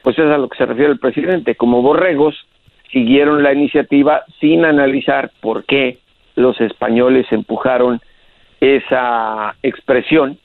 [0.04, 2.36] pues es a lo que se refiere el presidente, como borregos,
[2.92, 6.00] siguieron la iniciativa sin analizar por qué
[6.36, 8.00] los españoles empujaron
[8.60, 10.38] esa expresión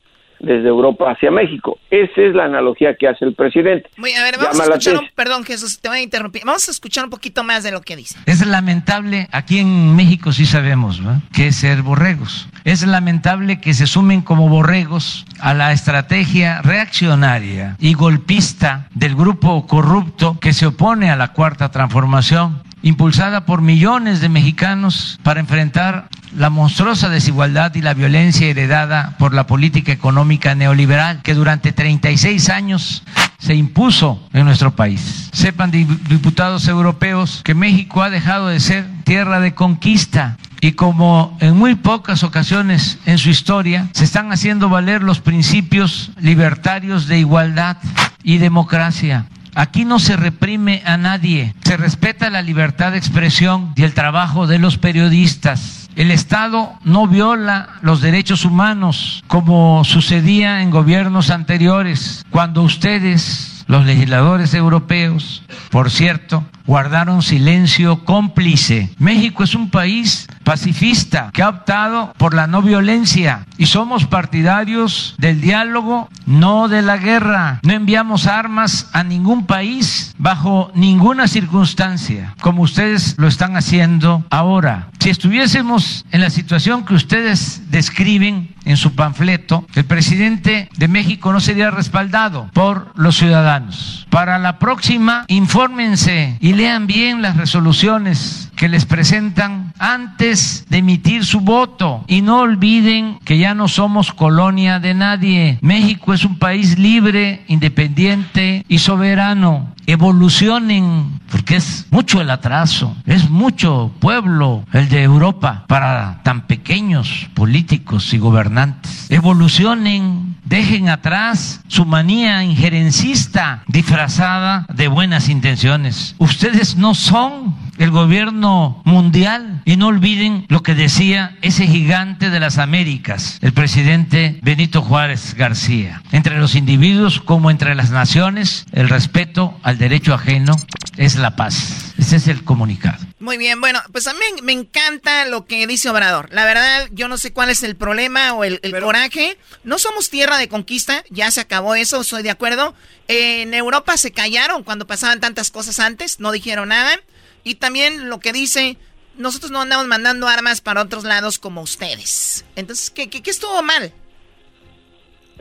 [0.44, 1.78] desde Europa hacia México.
[1.90, 3.88] Esa es la analogía que hace el presidente.
[3.96, 6.68] Muy, a ver, vamos Llama a escuchar, un, perdón Jesús, te voy a interrumpir, vamos
[6.68, 8.18] a escuchar un poquito más de lo que dice.
[8.26, 11.20] Es lamentable, aquí en México sí sabemos ¿verdad?
[11.32, 12.48] que es ser borregos.
[12.64, 19.66] Es lamentable que se sumen como borregos a la estrategia reaccionaria y golpista del grupo
[19.66, 26.08] corrupto que se opone a la cuarta transformación, impulsada por millones de mexicanos para enfrentar
[26.36, 32.50] la monstruosa desigualdad y la violencia heredada por la política económica neoliberal que durante 36
[32.50, 33.02] años
[33.38, 35.30] se impuso en nuestro país.
[35.32, 41.36] Sepan, di- diputados europeos, que México ha dejado de ser tierra de conquista y como
[41.40, 47.18] en muy pocas ocasiones en su historia se están haciendo valer los principios libertarios de
[47.18, 47.78] igualdad
[48.22, 53.84] y democracia Aquí no se reprime a nadie, se respeta la libertad de expresión y
[53.84, 55.88] el trabajo de los periodistas.
[55.94, 63.86] El Estado no viola los derechos humanos como sucedía en gobiernos anteriores, cuando ustedes, los
[63.86, 68.90] legisladores europeos, por cierto, guardaron silencio cómplice.
[68.98, 75.14] México es un país pacifista que ha optado por la no violencia y somos partidarios
[75.18, 77.60] del diálogo, no de la guerra.
[77.62, 84.88] No enviamos armas a ningún país bajo ninguna circunstancia, como ustedes lo están haciendo ahora.
[85.00, 91.32] Si estuviésemos en la situación que ustedes describen en su panfleto, el presidente de México
[91.32, 94.06] no sería respaldado por los ciudadanos.
[94.08, 101.24] Para la próxima, infórmense y lean bien las resoluciones que les presentan antes de emitir
[101.24, 105.58] su voto y no olviden que ya no somos colonia de nadie.
[105.60, 109.74] México es un país libre, independiente y soberano.
[109.86, 117.28] Evolucionen, porque es mucho el atraso, es mucho pueblo el de Europa para tan pequeños
[117.34, 119.10] políticos y gobernantes.
[119.10, 126.14] Evolucionen, dejen atrás su manía injerencista disfrazada de buenas intenciones.
[126.18, 132.40] Ustedes no son el gobierno mundial y no olviden lo que decía ese gigante de
[132.40, 136.02] las Américas, el presidente Benito Juárez García.
[136.12, 140.56] Entre los individuos como entre las naciones, el respeto al derecho ajeno
[140.96, 141.94] es la paz.
[141.98, 142.98] Ese es el comunicado.
[143.18, 146.28] Muy bien, bueno, pues a mí me encanta lo que dice Obrador.
[146.32, 149.38] La verdad, yo no sé cuál es el problema o el, coraje.
[149.62, 152.74] No somos tierra de conquista, ya se acabó eso, estoy de acuerdo.
[153.08, 156.96] en Europa se callaron cuando pasaban tantas cosas antes, no dijeron nada.
[157.44, 158.78] Y también lo que dice,
[159.16, 162.44] nosotros no andamos mandando armas para otros lados como ustedes.
[162.56, 163.92] Entonces, ¿qué, qué, estuvo mal?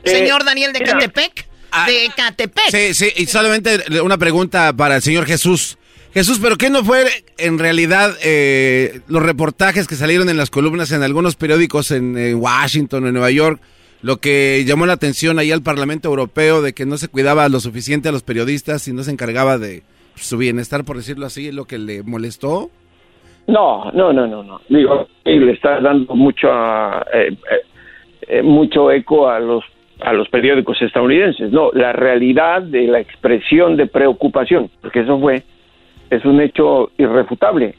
[0.04, 1.48] Eh, señor Daniel de Catepec.
[1.70, 2.70] Ah, de Catepec.
[2.70, 5.78] Sí, sí, y solamente una pregunta para el señor Jesús.
[6.12, 10.92] Jesús, ¿pero qué no fue en realidad eh, los reportajes que salieron en las columnas
[10.92, 13.60] en algunos periódicos en, en Washington, en Nueva York,
[14.00, 17.58] lo que llamó la atención ahí al Parlamento Europeo de que no se cuidaba lo
[17.58, 19.82] suficiente a los periodistas y no se encargaba de,
[20.14, 22.70] su bienestar, por decirlo así, lo que le molestó?
[23.46, 24.60] No, no, no, no, no.
[24.68, 26.48] Digo, le está dando mucho,
[27.12, 27.36] eh, eh,
[28.28, 29.64] eh, mucho eco a los
[30.00, 31.52] a los periódicos estadounidenses.
[31.52, 35.42] No, la realidad de la expresión de preocupación, porque eso fue,
[36.10, 37.74] es un hecho irrefutable.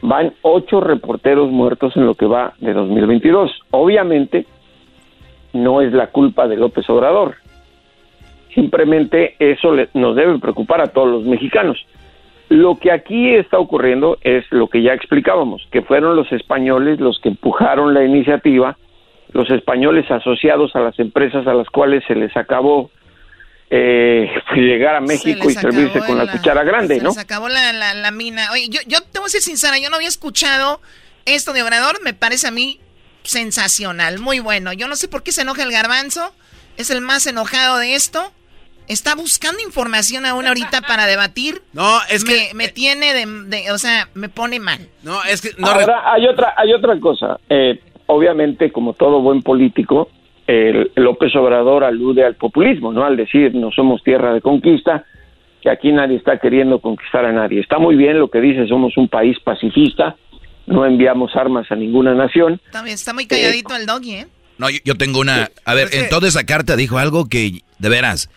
[0.00, 3.50] Van ocho reporteros muertos en lo que va de 2022.
[3.70, 4.46] Obviamente,
[5.52, 7.36] no es la culpa de López Obrador.
[8.58, 11.78] Simplemente eso nos debe preocupar a todos los mexicanos.
[12.48, 17.20] Lo que aquí está ocurriendo es lo que ya explicábamos, que fueron los españoles los
[17.20, 18.76] que empujaron la iniciativa,
[19.30, 22.90] los españoles asociados a las empresas a las cuales se les acabó
[23.70, 27.12] eh, llegar a México y servirse con la, cuchara grande, se ¿no?
[27.12, 28.50] Se acabó la, la, mina.
[28.50, 30.80] Oye, yo, yo te voy a ser sincera, yo no había escuchado
[31.26, 32.80] esto de Obrador, me parece a mí
[33.22, 34.72] sensacional, muy bueno.
[34.72, 36.32] Yo no sé por qué se enoja el garbanzo,
[36.76, 38.32] es el más enojado de esto
[38.88, 41.62] está buscando información aún ahorita para debatir.
[41.72, 44.88] No, es que me, tiene de, o sea, me pone mal.
[45.02, 47.38] No, es que no Ahora, hay otra hay otra cosa.
[47.48, 50.10] Eh, obviamente, como todo buen político,
[50.46, 53.04] el López Obrador alude al populismo, ¿no?
[53.04, 55.04] Al decir, no somos tierra de conquista,
[55.60, 57.60] que aquí nadie está queriendo conquistar a nadie.
[57.60, 60.16] Está muy bien lo que dice, somos un país pacifista,
[60.66, 62.60] no enviamos armas a ninguna nación.
[62.72, 64.26] También está muy calladito el doggy, ¿eh?
[64.56, 65.50] No, yo, tengo una...
[65.64, 68.28] A ver, en toda esa carta dijo algo que, de veras,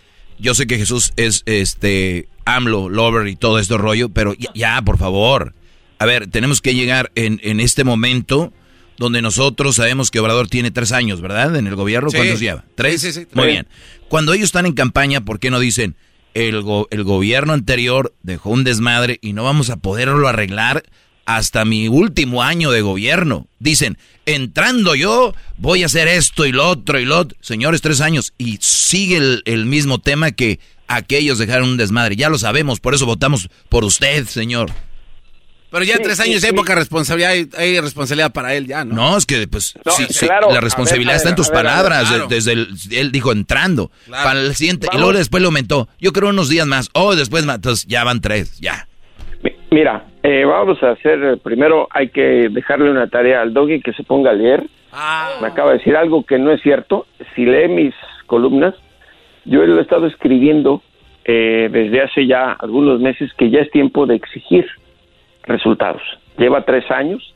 [0.42, 4.98] yo sé que Jesús es este AMLO, lover y todo esto rollo, pero ya, por
[4.98, 5.54] favor.
[6.00, 8.52] A ver, tenemos que llegar en, en, este momento
[8.98, 11.56] donde nosotros sabemos que Obrador tiene tres años, ¿verdad?
[11.56, 12.66] En el gobierno, ¿cuántos lleva?
[12.76, 13.02] ¿Tres?
[13.02, 13.68] Sí, sí, Muy bien.
[14.10, 15.96] Cuando ellos están en campaña, ¿por qué no dicen
[16.34, 20.84] el, el gobierno anterior dejó un desmadre y no vamos a poderlo arreglar?
[21.26, 23.48] Hasta mi último año de gobierno.
[23.60, 27.38] Dicen, entrando yo, voy a hacer esto y lo otro y lo otro.
[27.42, 28.34] Señores, tres años.
[28.38, 32.16] Y sigue el, mismo tema que aquellos dejaron un desmadre.
[32.16, 34.72] Ya lo sabemos, por eso votamos por usted, señor.
[35.70, 38.94] Pero ya tres años hay poca responsabilidad, hay, responsabilidad para él ya, ¿no?
[38.94, 39.74] No, es que pues
[40.50, 44.98] la responsabilidad está en tus palabras, desde el, él dijo entrando, para el siguiente, y
[44.98, 48.20] luego después lo aumentó, yo creo unos días más, oh, después más, entonces ya van
[48.20, 48.90] tres, ya.
[49.74, 53.94] Mira, eh, vamos a hacer, eh, primero hay que dejarle una tarea al doggy que
[53.94, 54.66] se ponga a leer.
[54.92, 55.38] Ah.
[55.42, 57.06] Me acaba de decir algo que no es cierto.
[57.34, 57.96] Si lee mis
[58.26, 58.76] columnas,
[59.46, 60.82] yo lo he estado escribiendo
[61.24, 64.68] eh, desde hace ya algunos meses que ya es tiempo de exigir
[65.44, 66.02] resultados.
[66.38, 67.34] Lleva tres años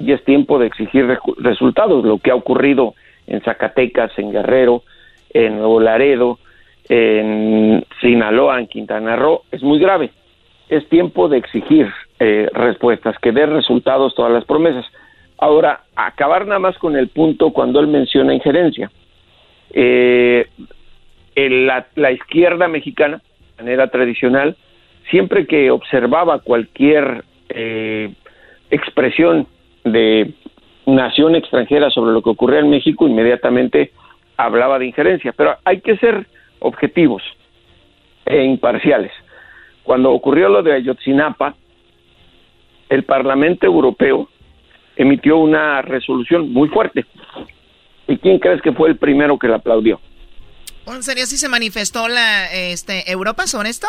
[0.00, 1.06] y es tiempo de exigir
[1.38, 2.04] resultados.
[2.04, 2.94] Lo que ha ocurrido
[3.28, 4.82] en Zacatecas, en Guerrero,
[5.30, 6.40] en Nuevo Laredo,
[6.88, 10.10] en Sinaloa, en Quintana Roo, es muy grave.
[10.68, 14.84] Es tiempo de exigir eh, respuestas, que dé resultados todas las promesas.
[15.38, 18.90] Ahora, acabar nada más con el punto cuando él menciona injerencia.
[19.70, 20.48] Eh,
[21.36, 23.20] la, la izquierda mexicana,
[23.56, 24.56] de manera tradicional,
[25.10, 28.12] siempre que observaba cualquier eh,
[28.70, 29.46] expresión
[29.84, 30.32] de
[30.86, 33.92] nación extranjera sobre lo que ocurría en México, inmediatamente
[34.36, 35.32] hablaba de injerencia.
[35.36, 36.26] Pero hay que ser
[36.60, 37.22] objetivos
[38.24, 39.12] e imparciales.
[39.86, 41.54] Cuando ocurrió lo de Ayotzinapa,
[42.88, 44.28] el Parlamento Europeo
[44.96, 47.06] emitió una resolución muy fuerte.
[48.08, 50.00] ¿Y quién crees que fue el primero que la aplaudió?
[50.88, 53.86] ¿En serio sí se manifestó la este, Europa sobre esto?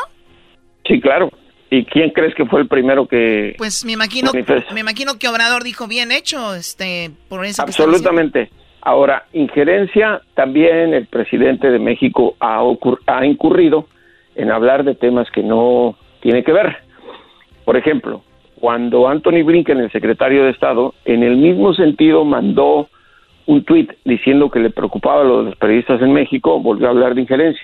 [0.86, 1.32] Sí, claro.
[1.72, 4.32] ¿Y quién crees que fue el primero que Pues me imagino
[4.74, 8.52] me imagino que Obrador dijo bien hecho, este, por eso Absolutamente.
[8.82, 12.62] Ahora, injerencia también el presidente de México ha,
[13.08, 13.88] ha incurrido
[14.38, 16.78] en hablar de temas que no tiene que ver.
[17.66, 18.22] Por ejemplo,
[18.60, 22.88] cuando Anthony Blinken, el secretario de Estado, en el mismo sentido mandó
[23.46, 27.16] un tuit diciendo que le preocupaba lo de los periodistas en México, volvió a hablar
[27.16, 27.64] de injerencia.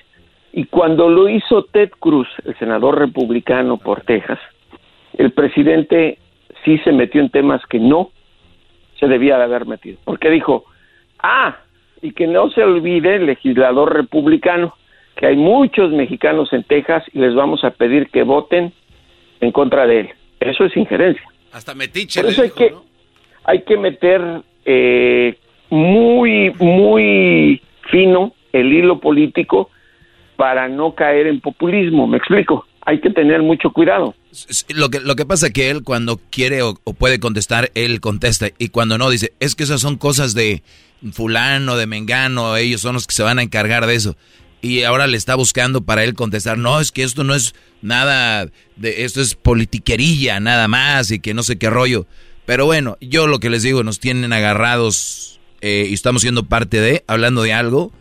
[0.51, 4.39] Y cuando lo hizo Ted Cruz, el senador republicano por Texas,
[5.17, 6.19] el presidente
[6.63, 8.09] sí se metió en temas que no
[8.99, 9.97] se debía de haber metido.
[10.03, 10.65] Porque dijo,
[11.21, 11.57] ah,
[12.01, 14.73] y que no se olvide el legislador republicano,
[15.15, 18.73] que hay muchos mexicanos en Texas y les vamos a pedir que voten
[19.41, 20.09] en contra de él.
[20.39, 21.23] Eso es injerencia.
[21.51, 22.21] Hasta metiche.
[22.21, 22.73] Por eso hay, que,
[23.43, 25.37] hay que meter eh,
[25.69, 27.61] muy, muy
[27.91, 29.69] fino el hilo político
[30.35, 32.07] para no caer en populismo.
[32.07, 32.65] ¿Me explico?
[32.85, 34.13] Hay que tener mucho cuidado.
[34.75, 38.47] Lo que, lo que pasa es que él cuando quiere o, puede contestar, él contesta.
[38.57, 40.63] Y cuando no, dice, es que esas son cosas de
[41.11, 44.15] fulano, de mengano, ellos son los que se van a encargar de eso.
[44.63, 48.47] Y ahora le está buscando para él contestar, no, es que esto no es nada,
[48.77, 52.07] de esto es politiquería, nada más, y que no sé qué rollo.
[52.45, 56.79] Pero bueno, yo lo que les digo, nos tienen agarrados eh, y estamos siendo parte
[56.79, 57.91] de, hablando de algo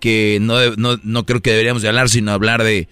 [0.00, 2.88] que no, no, no creo que deberíamos de hablar, sino hablar de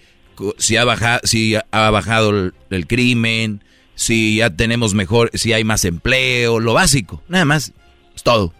[0.59, 3.63] si ha bajado, si ha bajado el, crimen,
[3.95, 7.73] si ya tenemos mejor, si hay más empleo, lo básico, nada más,
[8.15, 8.53] es todo.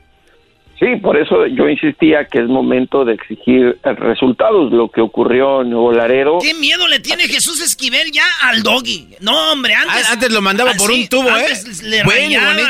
[0.80, 5.70] Sí, por eso yo insistía que es momento de exigir resultados, lo que ocurrió en
[5.70, 6.40] Nuevo Laredo.
[6.42, 9.08] ¿Qué miedo le tiene Jesús Esquivel ya al doggy?
[9.22, 10.10] No, hombre, antes...
[10.10, 11.48] Ah, antes lo mandaba por un tubo, ¿eh?
[11.84, 12.04] le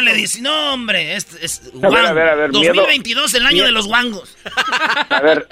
[0.01, 3.63] le dice, no, hombre, es, es a ver, a ver, a ver, 2022, el año
[3.65, 4.37] de los guangos.
[5.09, 5.47] A ver,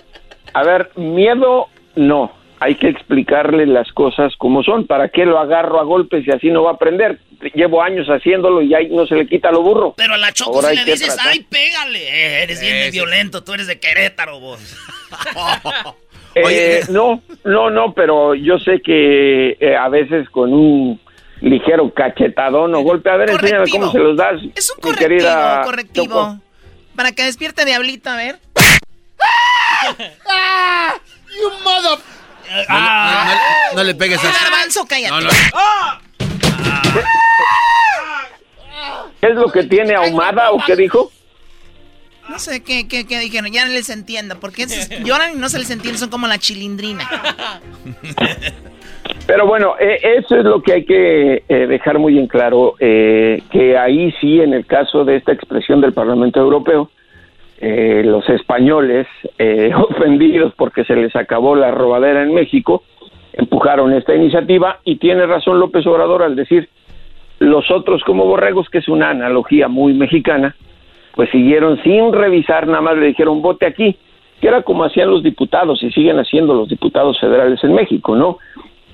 [0.53, 2.42] a ver, miedo no.
[2.63, 4.87] Hay que explicarle las cosas como son.
[4.87, 7.19] ¿Para qué lo agarro a golpes y así no va a aprender?
[7.53, 9.95] Llevo años haciéndolo y ahí no se le quita lo burro.
[9.97, 11.99] Pero a la Choco si le dices, ay, pégale.
[11.99, 14.59] Eh, eres bien violento, tú eres de Querétaro, vos.
[16.35, 20.99] Eh, no, no, no, pero yo sé que eh, a veces con un
[21.41, 24.41] ligero cachetadón o golpe, a ver, enséñame cómo se los das.
[24.55, 25.29] Es un correctivo,
[25.63, 26.39] correctivo.
[26.95, 28.39] Para que despierte Diablito, a ver.
[30.27, 30.95] ¡Ah!
[31.39, 32.12] ¡You mother...
[33.75, 34.31] No, le pegues a...
[34.31, 35.27] Garbanzo, cállate.
[39.21, 41.11] ¿Qué es lo que tiene ahumada o qué dijo?
[42.29, 44.39] No sé qué, qué, qué dijeron, ya no les entiendo.
[44.39, 44.65] Porque
[45.03, 47.09] lloran y no se les entiende, son como la chilindrina.
[49.25, 53.41] Pero bueno, eh, eso es lo que hay que eh, dejar muy en claro, eh,
[53.51, 56.89] que ahí sí, en el caso de esta expresión del Parlamento Europeo,
[57.65, 59.07] eh, los españoles,
[59.39, 62.83] eh, ofendidos porque se les acabó la robadera en México,
[63.31, 66.67] empujaron esta iniciativa y tiene razón López Obrador al decir
[67.39, 70.57] los otros como borregos, que es una analogía muy mexicana,
[71.15, 73.95] pues siguieron sin revisar, nada más le dijeron vote aquí,
[74.41, 78.39] que era como hacían los diputados y siguen haciendo los diputados federales en México, ¿no?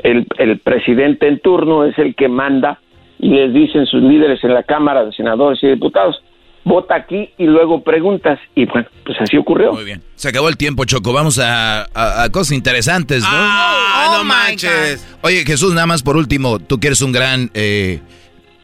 [0.03, 2.79] El, el presidente en turno es el que manda
[3.17, 6.21] y les dicen sus líderes en la Cámara de Senadores y Diputados,
[6.63, 8.39] vota aquí y luego preguntas.
[8.55, 9.73] Y bueno, pues así ocurrió.
[9.73, 10.03] Muy bien.
[10.15, 11.13] Se acabó el tiempo, Choco.
[11.13, 11.87] Vamos a,
[12.31, 13.29] cosas interesantes, ¿no?
[13.31, 15.05] Ah, no oh manches.
[15.21, 17.51] Oye, Jesús, nada más por último, tú que eres un gran...
[17.53, 17.99] Eh,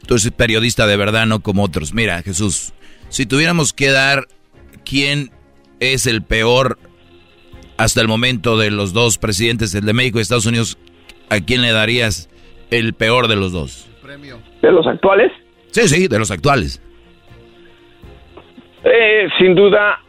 [0.08, 1.94] tú eres periodista de verdad, no como otros.
[1.94, 2.74] Mira, Jesús,
[3.10, 4.28] si tuviéramos que dar
[4.84, 5.32] quién
[5.80, 6.78] es el peor
[7.78, 10.78] hasta el momento de los dos presidentes, el de México y Estados Unidos,
[11.30, 12.30] ¿a quién le darías
[12.72, 13.88] el peor de los dos?
[14.62, 15.32] ¿De los actuales?
[15.72, 16.82] Sí, sí, de los actuales.
[18.86, 20.00] Eh, sin duda,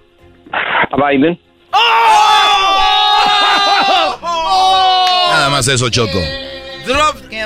[0.52, 1.40] a Biden.
[5.30, 6.18] Nada más eso, Choco.
[6.86, 7.16] drop.
[7.30, 7.44] Qué.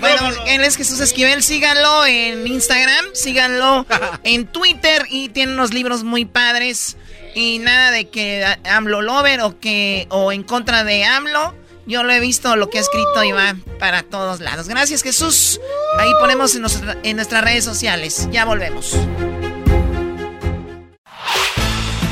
[0.00, 1.42] Bueno, él es Jesús Esquivel.
[1.42, 3.86] Síganlo en Instagram, síganlo
[4.24, 6.96] en Twitter y tiene unos libros muy padres.
[7.34, 11.54] Y nada de que AMLO lover o que o en contra de AMLO.
[11.86, 14.68] Yo lo he visto, lo que ha escrito y va para todos lados.
[14.68, 15.60] Gracias Jesús.
[15.98, 16.64] Ahí ponemos en,
[17.02, 18.28] en nuestras redes sociales.
[18.30, 18.96] Ya volvemos.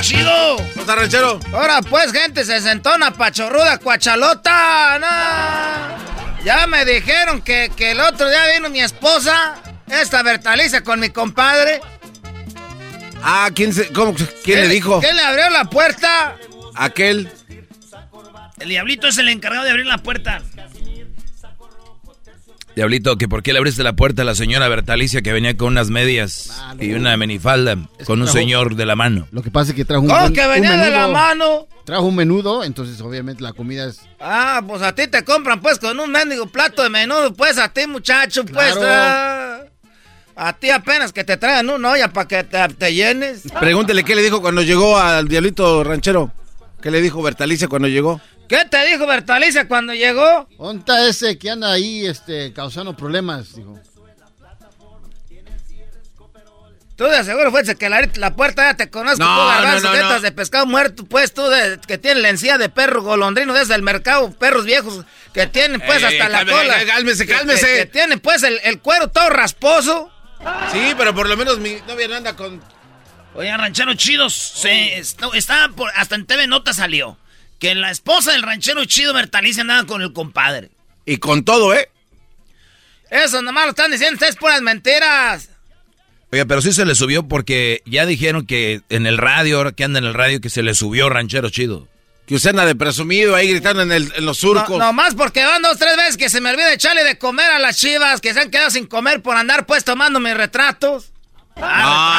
[0.00, 0.56] Chido!
[0.76, 1.38] ¿Está ranchero?
[1.52, 4.98] Ahora pues, gente, se sentó una pachorruda cuachalota.
[6.44, 9.56] Ya me dijeron que, que, el otro día vino mi esposa,
[9.88, 11.80] esta Bertaliza, con mi compadre.
[13.22, 14.14] Ah, ¿quién, se, cómo,
[14.44, 15.00] ¿quién le dijo?
[15.00, 16.36] ¿Quién le abrió la puerta?
[16.74, 17.30] Aquel.
[18.58, 20.42] El diablito es el encargado de abrir la puerta.
[22.76, 25.68] Diablito, que por qué le abriste la puerta a la señora Bertalicia que venía con
[25.68, 27.76] unas medias y una menifalda
[28.06, 29.26] con un señor de la mano.
[29.32, 31.66] Lo que pasa es que trajo un, ¿Cómo que venía de la mano?
[31.84, 34.00] Trajo un menudo, entonces obviamente la comida es...
[34.20, 37.68] Ah, pues a ti te compran pues con un mendigo plato de menudo, pues a
[37.68, 38.76] ti muchacho, pues...
[38.80, 39.62] Ah,
[40.36, 43.42] a ti apenas que te traigan una olla para que te, te, llenes.
[43.58, 46.32] Pregúntele qué le dijo cuando llegó al diablito ranchero.
[46.80, 48.20] ¿Qué le dijo Bertalicia cuando llegó?
[48.50, 50.48] ¿Qué te dijo Bertalicia cuando llegó?
[50.58, 53.78] Onta ese que anda ahí este, causando problemas, dijo.
[56.96, 60.02] Tú de seguro fuiste que la, la, puerta ya te conozco, no, tú garbanzo, no,
[60.02, 60.20] no, no.
[60.20, 63.82] de pescado muerto, pues tú de, que tiene la encía de perro golondrino desde el
[63.82, 66.84] mercado, perros viejos que tienen pues Ey, hasta ey, la cola.
[66.86, 67.66] cálmese, cálmese.
[67.66, 70.10] Que, que, tienen pues el, el, cuero todo rasposo.
[70.72, 72.60] Sí, pero por lo menos mi novia no anda con...
[73.34, 77.16] Oye, ranchero chidos, se, está, está por, hasta en TV Nota salió
[77.60, 80.70] que la esposa del ranchero chido Bertalicia andaba con el compadre.
[81.06, 81.90] Y con todo, ¿eh?
[83.10, 85.50] Eso nomás lo están diciendo ustedes puras mentiras.
[86.32, 89.84] Oye, pero sí se le subió porque ya dijeron que en el radio, ahora que
[89.84, 91.88] anda en el radio, que se le subió ranchero chido.
[92.26, 94.78] Que usted anda de presumido ahí gritando en, el, en los surcos.
[94.78, 97.58] No, nomás porque van dos, tres veces que se me olvida echarle de comer a
[97.58, 101.12] las chivas, que se han quedado sin comer por andar pues tomando mis retratos.
[101.56, 101.64] Ah,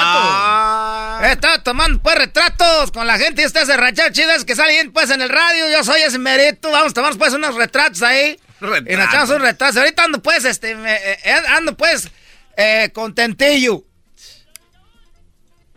[0.03, 1.00] retratos.
[1.21, 5.11] He estado tomando pues retratos con la gente y de ranchero chidas que salen pues
[5.11, 5.69] en el radio.
[5.69, 6.71] Yo soy ese merito.
[6.71, 8.39] Vamos a tomar pues unos retratos ahí.
[8.59, 9.79] Y nos echamos un retrato.
[9.79, 12.09] Ahorita ando pues, este, me, eh, ando pues
[12.57, 13.83] eh, contentillo.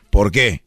[0.08, 0.62] ¿Por qué?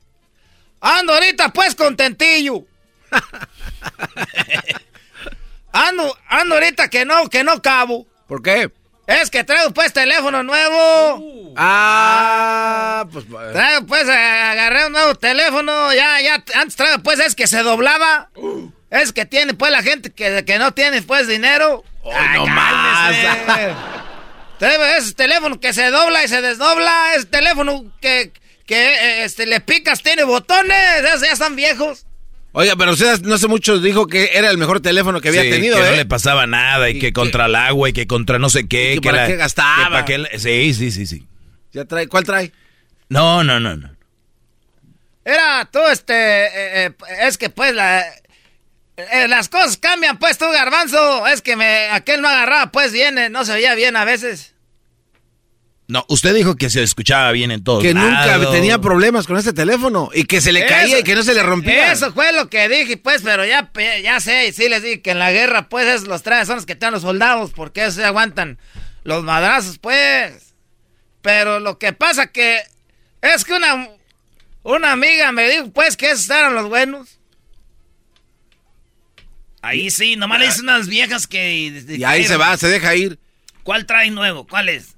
[0.79, 2.63] Ando ahorita pues contentillo.
[5.71, 8.05] ando, ando ahorita que no, que no cabo.
[8.27, 8.71] ¿Por qué?
[9.07, 11.15] Es que traigo pues teléfono nuevo.
[11.15, 11.53] Uh.
[11.55, 13.25] Ah, pues.
[13.53, 15.93] Traigo pues, agarré un nuevo teléfono.
[15.93, 18.29] Ya, ya, antes traigo pues, es que se doblaba.
[18.35, 18.69] Uh.
[18.89, 21.85] Es que tiene pues la gente que, que no tiene pues dinero.
[22.03, 23.15] Oh, Ay, no más.
[24.59, 27.15] Traigo ese teléfono que se dobla y se desdobla.
[27.15, 28.33] Es teléfono que,
[28.65, 31.03] que este, le picas, tiene botones.
[31.03, 32.06] Esos ya están viejos.
[32.59, 35.51] Oiga, pero usted no hace mucho dijo que era el mejor teléfono que había sí,
[35.51, 35.89] tenido, que ¿eh?
[35.91, 38.49] no le pasaba nada y, y que, que, contra el agua y que contra no
[38.49, 38.93] sé qué.
[38.93, 39.89] ¿Y que, que para la, qué gastaba.
[39.91, 41.27] para qué, sí, sí, sí, sí.
[41.71, 42.51] ¿Ya trae, ¿Cuál trae?
[43.09, 43.91] No, no, no, no.
[45.23, 48.01] Era tú, este, eh, eh, es que pues la,
[48.97, 51.27] eh, las cosas cambian, pues tú, garbanzo.
[51.27, 54.55] Es que me, aquel no agarraba, pues bien, no se veía bien a veces.
[55.89, 57.81] No, usted dijo que se escuchaba bien en todo.
[57.81, 58.39] Que lados.
[58.39, 61.23] nunca tenía problemas con este teléfono y que se le Eso, caía y que no
[61.23, 61.93] se le rompía.
[61.93, 63.71] Eso fue lo que dije, pues, pero ya,
[64.03, 66.57] ya sé, y sí les dije que en la guerra, pues, es los tres son
[66.57, 68.57] los que tienen los soldados, porque esos se aguantan
[69.05, 70.53] los madrazos, pues.
[71.21, 72.59] Pero lo que pasa que
[73.21, 73.87] es que una,
[74.63, 77.17] Una amiga me dijo, pues, que esos eran los buenos.
[79.61, 81.83] Ahí sí, nomás le dicen unas viejas que...
[81.87, 83.17] Y ahí se va, se deja ir.
[83.63, 84.45] ¿Cuál trae nuevo?
[84.45, 84.96] ¿Cuál es?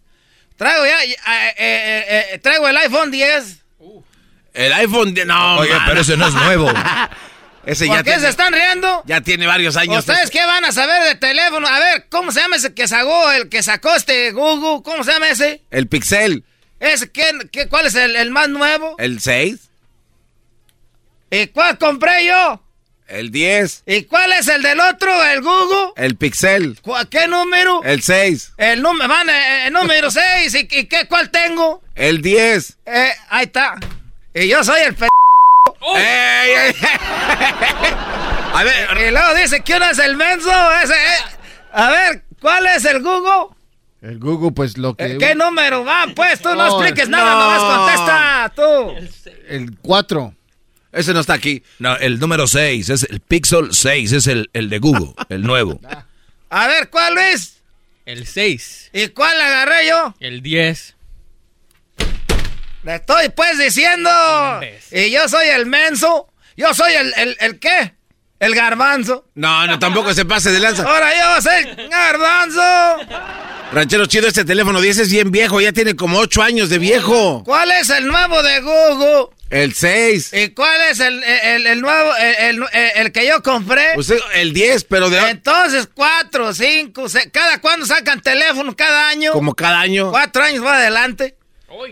[0.60, 1.15] Traigo ya, eh,
[1.57, 3.60] eh, eh, traigo el iPhone 10.
[4.53, 5.60] El iPhone 10, no.
[5.60, 6.69] Oye, pero ese no es nuevo.
[7.65, 9.02] ese ¿Por ya qué tiene, se están riendo?
[9.06, 9.99] ya tiene varios años.
[9.99, 11.65] ¿Ustedes qué van a saber de teléfono?
[11.65, 14.84] A ver, ¿cómo se llama ese que sacó, el que sacó este Google?
[14.84, 15.64] ¿Cómo se llama ese?
[15.72, 16.44] El Pixel.
[16.81, 18.98] ¿Ese qué, qué, cuál es el, el más nuevo?
[18.99, 19.61] El 6.
[21.31, 22.61] ¿Y cuál compré yo?
[23.10, 23.84] El 10.
[23.88, 25.94] ¿Y cuál es el del otro, el Google?
[25.95, 26.80] El Pixel.
[26.81, 27.81] ¿Cu- ¿Qué número?
[27.84, 28.53] El 6.
[28.57, 30.11] El, número, van, eh, el número
[30.44, 30.53] 6.
[30.53, 31.81] ¿Y, y qué, cuál tengo?
[31.95, 32.77] El 10.
[32.86, 33.76] Eh, ahí está.
[34.34, 35.07] Y yo soy el p...
[35.95, 36.76] ¡Ey, ey!
[38.53, 39.07] A ver.
[39.07, 40.52] Y luego dice, ¿quién es el menso?
[40.84, 41.18] Ese, eh.
[41.73, 43.56] A ver, ¿cuál es el Google?
[44.02, 45.06] El Google, pues lo que...
[45.06, 46.06] Eh, ¿Qué número va?
[46.15, 47.40] Pues tú no, No, expliques nada, no.
[47.40, 49.31] nomás contesta tú.
[49.48, 50.34] El 4.
[50.91, 51.64] Ese no está aquí.
[51.78, 55.80] No, el número 6, es el Pixel 6, es el, el de Google, el nuevo.
[56.49, 57.57] A ver, ¿cuál Luis?
[58.06, 58.90] El 6.
[58.94, 60.16] ¿Y cuál agarré yo?
[60.20, 60.95] El 10.
[62.84, 64.10] Le estoy pues diciendo.
[64.91, 66.28] Y yo soy el menso.
[66.57, 67.94] Yo soy el, el, el qué?
[68.40, 69.26] El garbanzo.
[69.36, 70.84] No, no, tampoco se pase de lanza.
[70.84, 72.61] Ahora yo soy el garbanzo.
[73.74, 77.44] Ranchero chido, este teléfono 10 es bien viejo, ya tiene como 8 años de viejo.
[77.44, 79.36] ¿Cuál es el nuevo de Google?
[79.50, 80.32] El 6.
[80.34, 83.94] ¿Y cuál es el, el, el nuevo, el, el- el que yo compré?
[83.98, 88.76] Usted, el 10, pero de Entonces, cuatro, cinco, seis, ¿cada cuándo sacan teléfono?
[88.76, 89.32] ¿Cada año?
[89.34, 90.12] como cada año.
[90.12, 91.36] Cuatro años va adelante.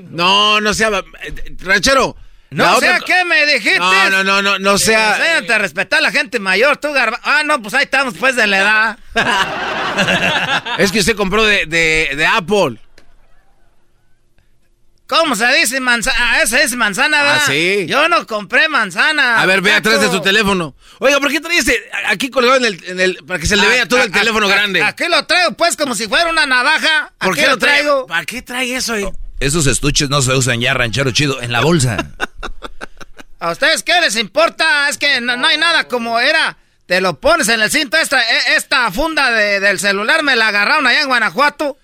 [0.09, 0.89] No, no sea.
[1.23, 2.15] eh, Ranchero.
[2.49, 3.77] No sé otra- qué me dijiste.
[3.79, 5.17] No, no, no, no, no sea.
[5.17, 7.19] Enséñate a respetar a la gente mayor, tú garba.
[7.23, 8.97] Ah, no, pues ahí estamos pues de la edad.
[10.77, 12.77] Es que usted compró de, de, de Apple.
[15.07, 16.17] ¿Cómo se dice manzana?
[16.19, 17.41] Ah, esa es manzana, ¿verdad?
[17.43, 17.85] Ah, sí.
[17.87, 19.39] Yo no compré manzana.
[19.41, 20.75] A ver, ve atrás de su teléfono.
[20.99, 23.63] Oiga, ¿por qué trae este aquí colgado en el, en el- para que se le
[23.65, 24.83] Ah, vea todo el ah, teléfono ah, grande?
[24.83, 27.13] Aquí lo traigo pues como si fuera una navaja.
[27.19, 28.05] ¿Por qué lo traigo?
[28.07, 29.07] ¿Para qué trae eso ahí?
[29.39, 32.11] Esos estuches no se usan ya, ranchero chido, en la bolsa.
[33.39, 34.89] ¿A ustedes qué les importa?
[34.89, 36.57] Es que no, no hay nada como era.
[36.85, 37.95] Te lo pones en el cinto.
[37.97, 41.77] Esta, e- esta funda de- del celular me la agarraron allá en Guanajuato.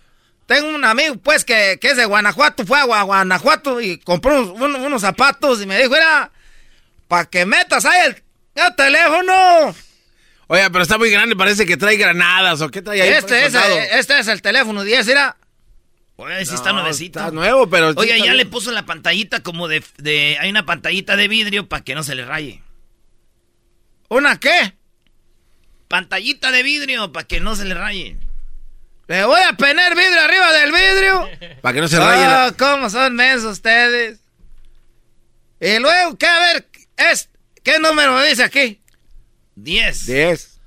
[0.54, 2.66] Tengo un amigo, pues, que, que es de Guanajuato.
[2.66, 6.32] Fue a Gua- Guanajuato y compró unos, unos- unos zapatos y me dijo, era,
[7.08, 8.24] para que metas ahí el,
[8.64, 9.76] el teléfono.
[10.48, 13.10] Oiga, pero está muy grande, parece que trae granadas o qué trae ahí.
[13.10, 13.56] Este es,
[13.94, 15.38] este es el teléfono 10, era.
[16.18, 17.18] Oye, sí está No, nuevecito.
[17.20, 17.90] Está nuevo, pero.
[17.90, 18.38] está ya bien.
[18.38, 20.38] le puso la pantallita como de, de...
[20.40, 22.62] Hay una pantallita de vidrio para que no se le raye.
[24.10, 24.76] ¿Una qué?
[25.88, 28.18] Pantallita de vidrio para que no se le raye.
[29.08, 31.30] Le voy a poner vidrio arriba del vidrio.
[31.62, 32.22] Para que no se raye.
[32.24, 34.20] la- Ah, cómo son mensos ustedes.
[35.60, 36.26] Y luego, ¿qué?
[36.28, 36.68] A ver,
[36.98, 37.30] es,
[37.64, 38.82] ¿qué número me dice aquí?
[39.56, 40.06] 10.
[40.06, 40.60] 10.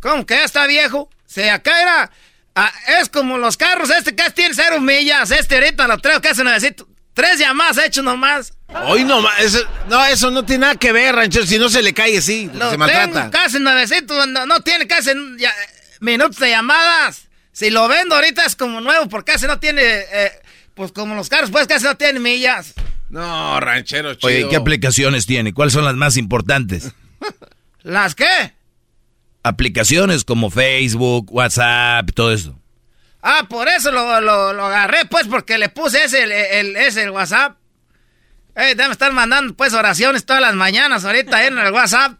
[0.00, 1.08] ¿Cómo que ya está viejo?
[1.26, 2.10] Si acá era...
[2.54, 5.30] ah, es como los carros, este casi tiene cero millas.
[5.30, 6.88] Este ahorita lo traigo casi necesito.
[7.14, 8.52] Tres llamadas he hecho nomás.
[8.86, 11.46] Hoy no, ma- eso, no, eso no tiene nada que ver, ranchero.
[11.46, 13.12] Si no se le cae, sí, Lo se maltrata.
[13.12, 15.54] tengo casi nuevecito, no, no tiene casi ya-
[16.00, 17.28] minutos de llamadas.
[17.52, 20.32] Si lo vendo ahorita es como nuevo, porque casi no tiene, eh,
[20.74, 22.74] pues como los carros, pues casi no tiene millas.
[23.10, 24.26] No, ranchero chido.
[24.28, 25.52] Oye, ¿qué aplicaciones tiene?
[25.54, 26.92] ¿Cuáles son las más importantes?
[27.82, 28.52] ¿Las qué?
[29.42, 32.58] Aplicaciones como Facebook, WhatsApp, todo eso.
[33.22, 37.02] Ah, por eso lo, lo, lo agarré, pues, porque le puse ese, el, el- ese,
[37.04, 37.56] el WhatsApp.
[38.56, 42.18] Eh, debe estar mandando, pues, oraciones todas las mañanas ahorita ahí en el WhatsApp.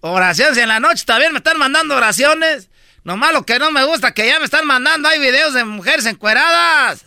[0.00, 2.69] Oraciones y en la noche también me están mandando oraciones.
[3.04, 6.04] Nomás lo que no me gusta, que ya me están mandando, hay videos de mujeres
[6.06, 7.04] encueradas.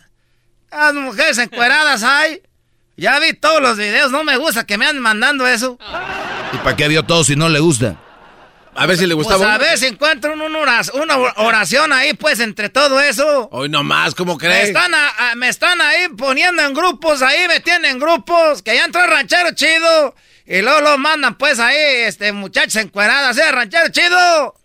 [0.71, 2.41] Las mujeres encueradas hay.
[2.97, 5.77] Ya vi todos los videos, no me gusta que me anden mandando eso.
[6.53, 7.95] ¿Y para qué vio todo si no le gusta?
[8.75, 9.53] A ver si le Pues gustaba.
[9.53, 13.47] a ver si encuentro un- un oras- una oración ahí, pues, entre todo eso.
[13.51, 14.69] Hoy nomás, ¿cómo Me crees?
[14.69, 18.75] están, a- a- me están ahí poniendo en grupos, ahí me tienen en grupos, que
[18.75, 20.15] ya entró el ranchero chido.
[20.47, 23.51] Y luego lo mandan pues ahí, este, muchachos encueradas, ¿eh?
[23.51, 24.55] Ranchero chido.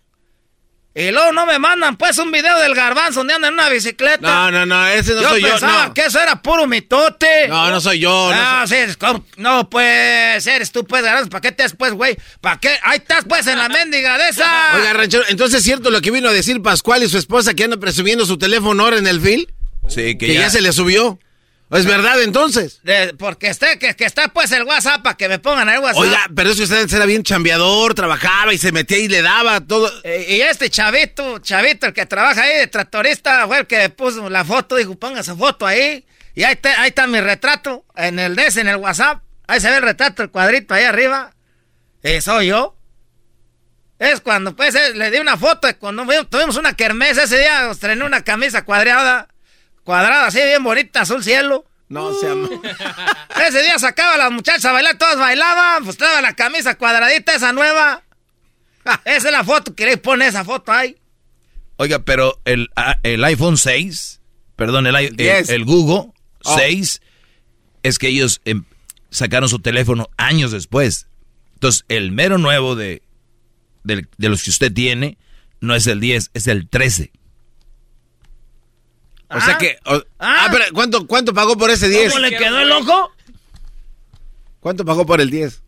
[0.99, 4.19] Y luego no me mandan pues un video del garbanzo donde anda en una bicicleta.
[4.19, 5.59] No, no, no, ese no yo soy yo.
[5.59, 5.93] No.
[5.93, 7.47] que eso era puro mitote.
[7.47, 8.09] no, no soy yo.
[8.31, 11.73] no Ah, sí, es como- no, pues, eres tú, pues, garbanzo, ¿para qué te has,
[11.75, 12.17] pues, güey?
[12.41, 12.77] ¿Para qué?
[12.83, 14.75] Ahí estás, pues, en la mendiga de esa.
[14.75, 17.63] Oiga, ranchero, entonces es cierto lo que vino a decir Pascual y su esposa que
[17.63, 19.51] andan presumiendo su teléfono ahora en el fil.
[19.87, 20.49] Sí, Que, ya.
[20.49, 21.17] se le subió.
[21.71, 22.79] ¿Es verdad entonces?
[22.83, 26.01] De- porque esté, que, que está, pues, el WhatsApp para que me pongan el WhatsApp.
[26.01, 29.61] Oiga, pero es que usted era bien chambeador, trabajaba y se metía y le daba
[29.61, 29.91] todo.
[30.03, 34.29] Eh, y este chavito, chavito, el que trabaja ahí de tractorista, fue el que puso
[34.29, 36.05] la foto, dijo, ponga su foto ahí.
[36.33, 39.21] Y ahí, está, ahí está mi retrato en el DS, en el WhatsApp.
[39.45, 41.33] Ahí se ve el retrato, el cuadrito ahí arriba.
[42.01, 42.75] ¿Eh, soy yo?
[43.99, 47.17] Es cuando, pues, eh, le di una foto cuando tuvimos una kermés.
[47.17, 49.27] Ese día estrené una camisa cuadrada,
[49.89, 51.65] cuadrada así, bien bonita, azul cielo.
[51.87, 52.47] No, se llama.
[53.47, 57.33] Ese día sacaba a las muchachas a bailar, todas bailaban, pues estaba la camisa cuadradita,
[57.33, 58.03] esa nueva.
[59.03, 60.95] Esa es la foto, ¿queréis poner esa foto ahí?
[61.77, 64.21] Oiga, pero el, ah, el iPhone 6,
[64.55, 66.11] perdón, el, el, Google
[66.43, 67.01] 6,
[67.81, 68.65] es que ellos em,
[69.09, 71.07] sacaron su teléfono años después.
[71.55, 73.01] Entonces, el mero nuevo de,
[73.83, 75.17] de, los que usted tiene
[75.61, 77.11] no es el 10, es el 13.
[79.29, 79.57] O sea ah.
[79.57, 79.79] que.
[79.85, 82.13] ah, ah pero ¿cuánto, ¿cuánto pagó por ese 10?
[82.13, 83.11] ¿Cómo le quedó el ojo?
[84.59, 85.61] ¿Cuánto pagó por el 10?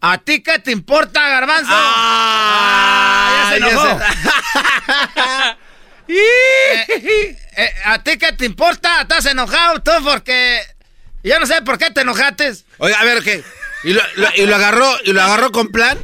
[0.00, 1.70] ¿A ti qué te importa, Garbanzo?
[1.72, 4.00] Ah, ya se enojó.
[6.06, 9.00] Eh, eh, ¿A ti qué te importa?
[9.00, 9.90] ¿Estás enojado tú?
[10.04, 10.60] Porque
[11.22, 12.52] yo no sé por qué te enojaste.
[12.76, 13.42] Oiga, a ver, ¿qué?
[13.84, 14.02] ¿Y lo,
[14.36, 15.98] y lo agarró y lo agarró con plan?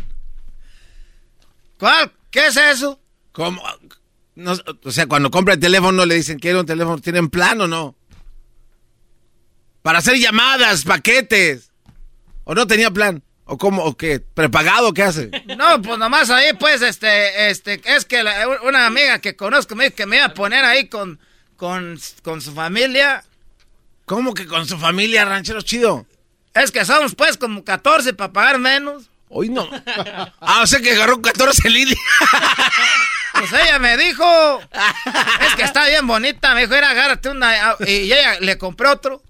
[1.79, 2.13] ¿Cuál?
[2.31, 2.99] ¿Qué es eso?
[3.33, 3.63] ¿Cómo?
[4.85, 6.99] O sea, cuando compra el teléfono le dicen, ¿quiere un teléfono?
[6.99, 7.97] ¿Tienen plan o no?
[9.83, 11.71] Para hacer llamadas, paquetes.
[12.45, 13.23] ¿O no tenía plan?
[13.45, 13.83] ¿O cómo?
[13.85, 14.21] ¿O qué?
[14.21, 14.93] ¿Prepagado?
[14.95, 15.31] ¿Qué hace?
[15.57, 18.23] No, pues nomás ahí, pues, este, este, es que
[18.65, 21.19] una amiga que conozco me dijo que me iba a poner ahí con,
[21.57, 23.25] con, con su familia.
[24.05, 26.07] ¿Cómo que con su familia, ranchero chido?
[26.55, 29.11] Es que somos, pues, como 14 para pagar menos.
[29.29, 29.69] Hoy no.
[30.41, 31.99] ah, o sea que agarró 14 líneas.
[33.41, 38.13] Pues ella me dijo, es que está bien bonita, me dijo, era agárrate una, y
[38.13, 39.23] ella le compró otro.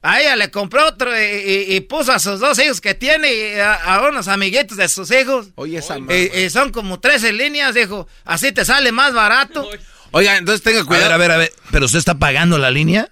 [0.00, 4.00] A ella le compró otro y, puso a sus dos hijos que tiene y a,
[4.08, 5.48] unos amiguitos de sus hijos.
[5.56, 9.68] Oye, esa y, son como 13 líneas, dijo, así te sale más barato.
[10.12, 11.12] Oiga, entonces tenga cuidado.
[11.12, 13.10] A ver, a ver, a ver, ¿pero usted está pagando la línea?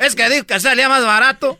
[0.00, 1.58] es que dijo que salía más barato.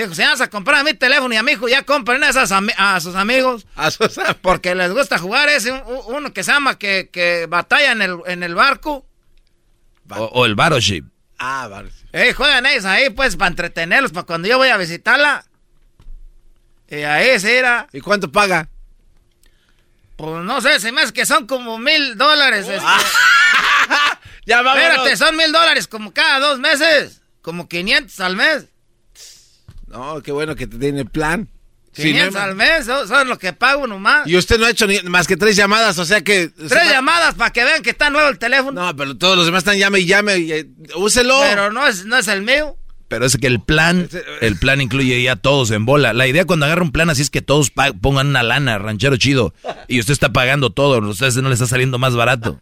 [0.00, 3.00] Dijo, si vas a comprar mi teléfono y a mi hijo, ya compren esas a
[3.00, 3.66] sus amigos.
[3.76, 5.72] A sus Porque les gusta jugar ese
[6.06, 9.04] uno que se llama que, que batalla en el, en el barco.
[10.08, 11.04] O, el battleship.
[11.38, 11.90] Ah, vale.
[12.12, 15.44] Eh, juegan ellos ahí, pues, para entretenerlos, para cuando yo voy a visitarla.
[16.88, 17.86] Y ahí se era.
[17.92, 18.68] ¿Y cuánto paga?
[20.16, 22.66] Pues no sé, se me hace que son como mil dólares.
[22.66, 22.86] Este.
[24.46, 24.88] ya vámonos.
[24.88, 27.20] Espérate, son mil dólares como cada dos meses.
[27.42, 28.66] Como 500 al mes.
[29.90, 31.48] No, qué bueno que te tiene plan.
[31.92, 34.26] 500 al mes, son, lo que pago nomás.
[34.26, 36.48] Y usted no ha hecho ni, más que tres llamadas, o sea que...
[36.48, 38.80] Tres llamadas para que vean que está nuevo el teléfono.
[38.80, 41.40] No, pero todos los demás están llame y llame, y, eh, úselo.
[41.42, 42.76] Pero no es, no es el mío.
[43.08, 44.08] Pero es que el plan,
[44.40, 46.12] el plan incluye ya todos en bola.
[46.12, 49.52] La idea cuando agarra un plan así es que todos pongan una lana, ranchero chido,
[49.88, 52.60] y usted está pagando todo, usted no le está saliendo más barato.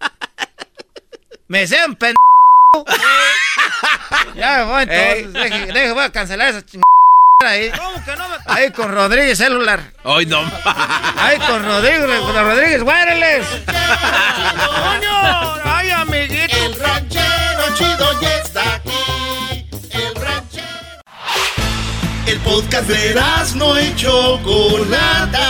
[1.48, 2.14] Me sean pen...
[4.36, 6.97] ya me voy entonces, deje, voy a cancelar esa chingada.
[7.46, 7.70] Ahí.
[7.70, 9.92] ¿Cómo que no Ahí con Rodríguez celular.
[10.02, 10.40] Ay, no.
[11.16, 13.46] Ahí con Rodríguez, con Rodríguez Wireless.
[14.66, 15.54] ¡Coño!
[15.64, 16.56] ¡Ay, amiguito!
[16.56, 19.68] El ranchero chido ya está aquí.
[19.92, 20.66] El ranchero.
[22.26, 23.14] El podcast de
[23.54, 25.46] no y Chocolata.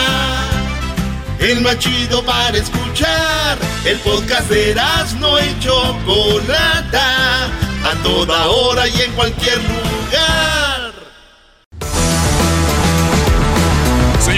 [1.38, 3.56] El más chido para escuchar.
[3.86, 4.74] El podcast de
[5.20, 7.46] no y Chocolata.
[7.46, 10.47] A toda hora y en cualquier lugar.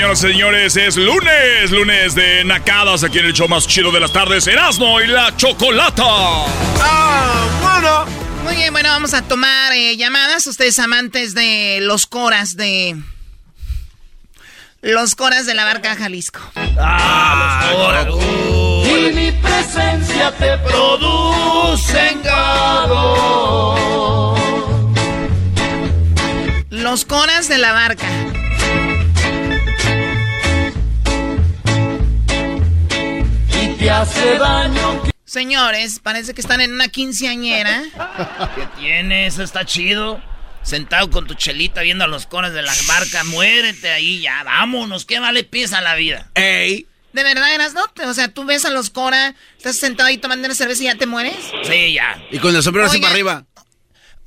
[0.00, 4.00] Señoras y señores, es lunes, lunes de Nacadas, aquí en el show más chido de
[4.00, 6.02] las tardes, Erasmo y la Chocolata.
[6.80, 8.06] Ah, bueno.
[8.42, 10.46] Muy bien, bueno, vamos a tomar eh, llamadas.
[10.46, 12.96] Ustedes amantes de los coras de...
[14.80, 16.40] Los coras de la barca Jalisco.
[16.78, 17.66] Ah,
[18.06, 18.24] los coras.
[18.86, 23.76] Y mi presencia te produce engado.
[26.70, 28.06] Los coras de la barca.
[33.88, 35.02] Hace daño.
[35.24, 37.82] Señores, parece que están en una quinceañera.
[38.56, 39.38] ¿Qué tienes?
[39.38, 40.20] Está chido.
[40.62, 43.24] Sentado con tu chelita viendo a los cones de la barca.
[43.24, 44.42] Muérete ahí ya.
[44.42, 45.06] Vámonos.
[45.06, 46.30] ¿Qué vale pieza la vida?
[46.34, 46.86] ¡Ey!
[47.12, 47.82] ¿De verdad eras no?
[48.08, 50.94] O sea, tú ves a los Cora, estás sentado ahí tomando una cerveza y ya
[50.94, 51.34] te mueres.
[51.64, 52.22] Sí, ya.
[52.30, 53.46] Y con el sombrero así para arriba.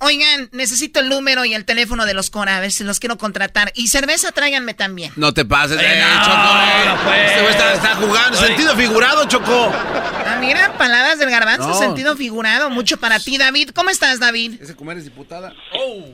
[0.04, 3.18] Oigan, necesito el número y el teléfono de los Cora, a ver si los quiero
[3.18, 3.72] contratar.
[3.74, 5.14] Y cerveza, tráiganme también.
[5.16, 6.36] No te pases, eh, Choco.
[6.36, 6.98] Eh.
[7.06, 7.32] Pues.
[7.32, 8.38] Este güey está, jugando.
[8.38, 9.72] Sentido figurado, Choco.
[9.74, 12.70] Ah, mira, palabras del garbanzo, sentido figurado.
[12.70, 13.70] Mucho para ti, David.
[13.70, 14.62] ¿Cómo estás, David?
[14.62, 15.54] Ese comer es diputada.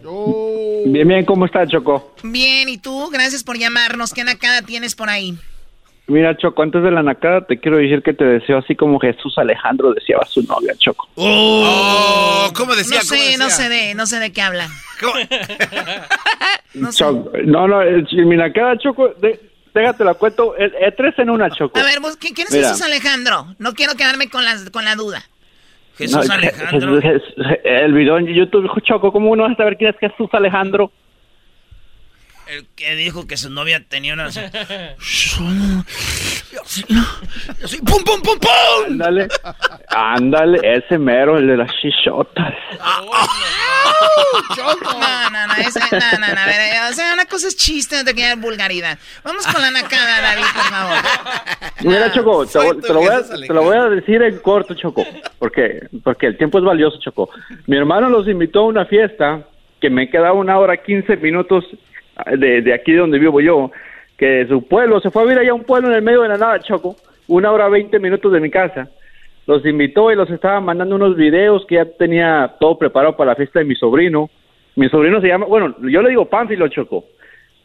[0.06, 0.84] Oh.
[0.86, 2.14] Bien, bien, ¿cómo estás, Choco?
[2.22, 3.10] Bien, ¿y tú?
[3.10, 4.14] Gracias por llamarnos.
[4.14, 5.36] ¿Qué nacada tienes por ahí?
[6.10, 9.38] Mira, Choco, antes de la nacada te quiero decir que te deseo así como Jesús
[9.38, 11.08] Alejandro deseaba a su novia, Choco.
[11.16, 12.98] Oh, ¿cómo decía?
[12.98, 14.68] No sé, no sé de, no sé de qué habla.
[16.74, 19.40] no, Choco, no, no, eh, mi nacada, Choco, de,
[19.72, 21.80] déjate la cuento, eh, eh, tres en una, Choco.
[21.80, 23.54] A ver, ¿quién es Jesús Alejandro?
[23.60, 25.24] No quiero quedarme con la, con la duda.
[25.96, 27.00] Jesús Alejandro.
[27.64, 30.92] el video en YouTube, Choco, ¿cómo uno va a saber quién es Jesús Alejandro?
[32.50, 34.30] El que dijo que su novia tenía una...
[37.86, 38.86] ¡Pum, pum, pum, pum!
[38.88, 39.28] Ándale,
[39.88, 42.56] ándale, ese mero, el de las chichotas.
[44.58, 44.74] no,
[45.30, 48.04] no, no, ese, no, no, no, a ver, o sea, una cosa es chiste, no
[48.04, 48.98] te queda vulgaridad.
[49.24, 50.98] Vamos con la nacada, David, por favor.
[51.84, 55.06] Mira, Choco, te, te, lo voy a, te, lo voy a, decir en corto, Choco,
[55.38, 57.30] porque, porque el tiempo es valioso, Choco.
[57.68, 59.44] Mi hermano los invitó a una fiesta
[59.80, 61.64] que me quedaba una hora, quince minutos
[62.38, 63.72] de, de aquí donde vivo yo,
[64.18, 66.30] que su pueblo, se fue a vivir allá a un pueblo en el medio de
[66.30, 66.96] la nada, Choco,
[67.28, 68.90] una hora veinte minutos de mi casa.
[69.48, 73.36] Los invitó y los estaba mandando unos videos que ya tenía todo preparado para la
[73.36, 74.30] fiesta de mi sobrino.
[74.76, 77.06] Mi sobrino se llama, bueno, yo le digo Pánfilo, Choco,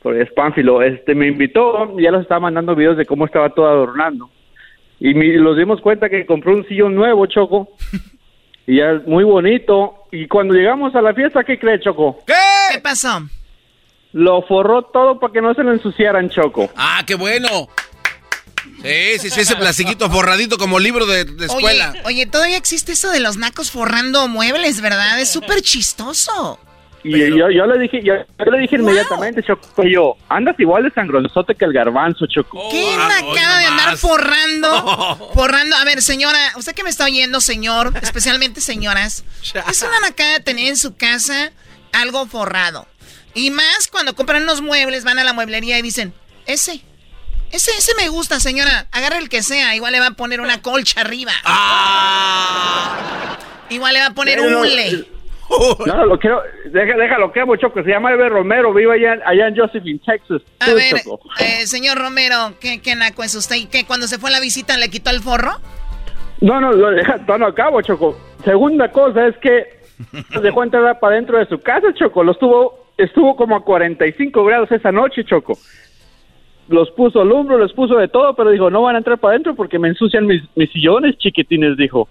[0.00, 0.80] porque es Pánfilo.
[0.80, 4.30] Este, me invitó y ya los estaba mandando videos de cómo estaba todo adornando.
[5.00, 7.68] Y nos dimos cuenta que compró un sillón nuevo, Choco.
[8.66, 10.06] y ya muy bonito.
[10.10, 12.20] Y cuando llegamos a la fiesta, ¿qué cree, Choco?
[12.26, 12.32] ¿Qué?
[12.72, 13.20] ¿Qué pasó?
[14.14, 16.70] Lo forró todo para que no se lo ensuciaran, Choco.
[16.76, 17.68] Ah, qué bueno.
[18.80, 21.90] Sí, sí, sí, ese plastiquito forradito como libro de, escuela.
[21.90, 25.18] Oye, oye, todavía existe eso de los nacos forrando muebles, ¿verdad?
[25.18, 26.60] Es súper chistoso.
[27.02, 31.56] Y yo, yo, le dije, yo, le dije inmediatamente, Choco, yo, andas igual de sangronzote
[31.56, 32.68] que el garbanzo, Choco.
[32.70, 35.30] ¿Qué oh, de andar forrando?
[35.34, 35.74] Forrando.
[35.74, 40.68] A ver, señora, usted que me está oyendo, señor, especialmente señoras, es una nacada tener
[40.68, 41.50] en su casa
[41.92, 42.86] algo forrado.
[43.34, 46.14] Y más cuando compran unos muebles, van a la mueblería y dicen,
[46.46, 46.80] ese,
[47.50, 48.86] ese, ese me gusta, señora.
[48.92, 49.74] Agarre el que sea.
[49.74, 51.32] Igual le va a poner una colcha arriba.
[51.44, 53.36] Ah.
[53.70, 55.06] Igual le va a poner un hule.
[55.86, 56.42] No, lo quiero,
[56.72, 60.40] déjalo que mucho que se llama Eber Romero, vive allá, allá en Josephine, Texas.
[60.58, 61.02] A ver,
[61.38, 63.56] eh, señor Romero, ¿qué, ¿qué, naco es usted?
[63.56, 65.52] ¿Y qué, cuando se fue a la visita le quitó el forro?
[66.40, 68.18] No, no, lo deja, no, acabo, Choco.
[68.42, 69.80] Segunda cosa es que
[70.42, 72.24] dejó entrar para dentro de su casa, Choco.
[72.24, 75.58] Lo estuvo estuvo como a 45 grados esa noche, Choco.
[76.68, 79.32] Los puso al hombro, los puso de todo, pero dijo, no van a entrar para
[79.32, 82.08] adentro porque me ensucian mis, mis sillones, chiquitines, dijo.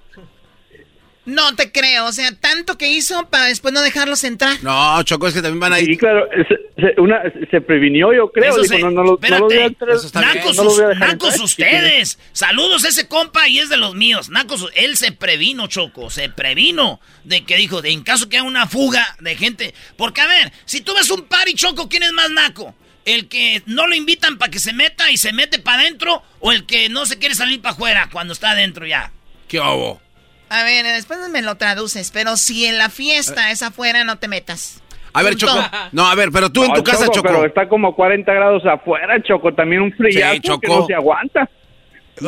[1.25, 4.61] No te creo, o sea, tanto que hizo para después no dejarlos entrar.
[4.61, 5.85] No, Choco, es que también van a ir.
[5.85, 6.27] Sí, claro,
[6.75, 8.57] se, una, se previnió, yo creo.
[8.57, 12.19] Dijo, no, no, lo, no lo voy a entrar, Nacos, no nacos ustedes.
[12.33, 14.29] Saludos a ese compa y es de los míos.
[14.29, 18.47] Nacos, él se previno, Choco, se previno de que dijo, de en caso que haya
[18.47, 19.73] una fuga de gente.
[19.95, 22.75] Porque, a ver, si tú ves un party, Choco, ¿quién es más naco?
[23.05, 26.21] ¿El que no lo invitan para que se meta y se mete para adentro?
[26.41, 29.11] ¿O el que no se quiere salir para afuera cuando está adentro ya?
[29.47, 30.01] ¿Qué hago?
[30.53, 34.27] A ver, después me lo traduces, pero si en la fiesta es afuera, no te
[34.27, 34.83] metas.
[35.11, 35.53] A ver, Choco.
[35.91, 39.21] No, a ver, pero tú en tu casa, Choco, Pero está como 40 grados afuera,
[39.23, 39.51] Choco.
[39.55, 40.21] También un frío
[40.61, 41.49] que no se aguanta.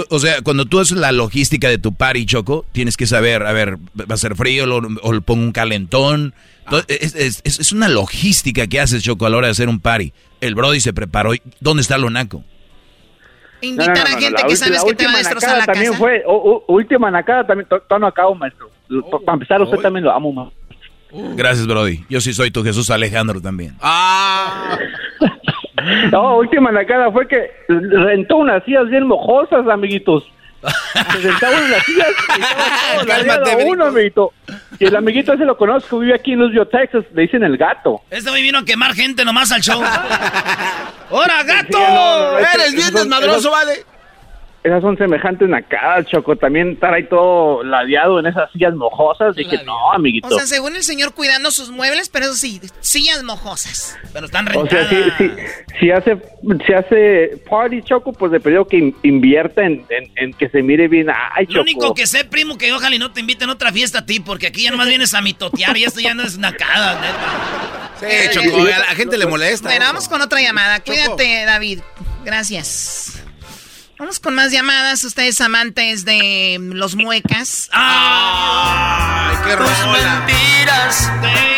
[0.09, 3.51] O sea, cuando tú haces la logística de tu party, Choco, tienes que saber, a
[3.51, 4.65] ver, va a ser frío
[5.03, 6.33] o le pongo un calentón.
[6.65, 6.81] Ah.
[6.87, 10.13] Es, es, una logística que haces, Choco, a la hora de hacer un party.
[10.41, 11.33] El Brody se preparó.
[11.59, 11.99] ¿Dónde está
[13.61, 16.23] Invitar a gente que sabes que te va a destrozar la también fue,
[16.67, 17.67] última nacada también,
[17.99, 18.69] no acabo, maestro.
[19.25, 20.49] Para empezar, usted también lo amo, más.
[21.35, 22.03] Gracias, Brody.
[22.09, 23.75] Yo sí soy tu Jesús Alejandro también.
[23.81, 24.77] Ah.
[26.11, 30.29] no, última nacada fue que rentó unas sillas bien mojosas, amiguitos.
[31.11, 32.07] Se sentaba en las sillas
[33.03, 34.33] y Cálmate, uno, amiguito.
[34.79, 38.01] Y el amiguito ese lo conozco, vive aquí en Louisville, Texas, le dicen el gato.
[38.09, 39.81] Este hoy vino a quemar gente nomás al show.
[41.09, 42.39] ¡Hora, gato!
[42.39, 43.94] Eres bien desmadroso, vale
[44.65, 46.35] esas son semejantes cara, Choco.
[46.35, 49.35] También estar ahí todo ladeado en esas sillas mojosas.
[49.35, 50.27] Dije, no, amiguito.
[50.27, 53.95] O sea, según el señor cuidando sus muebles, pero eso sí, sillas mojosas.
[54.11, 54.87] Pero están rentadas.
[54.87, 55.31] O sea, si,
[55.79, 56.17] si, hace,
[56.65, 59.85] si hace party, Choco, pues le pido que invierta en,
[60.15, 61.09] en, que se mire bien.
[61.09, 61.57] Ay, Choco.
[61.57, 64.05] Lo único que sé, primo, que ojalá y no te inviten a otra fiesta a
[64.07, 67.91] ti, porque aquí ya nomás vienes a mitotear y esto ya no es nacada, neta.
[67.99, 69.69] Sí, Choco, a la gente le molesta.
[69.69, 70.79] Bueno, vamos con otra llamada.
[70.79, 71.81] Cuídate, David.
[72.25, 73.24] Gracias.
[73.97, 75.03] Vamos con más llamadas.
[75.03, 77.69] Ustedes amantes de los muecas.
[77.71, 80.25] ¡Ay, qué rola!
[80.25, 81.09] mentiras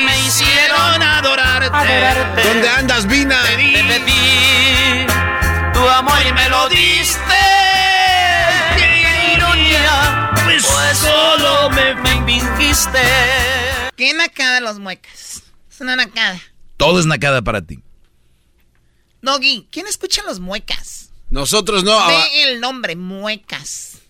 [0.06, 2.44] me hicieron adorarte.
[2.48, 3.42] ¿Dónde andas, Vina?
[3.44, 5.08] Te di
[5.74, 7.20] tu amor y me lo diste.
[8.78, 10.32] ¡Qué ironía!
[10.46, 13.02] Pues, pues solo me, me fingiste.
[13.96, 15.42] ¿Qué nacada los muecas?
[15.72, 16.40] Es una nacada.
[16.78, 17.80] Todo es nacada para ti.
[19.24, 21.07] Doggy, ¿quién escucha los muecas?
[21.30, 22.08] Nosotros no.
[22.08, 24.02] Ve el nombre, muecas.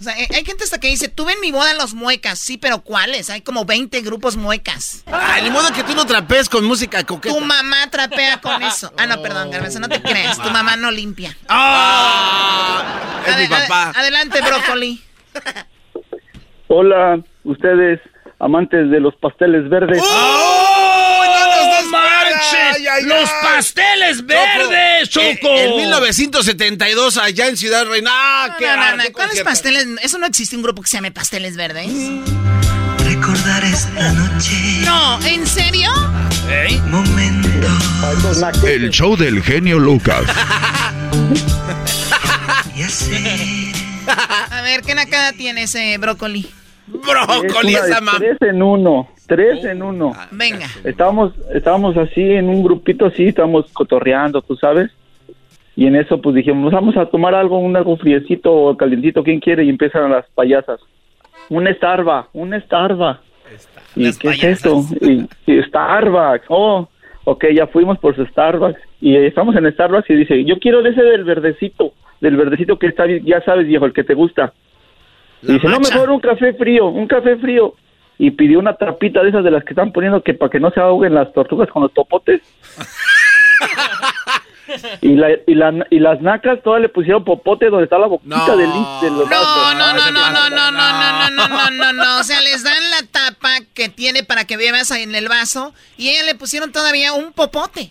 [0.00, 2.38] O sea, eh, hay gente hasta que dice, tuve en mi boda los muecas.
[2.38, 3.30] Sí, pero ¿cuáles?
[3.30, 5.04] Hay como 20 grupos muecas.
[5.06, 7.34] Ah, ni modo que tú no trapees con música coqueta.
[7.34, 8.92] Tu mamá trapea con eso.
[8.98, 10.36] Ah, no, perdón, Garbanzo, no te creas.
[10.42, 11.36] Tu mamá no limpia.
[11.48, 13.92] Ah, es mi papá.
[13.94, 15.02] adelante, brócoli.
[16.66, 18.00] Hola, ustedes
[18.38, 20.02] amantes de los pasteles verdes.
[20.02, 21.24] ¡Oh!
[21.82, 23.04] ¡No marches!
[23.04, 25.48] ¡Los pasteles verdes, Choco!
[25.56, 28.10] En, 1972, allá en Ciudad Reina.
[28.12, 29.86] ¡Ah, qué no, no, no, ¿Cuáles pasteles?
[30.02, 31.90] Eso no existe un grupo que se llame Pasteles Verdes.
[33.04, 34.80] Recordar esta noche.
[34.84, 35.90] No, ¿en serio?
[36.48, 36.80] ¿Eh?
[36.86, 37.68] Momento.
[38.66, 40.24] El show del genio Lucas.
[44.50, 46.46] A ver, ¿qué nacada tiene ese brócoli?
[46.94, 48.18] Brócoli, Es esa mamá.
[48.18, 50.12] tres en uno, tres en uno.
[50.30, 50.66] Venga.
[50.84, 54.90] Estábamos, estábamos así en un grupito así, estábamos cotorreando, tú sabes.
[55.76, 59.40] Y en eso pues dijimos, vamos a tomar algo, un algo friecito o calientito, ¿quién
[59.40, 59.64] quiere?
[59.64, 60.80] Y empiezan las payasas.
[61.50, 63.20] Un Starbucks, un Starbucks.
[63.96, 64.44] ¿Y qué payasas.
[64.44, 64.84] es esto?
[65.00, 66.46] Y, y Starbucks.
[66.48, 66.88] Oh,
[67.24, 68.80] ok, ya fuimos por su Starbucks.
[69.00, 72.86] Y estamos en Starbucks y dice, yo quiero de ese del verdecito, del verdecito que
[72.86, 74.52] está, bien, ya sabes, viejo, el que te gusta.
[75.46, 77.74] Y dice, no, mejor un café frío, un café frío.
[78.18, 80.70] Y pidió una tapita de esas de las que están poniendo que para que no
[80.70, 82.40] se ahoguen las tortugas con los topotes.
[85.02, 88.36] y, la, y, la, y las nacas todas le pusieron popote donde está la boquita
[88.36, 88.56] No.
[88.56, 91.92] del de los No, no, no, no, no, no, no, no, no, no, no, no,
[91.92, 92.20] no.
[92.20, 95.74] O sea, les dan la tapa que tiene para que bebas ahí en el vaso
[95.96, 97.90] y ella le pusieron todavía un popote.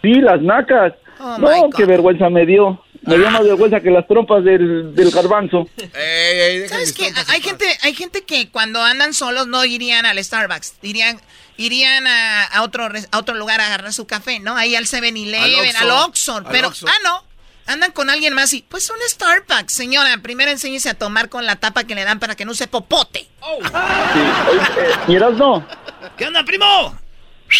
[0.00, 0.94] Sí, las nacas.
[1.20, 2.80] Oh, no, qué vergüenza me dio.
[3.06, 5.68] Me dio más vergüenza que las trompas del, del garbanzo.
[5.76, 10.06] Ey, ey, deja ¿Sabes trompas Hay gente, hay gente que cuando andan solos no irían
[10.06, 11.20] al Starbucks, irían,
[11.56, 14.56] irían a, a otro, a otro lugar a agarrar su café, ¿no?
[14.56, 16.36] Ahí al 7-Eleven, Al al Oxxo.
[16.36, 17.24] Oxxo, Al pero, ah, no.
[17.66, 20.18] Andan con alguien más y, pues un Starbucks, señora.
[20.18, 23.20] Primero enséñese a tomar con la tapa que le dan para que no use popote.
[23.20, 23.28] Sí.
[23.40, 25.66] Oye, eh, ¿y Erasno?
[26.18, 26.94] ¿Qué onda, primo?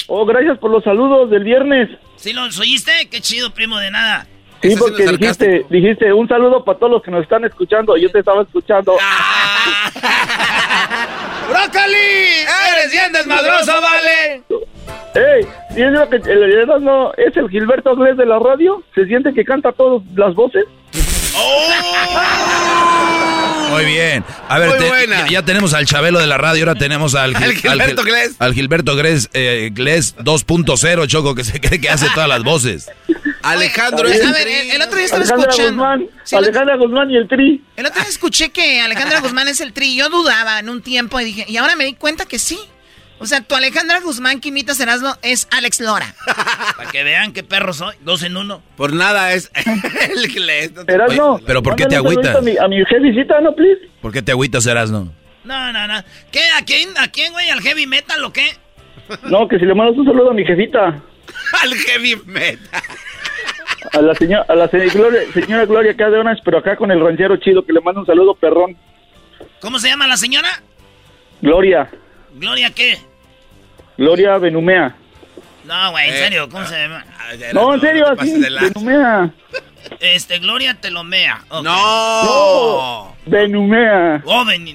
[0.09, 1.89] Oh, gracias por los saludos del viernes.
[2.17, 3.09] ¿Sí los oíste?
[3.11, 4.27] Qué chido, primo, de nada.
[4.71, 7.97] Sí, porque dijiste, dijiste un saludo para todos los que nos están escuchando.
[7.97, 8.93] Yo te estaba escuchando.
[9.01, 9.91] Ah.
[11.49, 12.45] ¡Brócoli!
[12.73, 14.43] ¡Eres bien desmadroso, vale!
[15.15, 15.47] ¡Ey!
[15.75, 18.83] ¿sí es lo que el Erasmo es el Gilberto Glés de la radio?
[18.95, 20.65] ¿Se siente que canta todas las voces?
[23.71, 24.25] Muy bien.
[24.49, 27.53] A ver, te- ya, ya tenemos al Chabelo de la radio, ahora tenemos al, Al
[27.55, 28.37] Gilberto Gil- Glés.
[28.39, 32.91] Al Gilberto Glés, eh, Glés 2.0, Choco, que se cree que hace todas las voces.
[33.45, 35.83] Alejandro Oye, es a el ver, el, el otro día estaba Alejandra escuchando.
[35.83, 37.63] Guzmán, Sí, Alejandra Guzmán y el Tri.
[37.77, 39.95] el otro día escuché que Alejandra Guzmán es el tri.
[39.97, 42.59] Yo dudaba en un tiempo y dije, y ahora me di cuenta que sí.
[43.19, 44.51] O sea, tu Alejandra Guzmán que
[44.81, 46.15] Erasmo es Alex Lora.
[46.77, 47.95] Para que vean qué perro soy.
[48.01, 48.61] Dos en uno.
[48.77, 49.51] Por nada es
[50.11, 50.33] el
[50.89, 51.41] Erasmo.
[51.47, 52.35] pero ¿por qué te agüitas?
[52.37, 53.81] A mi, a mi jefecita, ¿no, please?
[54.03, 55.13] ¿Por qué te agüitas, Erasno?
[55.45, 56.03] No, no, no.
[56.33, 56.41] ¿Qué?
[56.59, 56.89] ¿A quién?
[56.99, 57.51] ¿A quién, güey?
[57.51, 58.57] ¿Al heavy metal o qué?
[59.25, 61.01] No, que si le mandas un saludo a mi jefita.
[61.63, 62.83] Al heavy metal.
[63.93, 67.37] A la, señora, a la se- Gloria, señora Gloria Cadenas, pero acá con el ranchero
[67.37, 68.77] chido, que le manda un saludo, perrón.
[69.61, 70.49] ¿Cómo se llama la señora?
[71.43, 71.89] Gloria,
[72.35, 72.99] ¿Gloria qué?
[73.99, 74.97] Gloria Benumea.
[75.65, 77.05] No, güey, en Eh, serio, ¿cómo se llama?
[77.53, 78.51] No, en serio, así, de.
[78.51, 79.31] Benumea.
[80.01, 81.43] Este, Gloria Telomea.
[81.49, 81.65] Ok.
[81.65, 83.17] No.
[83.27, 84.23] Benumea.
[84.25, 84.65] Oh, ven-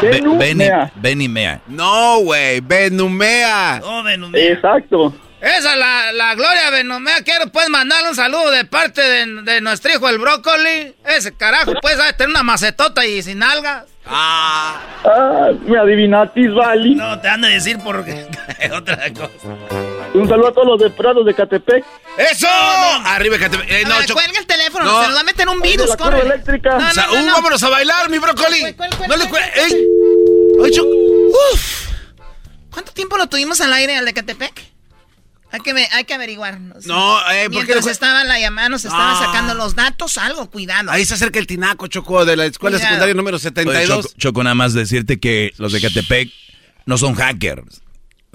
[0.00, 0.92] Be- Benny, Benumea.
[0.96, 1.60] Benny Mea.
[1.68, 2.60] No, güey.
[2.60, 3.80] Benumea.
[3.84, 4.52] oh, Benumea.
[4.52, 5.14] Exacto.
[5.44, 9.92] Esa, la, la Gloria Benomea, quiero pues mandarle un saludo de parte de, de nuestro
[9.92, 10.94] hijo el brócoli.
[11.04, 13.84] Ese carajo, pues, a tener una macetota y sin algas.
[14.06, 14.80] Ah.
[15.04, 16.94] Ah, me adivinatis, Vali.
[16.94, 17.96] No, te han de decir por
[18.74, 19.30] otra cosa.
[20.14, 21.84] Un saludo a todos los de Prados de Catepec.
[22.16, 22.46] ¡Eso!
[23.04, 23.44] Arriba, te...
[23.80, 25.00] eh, A no, ver, cuelga el teléfono, No.
[25.02, 26.20] se nos va a meter un virus, la corre.
[26.22, 26.78] eléctrica.
[26.78, 27.32] No, O sea, no, no, uh, no.
[27.34, 28.76] vámonos a bailar, mi brócoli.
[29.08, 29.24] No le.
[29.56, 29.86] ¡Ey!
[31.52, 31.88] Uf.
[32.70, 34.73] ¿Cuánto tiempo lo tuvimos al aire al de Catepec?
[35.54, 36.84] Hay que, hay que averiguarnos.
[36.86, 39.24] No, eh, ¿por qué Mientras no- estaba la llamada, nos estaban Ah.
[39.24, 40.90] sacando los datos, algo, cuidado.
[40.90, 42.88] Ahí se acerca el tinaco, Choco, de la escuela Cuidado.
[42.90, 44.04] secundaria número Oye, 72.
[44.06, 46.30] Choco, Choco, nada más decirte que los de Catepec
[46.86, 47.82] no son hackers.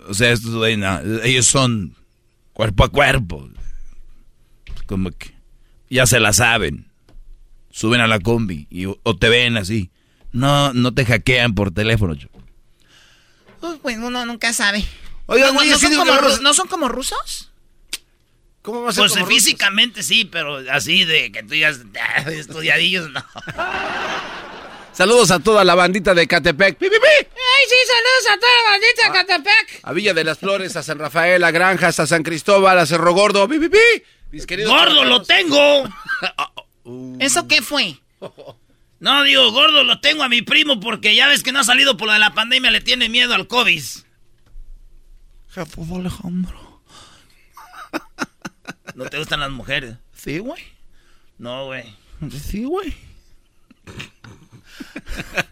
[0.08, 1.94] O sea, estos, güey, no, ellos son
[2.54, 3.50] cuerpo a cuerpo.
[4.86, 5.34] Como que
[5.90, 6.88] ya se la saben.
[7.72, 9.92] Suben a la combi y, o te ven así.
[10.32, 12.42] No, no te hackean por teléfono, Choco.
[13.62, 14.86] Uy, pues uno nunca sabe.
[15.32, 15.88] Oigan, ¿No, güey, no sí
[16.42, 17.52] ¿No son como rusos?
[18.64, 19.44] ¿Cómo va a ser Pues como rusos?
[19.44, 23.24] físicamente sí, pero así de que tú ya estudiadillos, no.
[24.92, 26.78] Saludos a toda la bandita de Catepec.
[26.78, 27.08] ¡Pi, pi, pi!
[27.08, 29.80] ¡Ay, sí, saludos a toda la bandita de Catepec!
[29.84, 33.14] A Villa de las Flores, a San Rafael, a Granjas, a San Cristóbal, a Cerro
[33.14, 33.48] Gordo.
[33.48, 34.64] ¡Pi, pi, pi!
[34.66, 35.88] Gordo, lo tengo.
[37.20, 38.00] ¿Eso qué fue?
[39.00, 41.96] No, digo, gordo, lo tengo a mi primo porque ya ves que no ha salido
[41.96, 43.82] por lo de la pandemia, le tiene miedo al COVID.
[45.52, 46.82] Jefe Alejandro.
[48.96, 49.96] ¿No te gustan las mujeres?
[50.14, 50.62] Sí, güey.
[51.38, 51.96] No, güey.
[52.32, 52.96] Sí, güey.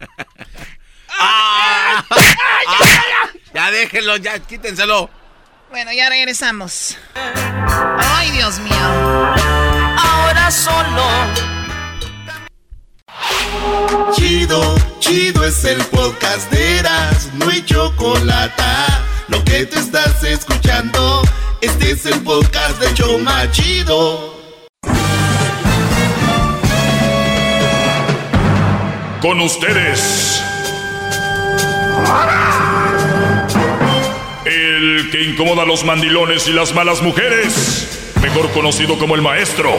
[1.18, 2.04] ¡Ah!
[3.52, 5.10] Ya déjenlo, ya quítenselo.
[5.70, 6.96] Bueno, ya regresamos.
[7.14, 9.34] Ay, Dios mío.
[9.98, 11.04] Ahora solo.
[14.14, 18.62] Chido, chido es el podcast de Eras, no hay chocolate.
[19.28, 21.22] Lo que te estás escuchando,
[21.60, 24.34] este es el podcast de Choma Chido.
[29.20, 30.42] Con ustedes.
[34.46, 38.14] El que incomoda a los mandilones y las malas mujeres.
[38.22, 39.76] Mejor conocido como el maestro.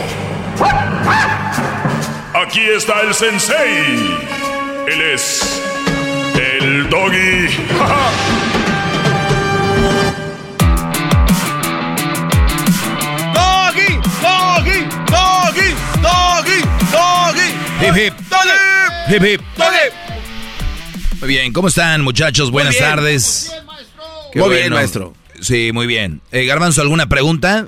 [2.36, 4.20] Aquí está el sensei.
[4.88, 5.62] Él es
[6.36, 7.48] el doggy.
[16.02, 16.62] ¡Doggy!
[16.92, 17.86] ¡Doggy!
[17.86, 18.14] Hip, hip.
[18.30, 19.16] ¡Doggy!
[19.16, 19.42] Hip, hip.
[19.58, 21.20] ¡Doggy!
[21.20, 22.52] Muy bien, ¿cómo están muchachos?
[22.52, 22.86] Buenas bien.
[22.86, 23.52] tardes.
[24.32, 24.76] Qué Muy bien, bueno.
[24.78, 25.14] maestro.
[25.42, 26.22] Sí, muy bien.
[26.32, 27.68] Eh, Garbanzo, ¿alguna pregunta?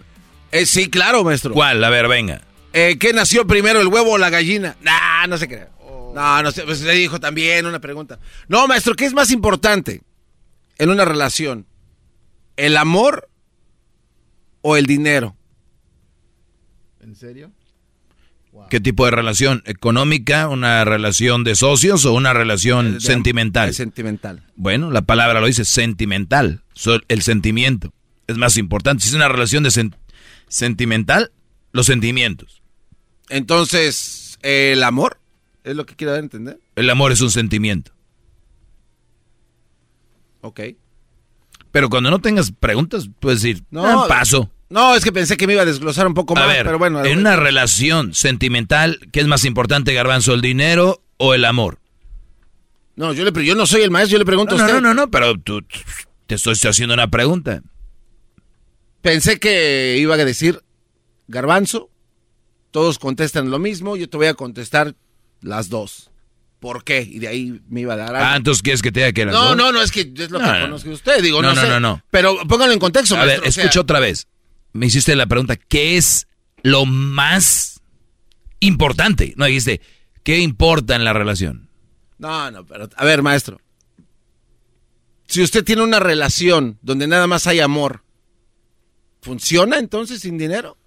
[0.52, 1.54] Eh, sí, claro, maestro.
[1.54, 1.84] ¿Cuál?
[1.84, 2.42] A ver, venga.
[2.74, 4.76] Eh, ¿Qué nació primero, el huevo o la gallina?
[4.82, 5.70] Nah, no se crea.
[6.14, 8.20] No, no sé, pues le dijo también una pregunta.
[8.48, 10.02] No, maestro, ¿qué es más importante
[10.78, 11.66] en una relación?
[12.58, 13.30] ¿El amor
[14.62, 15.36] o el dinero?
[17.02, 17.52] ¿En serio?
[18.72, 19.62] ¿Qué tipo de relación?
[19.66, 20.48] ¿Económica?
[20.48, 23.68] ¿Una relación de socios o una relación De- sentimental?
[23.68, 24.46] de sentimental.
[24.56, 26.64] Bueno, la palabra lo dice, sentimental.
[27.10, 27.94] El sentimiento
[28.28, 29.04] es más importante.
[29.04, 29.94] Si es una relación de sen-
[30.48, 31.34] sentimental,
[31.74, 32.62] los sentimientos.
[33.28, 35.20] Entonces, ¿el amor?
[35.66, 36.58] ¿Es lo que quiero dar a entender?
[36.78, 37.92] El amor es un sentimiento.
[40.40, 40.62] Ok.
[41.72, 44.50] Pero cuando no tengas preguntas, puedes decir, No, "Ah, paso.
[44.72, 46.80] No, es que pensé que me iba a desglosar un poco A más, ver, pero
[46.80, 47.04] bueno.
[47.06, 51.80] en una relación sentimental, ¿qué es más importante, Garbanzo, el dinero o el amor?
[52.96, 54.82] No, yo, le, yo no soy el maestro, yo le pregunto No, a no, usted.
[54.84, 55.62] no, no, pero tú
[56.26, 57.62] te estoy haciendo una pregunta.
[59.02, 60.62] Pensé que iba a decir,
[61.28, 61.90] garbanzo,
[62.72, 64.96] todos contestan lo mismo, yo te voy a contestar
[65.42, 66.12] las dos.
[66.60, 67.02] ¿Por qué?
[67.02, 68.28] Y de ahí me iba a dar algo.
[68.30, 69.58] Ah, entonces quieres que te diga que las No, dos?
[69.58, 70.66] no, no, es que es lo No, que no.
[70.66, 71.68] conozco de usted, digo, no, No, no, sé.
[71.68, 72.04] no, no.
[72.12, 74.28] Pero póngalo en contexto, A ver, maestro, o sea, escucha otra vez.
[74.74, 76.28] Me hiciste la pregunta, ¿qué es
[76.64, 77.82] lo más
[78.60, 79.34] importante?
[79.38, 79.82] No dijiste,
[80.24, 81.70] ¿qué importa en la relación?
[82.18, 83.60] No, no, pero a ver, maestro.
[85.28, 88.04] Si usted tiene una relación donde nada más hay amor,
[89.22, 90.78] ¿funciona entonces sin dinero?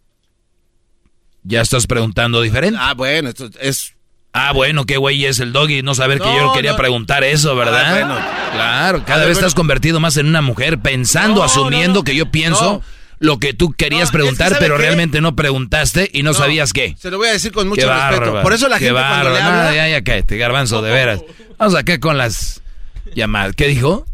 [1.43, 2.79] Ya estás preguntando diferente.
[2.81, 3.95] Ah, bueno, esto es...
[4.33, 6.77] Ah, bueno, qué güey es el doggy, no saber que yo quería no.
[6.77, 7.85] preguntar eso, ¿verdad?
[7.87, 8.15] Ah, bueno.
[8.53, 12.17] Claro, cada A ver, vez estás convertido más en una mujer, pensando, No, asumiendo que
[12.17, 12.83] yo pienso.
[13.25, 14.83] Lo que tú querías No, es que preguntar, ¿sabe pero qué?
[14.83, 16.95] realmente no preguntaste y no, No, sabías qué.
[16.99, 18.21] Se lo voy a decir con mucho Qué respeto.
[18.21, 19.71] bárbaro, Por eso la qué gente cuando le habla...
[19.71, 21.21] No, ya, ya cállate, garbanzo, de veras.
[21.59, 22.63] Vamos acá con las
[23.15, 23.55] llamadas.
[23.57, 24.05] ¿Qué dijo?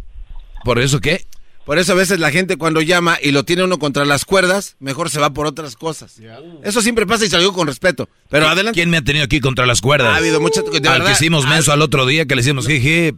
[0.65, 1.27] ¿Por eso qué?
[1.66, 4.77] Por eso a veces la gente cuando llama y lo tiene uno contra las cuerdas,
[4.81, 6.16] mejor se va por otras cosas.
[6.65, 8.09] Eso siempre pasa y se lo digo con respeto.
[8.28, 8.77] Pero ¿Qui- adelante.
[8.78, 10.15] ¿Quién me ha tenido aquí contra las cuerdas?
[10.15, 10.65] Ha habido muchas...
[10.65, 13.12] De al verdad, que hicimos menso al otro día, que le hicimos jiji.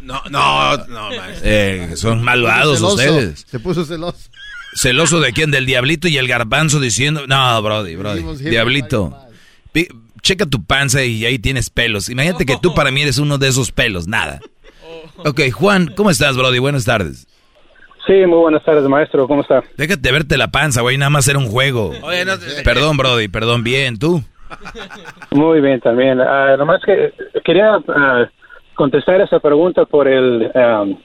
[0.00, 1.40] No, no, no, maestro.
[1.44, 3.44] Eh, son malvados ustedes.
[3.50, 4.18] Se puso celoso.
[4.74, 5.50] ¿Celoso de quién?
[5.50, 7.26] Del diablito y el garbanzo diciendo...
[7.26, 8.16] No, Brody, Brody.
[8.16, 9.16] Dijimos, "Hip, Diablito.
[10.22, 12.08] Checa tu panza y ahí tienes pelos.
[12.08, 14.08] Imagínate que tú para mí eres uno de esos pelos.
[14.08, 14.40] Nada.
[15.18, 16.58] Ok, Juan, ¿cómo estás, Brody?
[16.58, 17.26] Buenas tardes.
[18.06, 19.26] Sí, muy buenas tardes, maestro.
[19.26, 19.62] ¿Cómo está?
[19.76, 20.98] Déjate verte la panza, güey.
[20.98, 21.92] Nada más era un juego.
[22.02, 22.32] Oye, no,
[22.64, 23.28] Perdón, Brody.
[23.28, 23.64] Perdón.
[23.64, 24.22] Bien, ¿tú?
[25.30, 26.20] Muy bien también.
[26.20, 27.12] Ah, nomás que
[27.44, 28.28] quería ah,
[28.74, 30.98] contestar esa pregunta por el, am,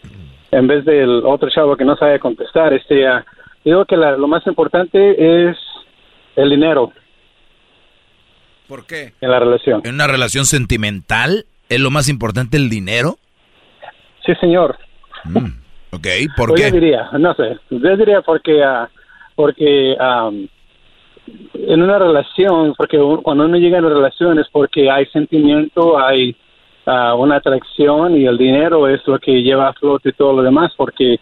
[0.52, 2.74] en vez del otro chavo que no sabe contestar.
[2.74, 3.26] Este, ah,
[3.64, 5.57] digo que la- lo más importante es
[6.36, 6.91] el dinero
[8.68, 9.14] ¿Por qué?
[9.22, 9.81] en la relación.
[9.84, 13.18] En una relación sentimental, ¿es lo más importante el dinero?
[14.26, 14.77] Sí, señor.
[15.91, 16.07] Ok,
[16.38, 16.69] ¿por Pues qué?
[16.69, 18.88] Yo diría, no sé, yo diría porque, ah,
[19.36, 20.48] porque am,
[21.53, 26.36] en una relación, porque cuando uno llega a una relación es porque hay sentimiento, hay
[26.86, 30.72] ah, una atracción y el dinero es lo que lleva a flote todo lo demás,
[30.77, 31.19] porque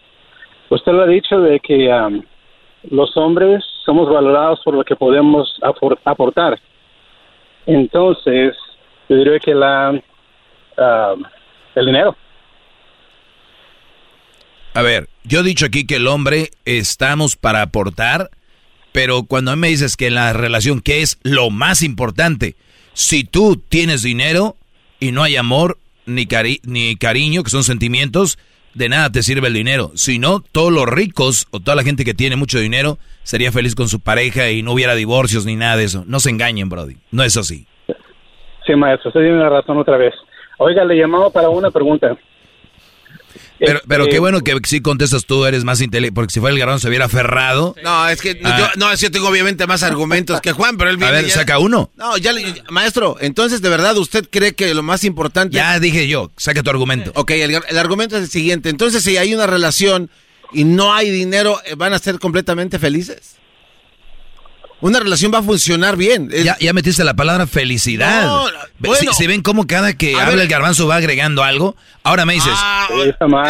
[0.70, 2.22] usted lo ha dicho de que am,
[2.90, 6.58] los hombres somos valorados por lo que podemos apor- aportar.
[7.66, 8.54] Entonces,
[9.08, 11.24] yo diría que la am,
[11.74, 12.16] el dinero.
[14.74, 18.30] A ver, yo he dicho aquí que el hombre estamos para aportar
[18.92, 22.56] Pero cuando me dices que la relación, ¿qué es lo más importante?
[22.94, 24.56] Si tú tienes dinero
[24.98, 26.26] y no hay amor ni,
[26.64, 28.38] ni cariño, que son sentimientos,
[28.78, 29.90] de nada te sirve el dinero.
[29.94, 33.74] Si no, todos los ricos o toda la gente que tiene mucho dinero sería feliz
[33.74, 36.04] con su pareja y no hubiera divorcios ni nada de eso.
[36.06, 36.96] No se engañen, Brody.
[37.10, 37.66] No es así.
[38.66, 40.14] Sí, maestro, usted tiene la razón otra vez.
[40.58, 42.16] Oiga, le llamaba para una pregunta.
[43.58, 46.52] Pero, pero qué este, bueno que sí contestas tú, eres más inteligente, porque si fuera
[46.54, 47.74] el garón se hubiera aferrado.
[47.82, 48.72] No, es que yo, ah.
[48.76, 51.30] no, es que yo tengo obviamente más argumentos que Juan, pero él viene A ver,
[51.30, 51.90] saca uno.
[51.96, 52.32] No, ya,
[52.70, 55.56] maestro, entonces de verdad usted cree que lo más importante...
[55.56, 57.12] Ya dije yo, saca tu argumento.
[57.14, 60.10] Ok, el, el argumento es el siguiente, entonces si hay una relación
[60.52, 63.38] y no hay dinero, ¿van a ser completamente felices?
[64.80, 66.30] Una relación va a funcionar bien.
[66.30, 68.26] Ya, ya, metiste la palabra felicidad.
[68.26, 68.46] No,
[68.78, 72.52] bueno, si, ven cómo cada que habla el garbanzo va agregando algo, ahora me dices,
[72.54, 72.88] ah,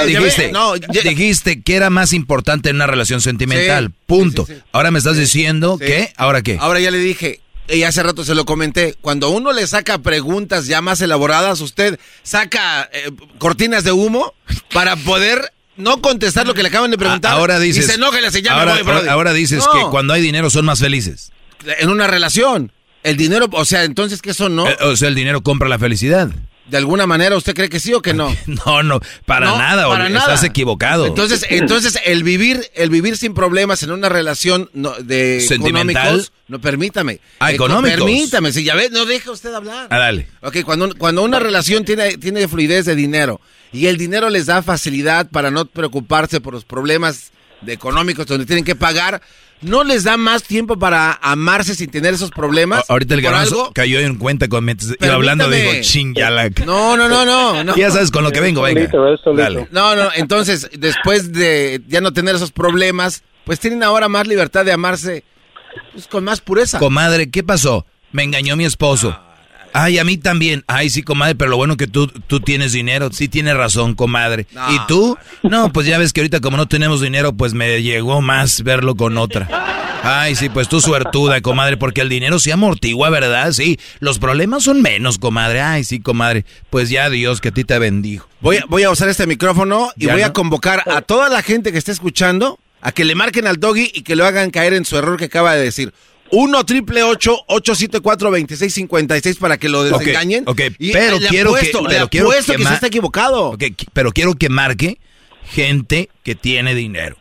[0.06, 4.46] dijiste, no, dijiste que era más importante en una relación sentimental, punto.
[4.72, 6.56] ahora me estás diciendo que, ¿ahora qué?
[6.60, 10.66] Ahora ya le dije, y hace rato se lo comenté, cuando uno le saca preguntas
[10.66, 14.34] ya más elaboradas, usted saca eh, cortinas de humo
[14.72, 17.32] para poder no contestar lo que le acaban de preguntar.
[17.32, 17.84] Ahora dices.
[17.84, 20.80] Y se enoja y le señala, ahora, ahora, dices que cuando hay dinero son más
[20.80, 21.32] felices.
[21.78, 22.72] En una relación.
[23.04, 24.68] El dinero, o sea, entonces, ¿qué son, no?
[24.68, 26.30] Eh, o sea, el dinero compra la felicidad.
[26.68, 28.34] ¿De alguna manera usted cree que sí o que no?
[28.46, 30.20] No, no, para nada, para nada.
[30.34, 31.06] estás equivocado.
[31.06, 34.70] Entonces, entonces el vivir, el vivir sin problemas en una relación
[35.02, 37.20] de sentimental, no permítame.
[37.38, 37.98] Ah, económicos.
[37.98, 39.88] Permítame, si ya ve, no deja usted hablar.
[39.90, 40.28] Ah, dale.
[40.40, 43.40] Ok, cuando, cuando una relación tiene, tiene fluidez de dinero
[43.72, 48.46] y el dinero les da facilidad para no preocuparse por los problemas de económicos donde
[48.46, 49.20] tienen que pagar,
[49.60, 52.84] ¿no les da más tiempo para amarse sin tener esos problemas?
[52.88, 56.64] ahorita el garbanzo cayó en cuenta con iba hablando digo, chingalac.
[56.64, 57.76] No, no, no, no, no.
[57.76, 58.88] Ya sabes con lo que vengo, venga.
[59.36, 59.68] Dale.
[59.70, 64.64] No, no, entonces, después de ya no tener esos problemas, pues tienen ahora más libertad
[64.64, 65.24] de amarse
[65.92, 66.78] pues, con más pureza.
[66.78, 67.86] Comadre, ¿qué pasó?
[68.12, 69.18] Me engañó mi esposo.
[69.72, 70.64] Ay, a mí también.
[70.66, 73.10] Ay, sí, comadre, pero lo bueno que tú, tú tienes dinero.
[73.12, 74.46] Sí, tienes razón, comadre.
[74.70, 75.16] ¿Y tú?
[75.42, 78.94] No, pues ya ves que ahorita como no tenemos dinero, pues me llegó más verlo
[78.94, 79.48] con otra.
[80.02, 83.52] Ay, sí, pues tú suertuda, comadre, porque el dinero se amortigua, ¿verdad?
[83.52, 85.60] Sí, los problemas son menos, comadre.
[85.60, 86.44] Ay, sí, comadre.
[86.70, 88.28] Pues ya Dios que a ti te bendijo.
[88.40, 91.72] Voy a, voy a usar este micrófono y voy a convocar a toda la gente
[91.72, 94.84] que esté escuchando a que le marquen al doggy y que lo hagan caer en
[94.84, 95.92] su error que acaba de decir.
[96.30, 100.44] 1 triple 874 2656 para que lo desengañen.
[100.46, 100.60] Ok,
[100.92, 103.56] pero quiero que, pero quiero que, se está equivocado.
[103.92, 104.98] pero quiero que marque
[105.44, 107.16] gente que tiene dinero.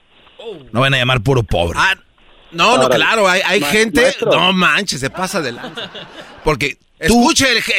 [0.71, 1.77] No van a llamar puro pobre.
[1.79, 1.95] Ah,
[2.51, 4.15] no, no, claro, hay, hay gente.
[4.25, 5.81] No manches, se pasa adelante.
[6.43, 7.31] Porque Tú,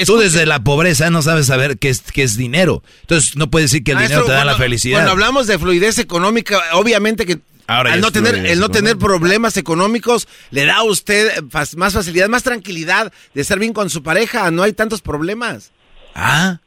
[0.06, 2.84] tú, desde la pobreza no sabes saber qué es, qué es dinero.
[3.00, 4.98] Entonces no puedes decir que el dinero te da la felicidad.
[4.98, 10.26] Cuando hablamos de fluidez económica, obviamente que Ahora no tener, el no tener problemas económicos
[10.50, 11.42] le da a usted
[11.76, 14.50] más facilidad, más tranquilidad de estar bien con su pareja.
[14.50, 15.70] No hay tantos problemas.
[16.14, 16.58] Ah.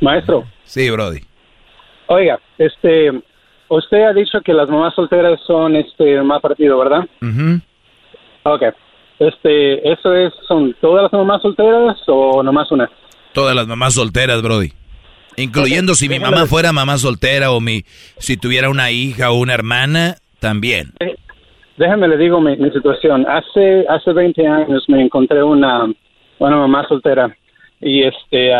[0.00, 0.44] Maestro.
[0.64, 1.20] Sí, Brody.
[2.06, 3.10] Oiga, este,
[3.68, 7.04] usted ha dicho que las mamás solteras son este más partido, ¿verdad?
[7.20, 7.60] Mhm.
[8.44, 8.62] Ok.
[9.18, 12.88] Este, ¿eso es, son todas las mamás solteras o nomás una?
[13.32, 14.72] Todas las mamás solteras, Brody.
[15.36, 17.82] Incluyendo si mi mamá fuera mamá soltera o mi
[18.18, 20.92] si tuviera una hija o una hermana, también.
[21.76, 23.26] Déjame le digo mi, situación.
[23.28, 25.84] Hace hace 20 años me encontré una,
[26.38, 27.36] una mamá soltera
[27.80, 28.52] y este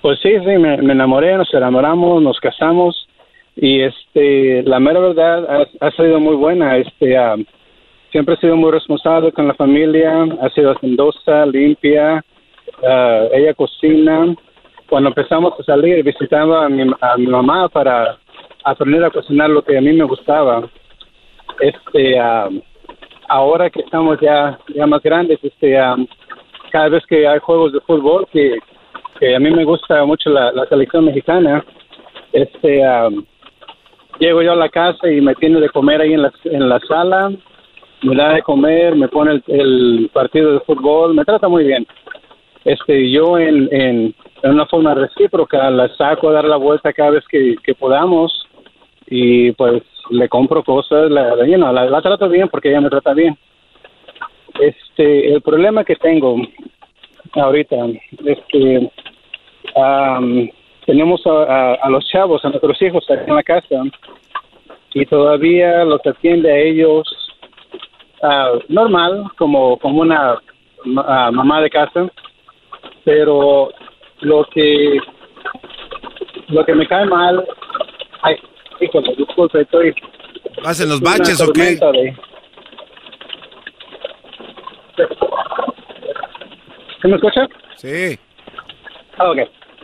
[0.00, 3.08] pues sí, sí, me, enamoré, nos enamoramos, nos casamos
[3.56, 6.76] y este la mera verdad ha, sido muy buena.
[6.76, 7.16] Este
[8.12, 12.24] siempre ha sido muy responsable con la familia, ha sido hacendosa, limpia,
[12.86, 14.34] ah, ella cocina
[14.90, 18.18] cuando empezamos a salir, visitaba a mi, a mi mamá para
[18.64, 20.68] aprender a cocinar lo que a mí me gustaba.
[21.60, 22.18] Este,
[23.28, 25.78] ahora que estamos ya, ya más grandes, este,
[26.72, 28.58] cada vez que hay juegos de fútbol, que,
[29.20, 31.64] que a mí me gusta mucho la, selección mexicana,
[32.32, 32.82] este,
[34.18, 36.80] llego yo a la casa y me tiene de comer ahí en la, en la
[36.80, 37.30] sala,
[38.02, 41.86] me da de comer, me pone el, el partido de fútbol, me trata muy bien.
[42.64, 47.10] Este, yo en, en en una forma recíproca, la saco a dar la vuelta cada
[47.10, 48.46] vez que, podamos
[49.06, 53.36] y pues le compro cosas, la, la, trato bien porque ella me trata bien.
[54.58, 56.36] Este, el problema que tengo
[57.32, 57.76] ahorita
[58.24, 58.90] es que
[60.86, 63.82] tenemos a, los chavos, a nuestros hijos aquí en la casa
[64.94, 67.08] y todavía los atiende a ellos
[68.22, 70.38] ah, normal, como, como una
[71.06, 72.10] ah, mamá de casa,
[73.04, 73.70] pero
[74.20, 74.98] lo que
[76.48, 77.44] lo que me cae mal
[78.22, 78.36] ay
[78.80, 79.94] híjole disculpe estoy
[80.62, 81.76] ¿Vas en los baches o qué?
[81.76, 82.14] De,
[87.00, 87.48] ¿Se me escucha?
[87.76, 88.18] Sí.
[89.16, 89.38] Ah, ok.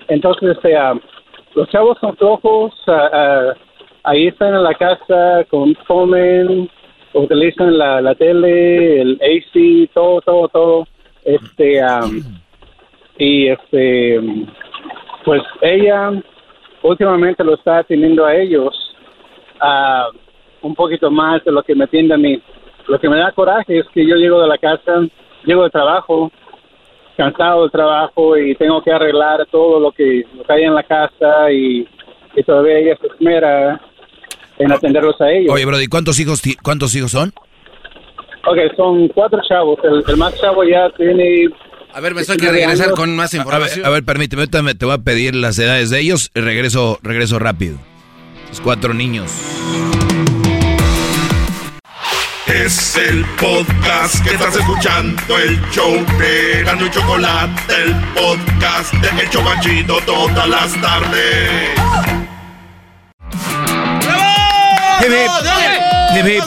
[0.09, 0.95] Entonces, este, ah,
[1.55, 3.55] los chavos son flojos, ah,
[4.05, 5.45] ahí están en la casa,
[5.87, 6.71] comen,
[7.15, 10.89] utilizan la, la tele, el AC, todo, todo, todo.
[11.25, 12.23] Este, um,
[13.19, 14.21] y este,
[15.25, 16.13] pues ella
[16.83, 18.75] últimamente lo está atendiendo a ellos
[19.61, 20.09] ah,
[20.63, 22.41] un poquito más de lo que me atiende a mí.
[22.89, 25.01] Lo que me da coraje es que yo llego de la casa,
[25.45, 26.31] llego de trabajo,
[27.17, 30.83] cansado del trabajo y tengo que arreglar todo lo que, lo que hay en la
[30.83, 31.87] casa y,
[32.37, 33.81] y todavía ella se esmera
[34.59, 35.53] en atenderlos a ellos.
[35.53, 37.33] Oye, Brody, ¿cuántos hijos, cuántos hijos son?
[38.47, 39.79] Ok, son cuatro chavos.
[39.83, 41.49] El, el más chavo ya tiene...
[41.97, 43.71] A ver, me tengo que regresar con más información.
[43.71, 46.41] A ver, a ver, permíteme, ahorita te voy a pedir las edades de ellos y
[46.41, 47.79] regreso, regreso rápido.
[48.51, 49.33] Los cuatro niños.
[52.49, 59.23] Es el podcast que estás escuchando, el show de Gano y Chocolate, el podcast de
[59.23, 61.51] El Chocachito todas las tardes.
[65.01, 65.31] Hip, hip.
[66.15, 66.45] Hip, hip.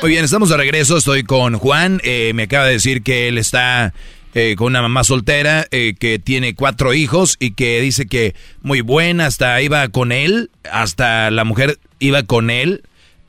[0.00, 0.96] Muy bien, estamos de regreso.
[0.96, 2.00] Estoy con Juan.
[2.04, 3.92] Eh, me acaba de decir que él está
[4.38, 8.82] eh, con una mamá soltera, eh, que tiene cuatro hijos y que dice que muy
[8.82, 9.24] buena.
[9.24, 12.82] Hasta iba con él, hasta la mujer iba con él,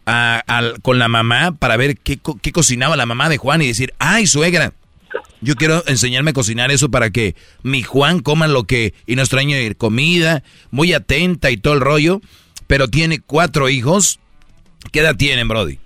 [0.05, 0.43] a-
[0.81, 4.27] con la mamá, para ver qué, qué cocinaba la mamá de Juan y decir, ay,
[4.27, 4.73] suegra.
[5.39, 9.21] Yo quiero enseñarme a cocinar eso para que mi Juan coma lo que y no
[9.21, 12.19] extrañe comida, muy atenta y todo el rollo,
[12.67, 14.19] pero tiene cuatro hijos.
[14.91, 15.79] ¿Qué edad tienen, Brody?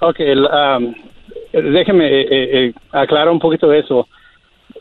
[0.00, 0.94] Ok, um,
[1.62, 4.08] déjeme eh, eh, eh, aclarar un poquito de eso.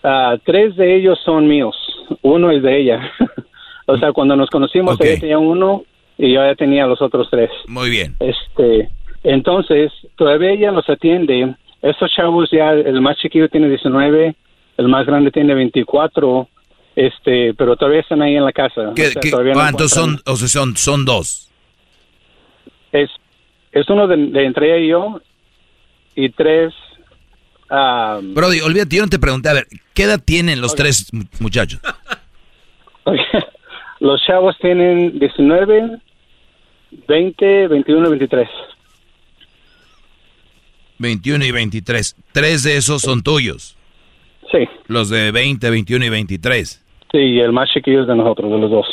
[0.03, 1.75] Ah, tres de ellos son míos,
[2.21, 3.11] uno es de ella.
[3.85, 5.83] o sea, cuando nos conocimos, ella tenía uno
[6.17, 7.49] y yo ya tenía los otros tres.
[7.67, 8.15] Muy bien.
[8.19, 8.89] Este,
[9.23, 11.55] entonces, todavía ella los atiende.
[11.81, 14.35] Estos chavos ya, el más chiquillo tiene 19,
[14.77, 16.47] el más grande tiene 24,
[16.95, 18.91] este, pero todavía están ahí en la casa.
[18.95, 20.19] ¿Qué- O sea, qué- todavía no ¿Cuántos son?
[20.25, 21.51] O sea, son, son dos.
[22.91, 23.09] Es,
[23.71, 25.21] es uno de, de entre ella y yo
[26.15, 26.73] y tres.
[27.69, 31.23] ah, Brody, olvídate, yo no te pregunté, a ver, ¿qué edad tienen los tres mu-
[31.39, 31.79] muchachos?
[33.99, 35.99] los chavos tienen 19,
[37.07, 38.49] 20, 21 y 23.
[40.97, 42.15] 21 y 23.
[42.31, 43.77] Tres de esos son tuyos.
[44.51, 44.59] Sí.
[44.87, 46.81] Los de 20, 21 y 23.
[47.11, 48.85] Sí, el más chiquillo es de nosotros, de los dos.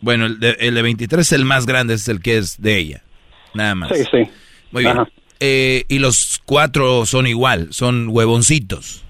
[0.00, 2.78] Bueno, el de, el de 23 es el más grande, es el que es de
[2.78, 3.02] ella.
[3.54, 3.90] Nada más.
[3.96, 4.30] Sí, sí.
[4.70, 4.98] Muy bien.
[4.98, 5.08] Ajá.
[5.40, 9.02] Eh, y los cuatro son igual, son huevoncitos.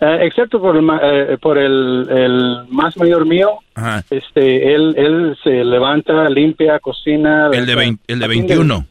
[0.00, 4.04] Eh, excepto por el, eh, por el, el más mayor mío, Ajá.
[4.10, 7.48] este, él, él se levanta, limpia, cocina.
[7.52, 8.86] El de, o sea, vein- el de atiende- 21.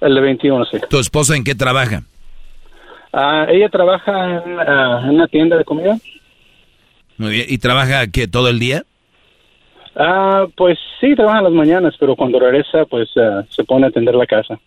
[0.00, 0.78] El de 21, sí.
[0.90, 2.02] ¿Tu esposa en qué trabaja?
[3.12, 5.96] Ah, ella trabaja en, en una tienda de comida.
[7.18, 7.46] Muy bien.
[7.48, 8.84] ¿Y trabaja qué, todo el día?
[9.94, 13.10] Ah, pues sí, trabaja en las mañanas, pero cuando regresa, pues
[13.50, 14.58] se pone a atender la casa.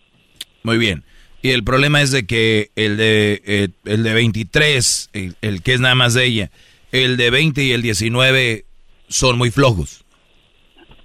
[0.65, 1.03] Muy bien.
[1.41, 5.73] Y el problema es de que el de, eh, el de 23, el, el que
[5.73, 6.51] es nada más de ella,
[6.91, 8.65] el de 20 y el 19
[9.07, 10.03] son muy flojos.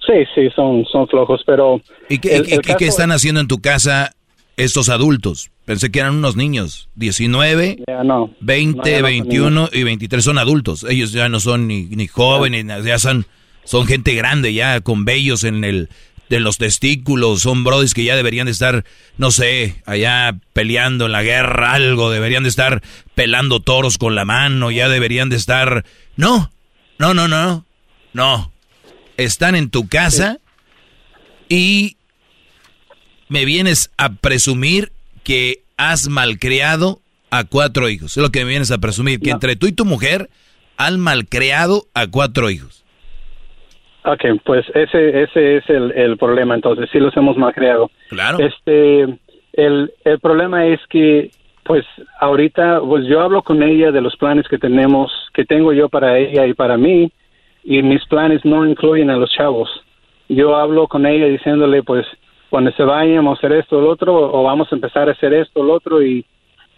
[0.07, 1.81] Sí, sí, son, son flojos, pero...
[2.09, 4.15] ¿Y qué, el- y- el qué están haciendo en tu casa
[4.57, 5.51] estos adultos?
[5.66, 6.89] Pensé que eran unos niños.
[6.95, 8.31] 19, Ya no.
[8.41, 10.85] 20, No, ya no son 21 y 23 son adultos.
[10.89, 13.27] Ellos ya no son ni, ni jóvenes, ni- ya son,
[13.65, 15.91] son gente grande ya con vellos en el
[16.31, 18.85] de los testículos, son brodis que ya deberían de estar,
[19.19, 22.82] no sé, allá peleando en la guerra, algo, deberían de estar
[23.16, 25.85] pelando toros con la mano, ya deberían de estar...
[26.16, 26.52] No,
[26.98, 27.66] no, no, no,
[28.12, 28.52] no.
[29.16, 30.39] Están en tu casa
[31.48, 31.97] y
[33.28, 34.93] me vienes a presumir
[35.24, 38.16] que has malcriado a cuatro hijos.
[38.16, 40.31] Es lo que me vienes a presumir, que entre tú y tu mujer
[40.77, 42.80] han malcriado a cuatro hijos.
[44.05, 47.90] Ok, pues ese, ese es el, el problema, entonces sí los hemos mal creado.
[48.09, 48.39] Claro.
[48.39, 49.02] Este,
[49.52, 51.31] el, el problema es que,
[51.64, 51.85] pues
[52.18, 56.18] ahorita, pues yo hablo con ella de los planes que tenemos, que tengo yo para
[56.18, 57.10] ella y para mí,
[57.62, 59.68] y mis planes no incluyen a los chavos.
[60.28, 62.06] Yo hablo con ella diciéndole, pues,
[62.48, 65.12] cuando se vayan vamos a hacer esto o lo otro, o vamos a empezar a
[65.12, 66.24] hacer esto o lo otro, y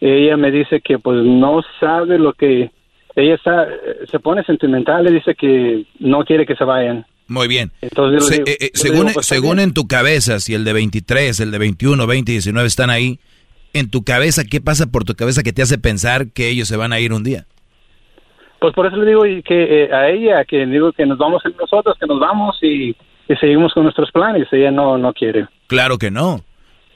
[0.00, 2.70] ella me dice que pues no sabe lo que
[3.14, 3.68] ella está
[4.06, 7.72] se pone sentimental le dice que no quiere que se vayan Muy bien.
[7.80, 10.54] Entonces, yo le Se- digo- eh, eh, según digo, pues, según en tu cabeza, si
[10.54, 13.18] el de 23, el de 21, 20 y 19 están ahí,
[13.72, 16.76] en tu cabeza, ¿qué pasa por tu cabeza que te hace pensar que ellos se
[16.76, 17.46] van a ir un día?
[18.60, 21.96] pues por eso le digo que eh, a ella que digo que nos vamos nosotros
[21.98, 26.12] que nos vamos y, y seguimos con nuestros planes ella no no quiere Claro que
[26.12, 26.44] no.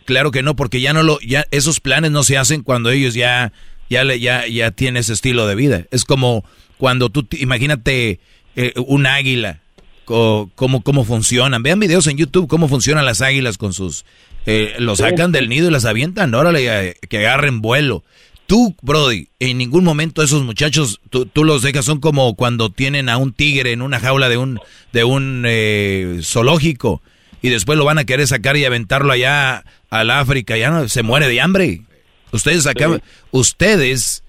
[0.05, 3.15] Claro que no, porque ya no lo, ya esos planes no se hacen cuando ellos
[3.15, 3.53] ya
[3.89, 5.87] ya, le, ya, ya tiene ese estilo de vida.
[5.91, 6.45] Es como
[6.79, 8.21] cuando tú, imagínate
[8.55, 9.59] eh, un águila,
[10.07, 11.63] cómo, cómo funcionan.
[11.63, 14.05] Vean videos en YouTube cómo funcionan las águilas con sus...
[14.49, 18.05] Eh, los sacan del nido y las avientan, órale, que agarren vuelo.
[18.47, 23.17] Tú, Brody, en ningún momento esos muchachos, tú, los dejas, son como cuando tienen a
[23.17, 24.61] un tigre en una jaula de un,
[24.93, 27.03] de un eh, zoológico
[27.43, 31.03] y después lo van a querer sacar y aventarlo allá al África, ya no, se
[31.03, 31.83] muere de hambre.
[32.31, 33.03] Ustedes acaban,
[33.33, 34.23] ustedes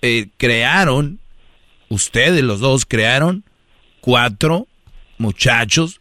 [0.00, 1.20] eh, crearon,
[1.88, 3.44] ustedes los dos crearon
[4.00, 4.66] cuatro
[5.18, 6.00] muchachos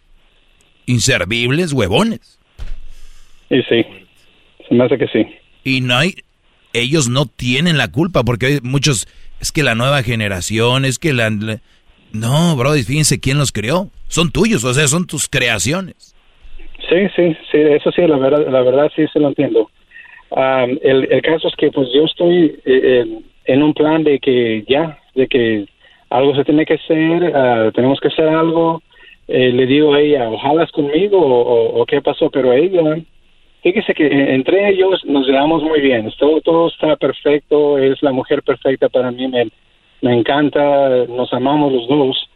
[0.85, 2.39] inservibles, huevones.
[3.49, 3.85] Y sí,
[4.67, 5.27] se me hace que sí.
[5.63, 6.15] Y no hay,
[6.73, 9.07] ellos no tienen la culpa porque hay muchos,
[9.39, 11.29] es que la nueva generación, es que la...
[11.29, 13.89] no, bro, fíjense quién los creó.
[14.07, 16.15] Son tuyos, o sea, son tus creaciones.
[16.89, 19.69] Sí, sí, sí, eso sí, la verdad, la verdad sí se lo entiendo.
[20.81, 23.05] el, el, caso es que pues yo estoy eh,
[23.45, 25.65] en un plan de que ya, de que
[26.09, 28.81] algo se tiene que hacer, ah, tenemos que hacer algo.
[29.33, 32.97] Eh, le digo a ella, ojalá conmigo o, qué pasó, pero ella
[33.63, 38.43] fíjese que entre ellos nos llevamos muy bien, todo, todo está perfecto, es la mujer
[38.43, 39.47] perfecta para mí, me,
[40.01, 42.29] me encanta, nos amamos los dos,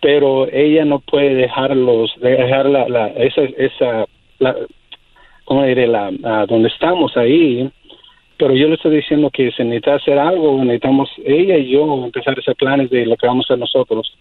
[0.00, 4.06] pero ella no puede dejarlos, dejar la, la esa, esa,
[4.38, 4.56] la,
[5.44, 5.86] ¿cómo diré?
[5.86, 6.10] La,
[6.48, 7.68] donde estamos ahí,
[8.38, 12.34] pero yo le estoy diciendo que se necesita hacer algo, necesitamos ella y yo empezar
[12.34, 14.16] a hacer planes de lo que vamos a hacer nosotros.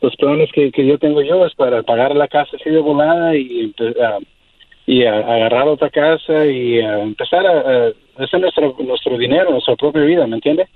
[0.00, 3.36] Los planes que, que yo tengo yo es para pagar la casa así de volada
[3.36, 4.24] y uh,
[4.90, 10.02] y a, agarrar otra casa y a empezar a, hacer nuestro, nuestro dinero, nuestra propia
[10.02, 10.66] vida, ¿me entiende?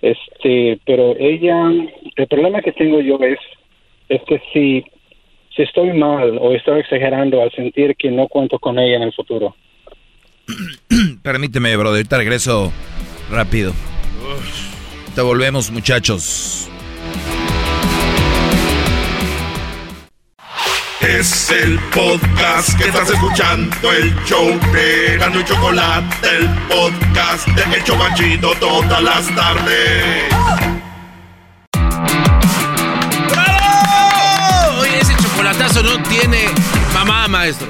[0.00, 1.70] Este, pero ella,
[2.16, 3.38] el problema que tengo yo es,
[4.08, 4.84] es que si,
[5.54, 9.12] si estoy mal o estoy exagerando al sentir que no cuento con ella en el
[9.12, 9.54] futuro.
[11.22, 12.72] Permíteme, brother, te regreso
[13.30, 13.72] rápido.
[15.14, 16.70] Te volvemos, muchachos.
[21.00, 27.76] Es el podcast que estás escuchando, el show de Gano y Chocolate, el podcast de
[27.76, 30.24] Hecho Machito todas las tardes.
[33.30, 34.80] ¡Bravo!
[34.80, 36.46] Oye, ese chocolatazo no tiene
[36.94, 37.68] mamá, maestro.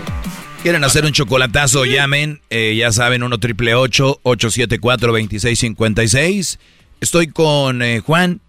[0.62, 1.84] ¿Quieren hacer un chocolatazo?
[1.84, 6.58] Llamen, eh, ya saben, 1 triple 874 2656
[7.00, 8.40] Estoy con eh, Juan,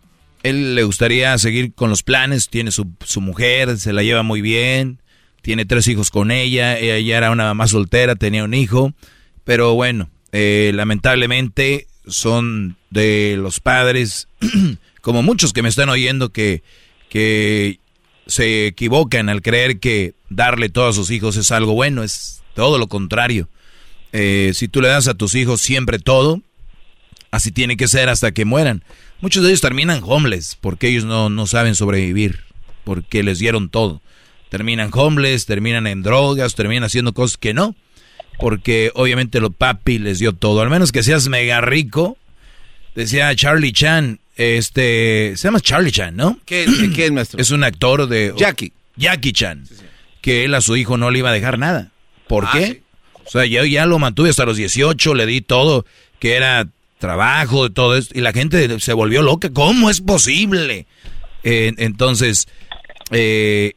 [0.50, 4.42] él le gustaría seguir con los planes, tiene su, su mujer, se la lleva muy
[4.42, 5.02] bien,
[5.42, 8.94] tiene tres hijos con ella, ella era una mamá soltera, tenía un hijo,
[9.44, 14.28] pero bueno, eh, lamentablemente son de los padres,
[15.02, 16.64] como muchos que me están oyendo, que,
[17.10, 17.80] que
[18.26, 22.78] se equivocan al creer que darle todo a sus hijos es algo bueno, es todo
[22.78, 23.48] lo contrario.
[24.12, 26.42] Eh, si tú le das a tus hijos siempre todo,
[27.38, 28.84] así tiene que ser hasta que mueran.
[29.22, 32.42] Muchos de ellos terminan homeless porque ellos no, no saben sobrevivir,
[32.84, 34.02] porque les dieron todo.
[34.50, 37.76] Terminan homeless, terminan en drogas, terminan haciendo cosas que no,
[38.40, 40.62] porque obviamente lo papi les dio todo.
[40.62, 42.18] Al menos que seas mega rico,
[42.96, 46.40] decía Charlie Chan, este, se llama Charlie Chan, ¿no?
[46.46, 47.40] ¿Qué, es, maestro?
[47.40, 48.34] Es un actor de...
[48.38, 48.74] Jackie.
[48.96, 49.66] Jackie Chan.
[50.22, 51.92] Que él a su hijo no le iba a dejar nada.
[52.28, 52.84] ¿Por ah, qué?
[53.26, 55.86] O sea, yo ya lo mantuve hasta los 18, le di todo,
[56.20, 59.50] que era trabajo, de todo esto, y la gente se volvió loca.
[59.52, 60.88] ¿Cómo es posible?
[61.44, 62.48] entonces,
[63.12, 63.74] eh,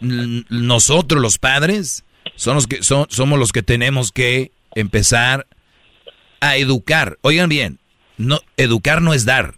[0.00, 2.04] nosotros los padres
[2.36, 5.46] son los que, son, somos los que tenemos que empezar
[6.40, 7.18] a educar.
[7.20, 7.80] Oigan bien,
[8.16, 9.56] no, educar no es dar.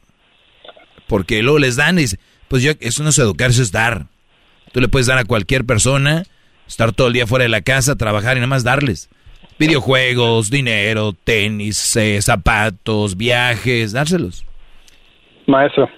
[1.06, 2.18] Porque luego les dan y dicen,
[2.48, 4.08] pues yo, eso no es educar, eso es dar.
[4.72, 6.24] Tú le puedes dar a cualquier persona,
[6.66, 9.08] estar todo el día fuera de la casa, trabajar y nada más darles
[9.58, 14.44] videojuegos, dinero, tenis, eh, zapatos, viajes, dárselos.
[15.46, 15.88] Maestro.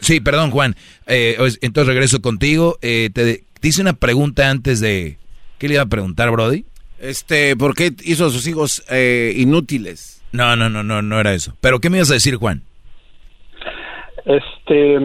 [0.00, 0.74] Sí, perdón, Juan.
[1.06, 2.78] Eh, entonces regreso contigo.
[2.82, 5.18] Eh, te, hice una pregunta antes de...
[5.58, 6.64] ¿Qué le iba a preguntar, Brody?
[6.98, 8.82] Este, ¿por qué hizo a sus hijos
[9.34, 10.24] inútiles?
[10.32, 11.54] No, no, no, no, no era eso.
[11.60, 12.62] Pero ¿qué me ibas a decir, Juan?
[14.24, 15.00] Este,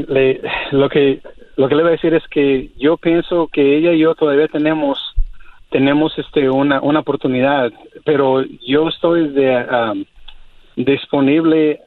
[0.72, 1.22] lo que
[1.58, 4.48] lo que le voy a decir es que yo pienso que ella y yo todavía
[4.48, 5.00] tenemos
[5.76, 7.70] tenemos este una, una oportunidad,
[8.06, 10.06] pero yo estoy de,
[10.78, 11.82] disponible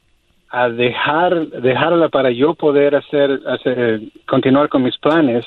[0.51, 5.47] a dejar dejarla para yo poder hacer, hacer continuar con mis planes,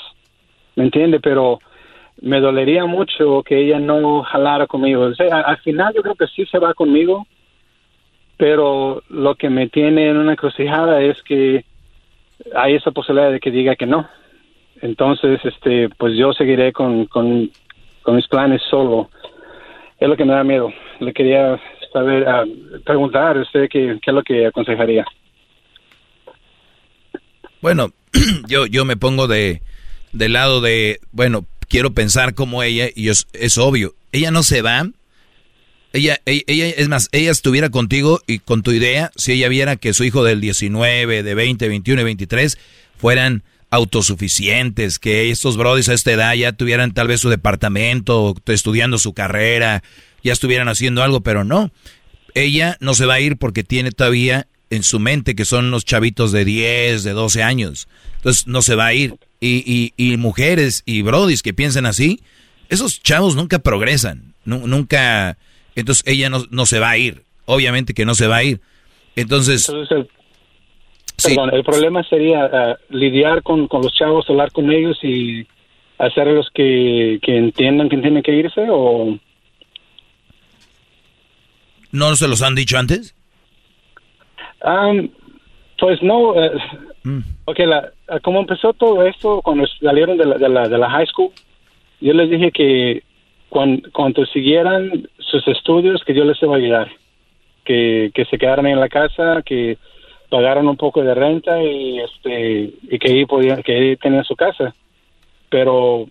[0.75, 1.19] ¿me entiende?
[1.19, 1.59] Pero
[2.19, 5.11] me dolería mucho que ella no jalara conmigo.
[5.29, 7.27] al final yo creo que sí se va conmigo,
[8.37, 11.63] pero lo que me tiene en una encrucijada es que
[12.55, 14.09] hay esa posibilidad de que diga que no.
[14.81, 17.51] Entonces, este, pues yo seguiré con, con,
[18.03, 19.09] con mis planes solo.
[19.99, 20.71] Es lo que me da miedo.
[20.99, 21.59] Le quería
[21.93, 22.43] saber, ah,
[22.85, 25.05] preguntar usted qué, es lo que aconsejaría.
[27.61, 27.91] Bueno,
[28.47, 29.61] yo, yo me pongo de,
[30.11, 34.61] del lado de, bueno, quiero pensar como ella y es, es obvio, ella no se
[34.61, 34.87] va.
[35.93, 39.75] Ella, ella, ella, es más, ella estuviera contigo y con tu idea, si ella viera
[39.75, 42.57] que su hijo del 19, de 20, 21 y 23
[42.97, 48.99] fueran autosuficientes, que estos brodis a esta edad ya tuvieran tal vez su departamento, estudiando
[48.99, 49.81] su carrera,
[50.23, 51.71] ya estuvieran haciendo algo, pero no.
[52.35, 55.85] Ella no se va a ir porque tiene todavía en su mente que son los
[55.85, 57.87] chavitos de 10, de 12 años.
[58.17, 59.15] Entonces no se va a ir.
[59.39, 62.21] Y, y, mujeres y brodis que piensan así,
[62.69, 65.37] esos chavos nunca progresan, nunca...
[65.75, 68.61] Entonces ella no, no, se va a ir, obviamente que no se va a ir.
[69.15, 69.67] Entonces...
[71.25, 75.45] el, perdón, el problema sería ah, lidiar con, con, los chavos, hablar con ellos y
[75.97, 79.17] hacerlos que, que entiendan que tienen que irse o...
[81.91, 83.15] ¿No se los han dicho antes?
[85.79, 86.35] pues no.
[86.41, 86.51] Eh,
[87.03, 87.19] mm.
[87.45, 87.91] Ok, la,
[88.21, 91.31] como empezó todo esto cuando salieron de la, de la, de la high school,
[91.99, 93.03] yo les dije que
[93.49, 96.91] cuando, cuando siguieran sus estudios, que yo les iba a ayudar.
[97.65, 99.77] Que, que se quedaran en la casa, que
[100.31, 104.35] pagaran un poco de renta y este y que ahí podían que ahí tenían su
[104.35, 104.73] casa
[105.49, 106.07] pero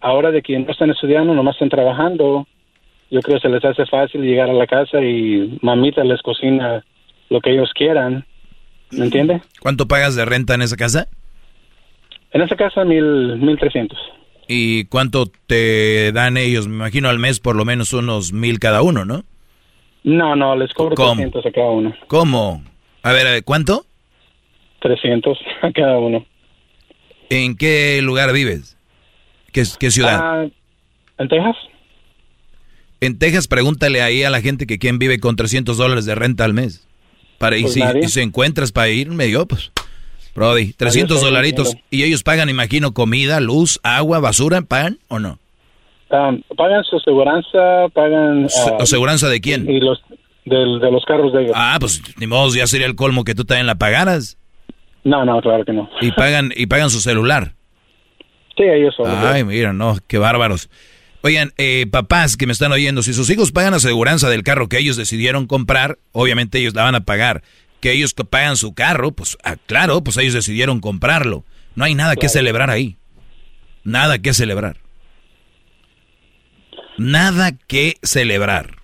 [0.00, 2.46] ahora de que no están estudiando nomás están trabajando
[3.10, 6.84] yo creo que se les hace fácil llegar a la casa y mamita les cocina
[7.30, 8.24] lo que ellos quieran.
[8.90, 9.42] ¿Me entiende?
[9.60, 11.08] ¿Cuánto pagas de renta en esa casa?
[12.32, 13.98] En esa casa, mil, mil trescientos.
[14.46, 16.68] ¿Y cuánto te dan ellos?
[16.68, 19.24] Me imagino al mes por lo menos unos mil cada uno, ¿no?
[20.04, 21.94] No, no, les cobro trescientos a cada uno.
[22.06, 22.62] ¿Cómo?
[23.08, 23.86] A ver, ¿cuánto?
[24.80, 26.26] Trescientos a cada uno.
[27.30, 28.76] ¿En qué lugar vives?
[29.50, 30.20] ¿Qué, qué ciudad?
[30.22, 30.46] Ah,
[31.16, 31.56] en Texas.
[33.00, 36.44] En Texas, pregúntale ahí a la gente que quién vive con 300 dólares de renta
[36.44, 36.86] al mes.
[37.38, 39.72] Para, y, pues si, y si encuentras para irme, yo, pues,
[40.34, 41.78] Brody, 300 dolaritos.
[41.90, 44.60] ¿Y ellos pagan, imagino, comida, luz, agua, basura?
[44.60, 45.38] ¿Pagan o no?
[46.10, 48.44] Um, pagan su aseguranza, pagan...
[48.44, 49.68] Uh, ¿Aseguranza de quién?
[49.68, 50.02] Y los,
[50.48, 51.52] de, los carros de ellos.
[51.54, 54.38] Ah, pues ni modo, ya sería el colmo que tú también la pagaras.
[55.04, 55.88] No, no, claro que no.
[56.00, 57.54] ¿Y pagan, y pagan su celular?
[58.56, 59.06] Sí, ellos son.
[59.08, 60.68] Ay, mira, no, qué bárbaros.
[61.22, 64.78] Oigan, eh, papás que me están oyendo, si sus hijos pagan aseguranza del carro que
[64.78, 67.42] ellos decidieron comprar, obviamente ellos la van a pagar.
[67.80, 71.44] Que ellos pagan su carro, pues ah, claro, pues ellos decidieron comprarlo.
[71.74, 72.96] No hay nada que celebrar ahí.
[73.84, 74.78] Nada que celebrar.
[76.98, 78.77] Nada que celebrar.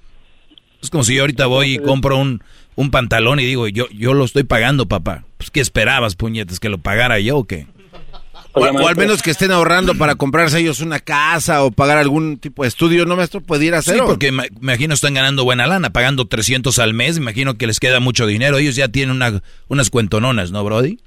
[0.85, 2.43] Es como si yo ahorita voy y compro un,
[2.77, 5.25] un pantalón y digo, yo, yo lo estoy pagando, papá.
[5.37, 6.61] Pues, ¿qué esperabas, puñetas?
[6.61, 7.67] ¿Que lo pagara yo o qué?
[8.53, 12.63] O, al menos que estén ahorrando para comprarse ellos una casa o pagar algún tipo
[12.63, 13.41] de estudio, ¿no, maestro?
[13.41, 13.97] ¿Pudiera ser?
[13.97, 17.81] Sí, porque me imagino están ganando buena lana, pagando 300 al mes, imagino que les
[17.81, 18.57] queda mucho dinero.
[18.59, 20.99] Ellos ya tienen una, unas cuentononas, ¿no, Brody?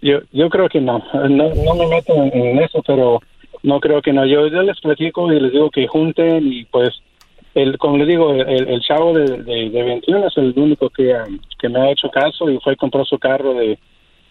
[0.00, 1.04] Yo, yo creo que no.
[1.12, 1.74] no.
[1.74, 3.20] me meto en, eso, pero
[3.62, 4.24] no creo que no.
[4.24, 6.94] Yo, yo les platico y les digo que junten y pues,
[7.56, 11.16] el, como les digo, el, el chavo de, de, 21 es el único que,
[11.58, 13.78] que me ha hecho caso y fue y compró su carro de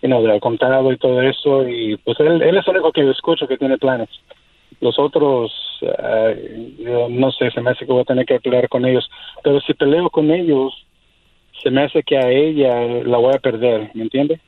[0.04, 3.48] you del contado y todo eso, y pues él, él es el único que escucho
[3.48, 4.10] que tiene planes.
[4.80, 8.86] Los otros, uh, no sé, se me hace que voy a tener que pelear con
[8.86, 9.10] ellos,
[9.44, 10.74] pero si peleo con ellos,
[11.64, 14.40] se me hace que a ella la voy a perder, ¿me entiende?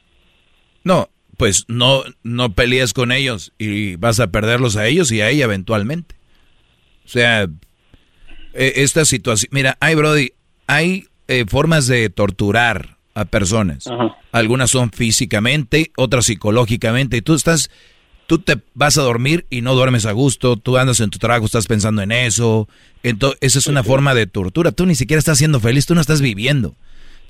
[0.83, 5.29] No, pues no, no pelees con ellos y vas a perderlos a ellos y a
[5.29, 6.15] ella eventualmente.
[7.05, 7.47] O sea,
[8.57, 10.33] e, esta situación, mira, hay Brody,
[10.65, 13.85] hay eh, formas de torturar a personas.
[14.31, 17.17] Algunas son físicamente, otras psicológicamente.
[17.17, 17.71] Y tú estás,
[18.27, 20.57] tú te vas a dormir y no duermes a gusto.
[20.57, 22.67] Tú andas en tu trabajo, estás pensando en eso.
[23.01, 24.71] Entonces, esa es una forma de tortura.
[24.71, 26.75] Tú ni siquiera estás siendo feliz, tú no estás viviendo.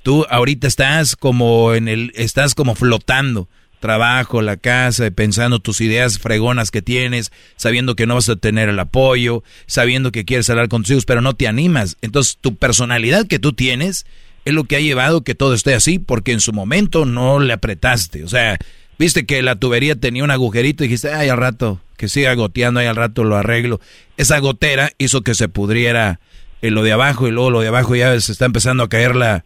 [0.04, 3.48] Tú ahorita estás como en el, estás como flotando.
[3.80, 8.70] Trabajo, la casa, pensando tus ideas fregonas que tienes, sabiendo que no vas a tener
[8.70, 11.98] el apoyo, sabiendo que quieres hablar con tus hijos, pero no te animas.
[12.02, 14.06] Entonces, tu personalidad que tú tienes
[14.46, 17.54] es lo que ha llevado que todo esté así, porque en su momento no le
[17.54, 18.24] apretaste.
[18.24, 18.58] O sea,
[18.98, 22.80] viste que la tubería tenía un agujerito y dijiste, ay, al rato, que siga goteando,
[22.80, 23.82] ay, al rato lo arreglo.
[24.16, 26.20] Esa gotera hizo que se pudriera
[26.62, 29.16] en lo de abajo y luego lo de abajo ya se está empezando a caer
[29.16, 29.46] la,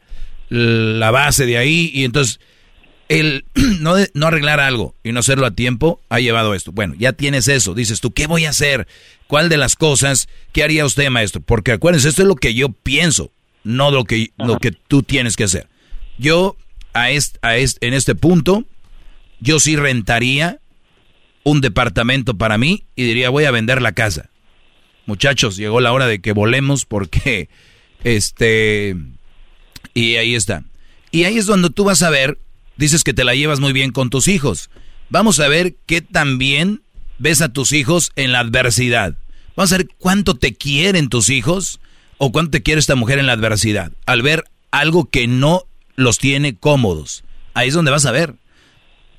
[0.49, 2.39] la base de ahí y entonces
[3.19, 3.45] el
[3.79, 6.71] no, no arreglar algo y no hacerlo a tiempo ha llevado a esto.
[6.71, 8.87] Bueno, ya tienes eso, dices tú, ¿qué voy a hacer?
[9.27, 10.27] ¿Cuál de las cosas?
[10.51, 11.41] ¿Qué haría usted, maestro?
[11.41, 13.31] Porque acuérdense, esto es lo que yo pienso
[13.63, 15.67] no lo que, lo que tú tienes que hacer.
[16.17, 16.57] Yo,
[16.93, 18.65] a este, a en este punto,
[19.39, 20.59] yo sí rentaría
[21.43, 24.29] un departamento para mí y diría, voy a vender la casa.
[25.05, 27.49] Muchachos, llegó la hora de que volemos porque
[28.03, 28.95] Este,
[29.93, 30.63] y ahí está.
[31.11, 32.39] Y ahí es donde tú vas a ver,
[32.81, 34.71] dices que te la llevas muy bien con tus hijos.
[35.09, 36.81] Vamos a ver qué también
[37.19, 39.15] ves a tus hijos en la adversidad.
[39.55, 41.79] Vamos a ver cuánto te quieren tus hijos
[42.17, 43.91] o cuánto te quiere esta mujer en la adversidad.
[44.07, 47.23] Al ver algo que no los tiene cómodos.
[47.53, 48.33] Ahí es donde vas a ver.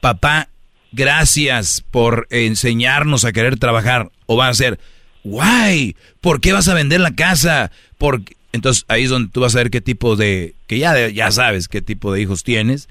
[0.01, 0.49] Papá,
[0.91, 4.11] gracias por enseñarnos a querer trabajar.
[4.27, 4.81] O va a ser,
[5.23, 7.71] guay, ¿por qué vas a vender la casa?
[7.97, 11.31] Porque entonces ahí es donde tú vas a ver qué tipo de, que ya, ya
[11.31, 12.89] sabes qué tipo de hijos tienes.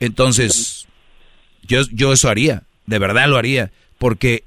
[0.00, 0.88] Entonces,
[1.62, 3.70] yo, yo eso haría, de verdad lo haría.
[3.98, 4.44] Porque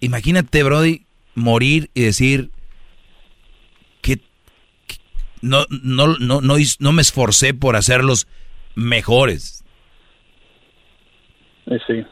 [0.00, 1.02] imagínate, Brody,
[1.34, 2.50] morir y decir
[4.02, 4.18] que,
[5.40, 8.26] no, no, no, no, no me esforcé por hacerlos
[8.74, 9.64] mejores.
[11.86, 12.04] Sí,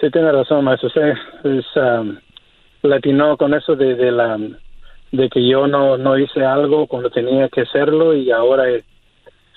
[0.00, 0.88] sí tiene razón, maestro.
[0.90, 1.00] Sí,
[1.44, 2.16] es, um,
[2.82, 4.38] latino con eso de, de la
[5.12, 8.64] de que yo no, no hice algo cuando tenía que hacerlo y ahora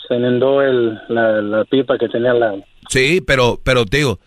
[0.07, 2.55] se inundó el, la, pipa que tenía la...
[2.89, 4.19] Sí, pero, pero te digo,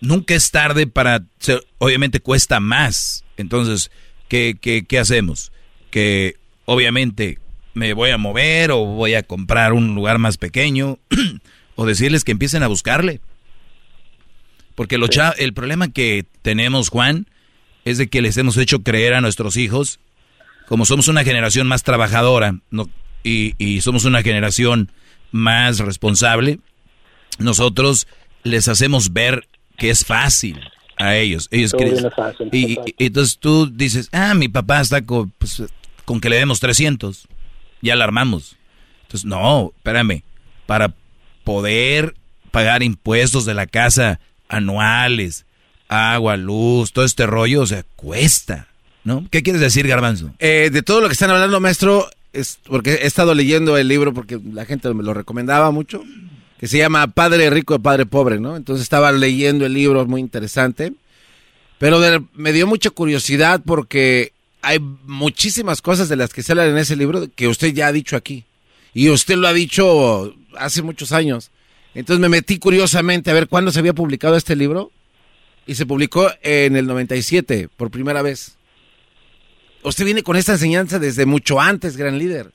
[0.00, 1.24] nunca es tarde para...
[1.78, 3.24] obviamente cuesta más.
[3.36, 3.90] Entonces,
[4.28, 5.52] ¿qué, qué, qué hacemos?
[5.90, 7.38] Que obviamente
[7.74, 10.98] me voy a mover o voy a comprar un lugar más pequeño
[11.74, 13.20] o decirles que empiecen a buscarle.
[14.74, 15.06] Porque lo
[15.38, 17.26] el problema que tenemos, Juan,
[17.84, 20.00] es de que les hemos hecho creer a nuestros hijos
[20.66, 22.58] como somos una generación más trabajadora
[23.24, 24.92] y, somos una generación
[25.32, 26.60] más responsable,
[27.38, 28.06] nosotros
[28.42, 30.60] les hacemos ver que es fácil
[30.96, 31.48] a ellos.
[31.50, 31.74] ellos
[32.52, 35.62] y, entonces tú dices, ah, mi papá está con, pues,
[36.04, 37.26] con que le demos 300.
[37.80, 38.56] Ya la armamos.
[39.02, 40.22] Entonces, no, espérame.
[40.66, 40.94] Para
[41.42, 42.14] poder
[42.50, 45.44] pagar impuestos de la casa anuales,
[45.88, 48.68] agua, luz, todo este rollo, o sea, cuesta.
[49.02, 49.26] ¿no?
[49.30, 50.34] ¿Qué quieres decir, Garbanzo?
[50.38, 54.12] Eh, de todo lo que están hablando, maestro, es porque he estado leyendo el libro
[54.12, 56.02] porque la gente me lo recomendaba mucho,
[56.58, 58.56] que se llama Padre Rico y Padre Pobre, ¿no?
[58.56, 60.92] Entonces estaba leyendo el libro, muy interesante,
[61.78, 62.00] pero
[62.34, 64.32] me dio mucha curiosidad porque
[64.62, 67.92] hay muchísimas cosas de las que se hablan en ese libro que usted ya ha
[67.92, 68.44] dicho aquí.
[68.94, 71.50] Y usted lo ha dicho hace muchos años.
[71.94, 74.90] Entonces me metí curiosamente a ver cuándo se había publicado este libro.
[75.66, 78.56] Y se publicó en el 97, por primera vez.
[79.84, 82.52] Usted viene con esta enseñanza desde mucho antes, gran líder.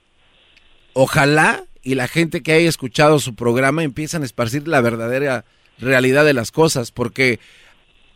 [0.93, 5.45] Ojalá y la gente que haya escuchado su programa empiezan a esparcir la verdadera
[5.77, 7.39] realidad de las cosas, porque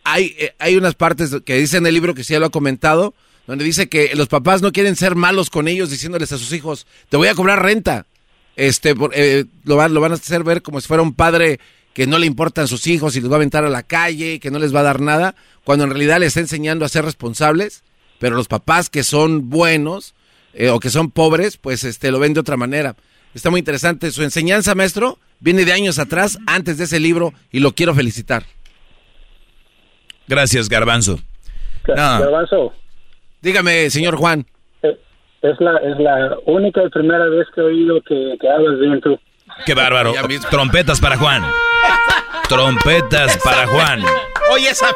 [0.03, 2.51] hay, eh, hay unas partes que dice en el libro que sí ya lo ha
[2.51, 3.14] comentado,
[3.45, 6.88] donde dice que los papás no quieren ser malos con ellos diciéndoles a sus hijos,
[7.09, 8.08] te voy a cobrar renta.
[8.56, 11.59] Este, eh, lo, van, lo van a hacer ver como si fuera un padre
[11.93, 14.50] que no le importan sus hijos y los va a aventar a la calle, que
[14.50, 17.83] no les va a dar nada, cuando en realidad les está enseñando a ser responsables
[18.24, 20.16] pero los papás que son buenos
[20.53, 22.95] eh, o que son pobres, pues este lo ven de otra manera.
[23.34, 24.11] Está muy interesante.
[24.11, 28.43] Su enseñanza, maestro, viene de años atrás, antes de ese libro, y lo quiero felicitar.
[30.26, 31.19] Gracias, Garbanzo.
[31.85, 32.72] Garbanzo.
[33.42, 34.45] Dígame, señor Juan.
[34.84, 34.98] Eh,
[35.42, 39.02] es la, es la única y primera vez que he oído que, que hablas bien
[39.02, 39.19] tú.
[39.66, 40.14] Qué bárbaro.
[40.50, 41.43] Trompetas para Juan.
[42.48, 44.02] Trompetas para Juan.
[44.53, 44.88] Oye, esa...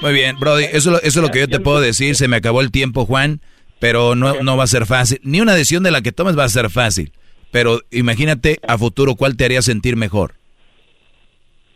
[0.00, 2.14] Muy bien, Brody, eso, eso es lo que yo te puedo decir.
[2.14, 3.40] Se me acabó el tiempo, Juan,
[3.78, 5.20] pero no, no va a ser fácil.
[5.22, 7.12] Ni una decisión de la que tomes va a ser fácil.
[7.50, 10.34] Pero imagínate a futuro cuál te haría sentir mejor.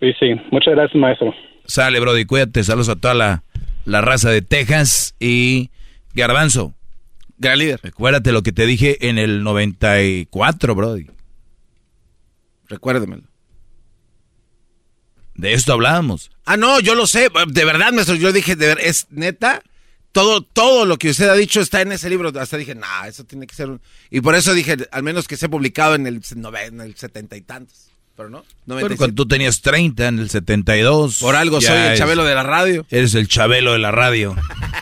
[0.00, 0.34] Sí, sí.
[0.50, 1.34] Muchas gracias, maestro.
[1.64, 2.62] Sale, Brody, cuídate.
[2.64, 3.42] Saludos a toda la,
[3.84, 5.70] la raza de Texas y
[6.14, 6.74] Garbanzo.
[7.38, 7.80] Gran líder.
[7.82, 11.06] Recuérdate lo que te dije en el 94, Brody.
[12.68, 13.31] Recuérdemelo.
[15.34, 16.30] De esto hablábamos.
[16.44, 17.28] Ah, no, yo lo sé.
[17.48, 19.62] De verdad, maestro, yo dije, de ver, es neta.
[20.12, 22.32] Todo, todo lo que usted ha dicho está en ese libro.
[22.38, 23.80] Hasta dije, nah, eso tiene que ser un...
[24.10, 26.20] Y por eso dije, al menos que sea publicado en el,
[26.66, 27.92] en el setenta y tantos.
[28.14, 31.18] Pero no, bueno, cuando tú tenías 30 en el 72.
[31.18, 32.86] Por algo soy el chabelo de la radio.
[32.90, 34.36] Eres el chabelo de la radio.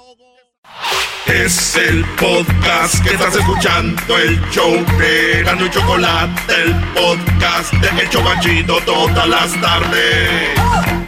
[1.27, 8.01] Es el podcast que estás escuchando, el show de Gano y Chocolate, el podcast de
[8.01, 11.00] El Chocachito todas las tardes.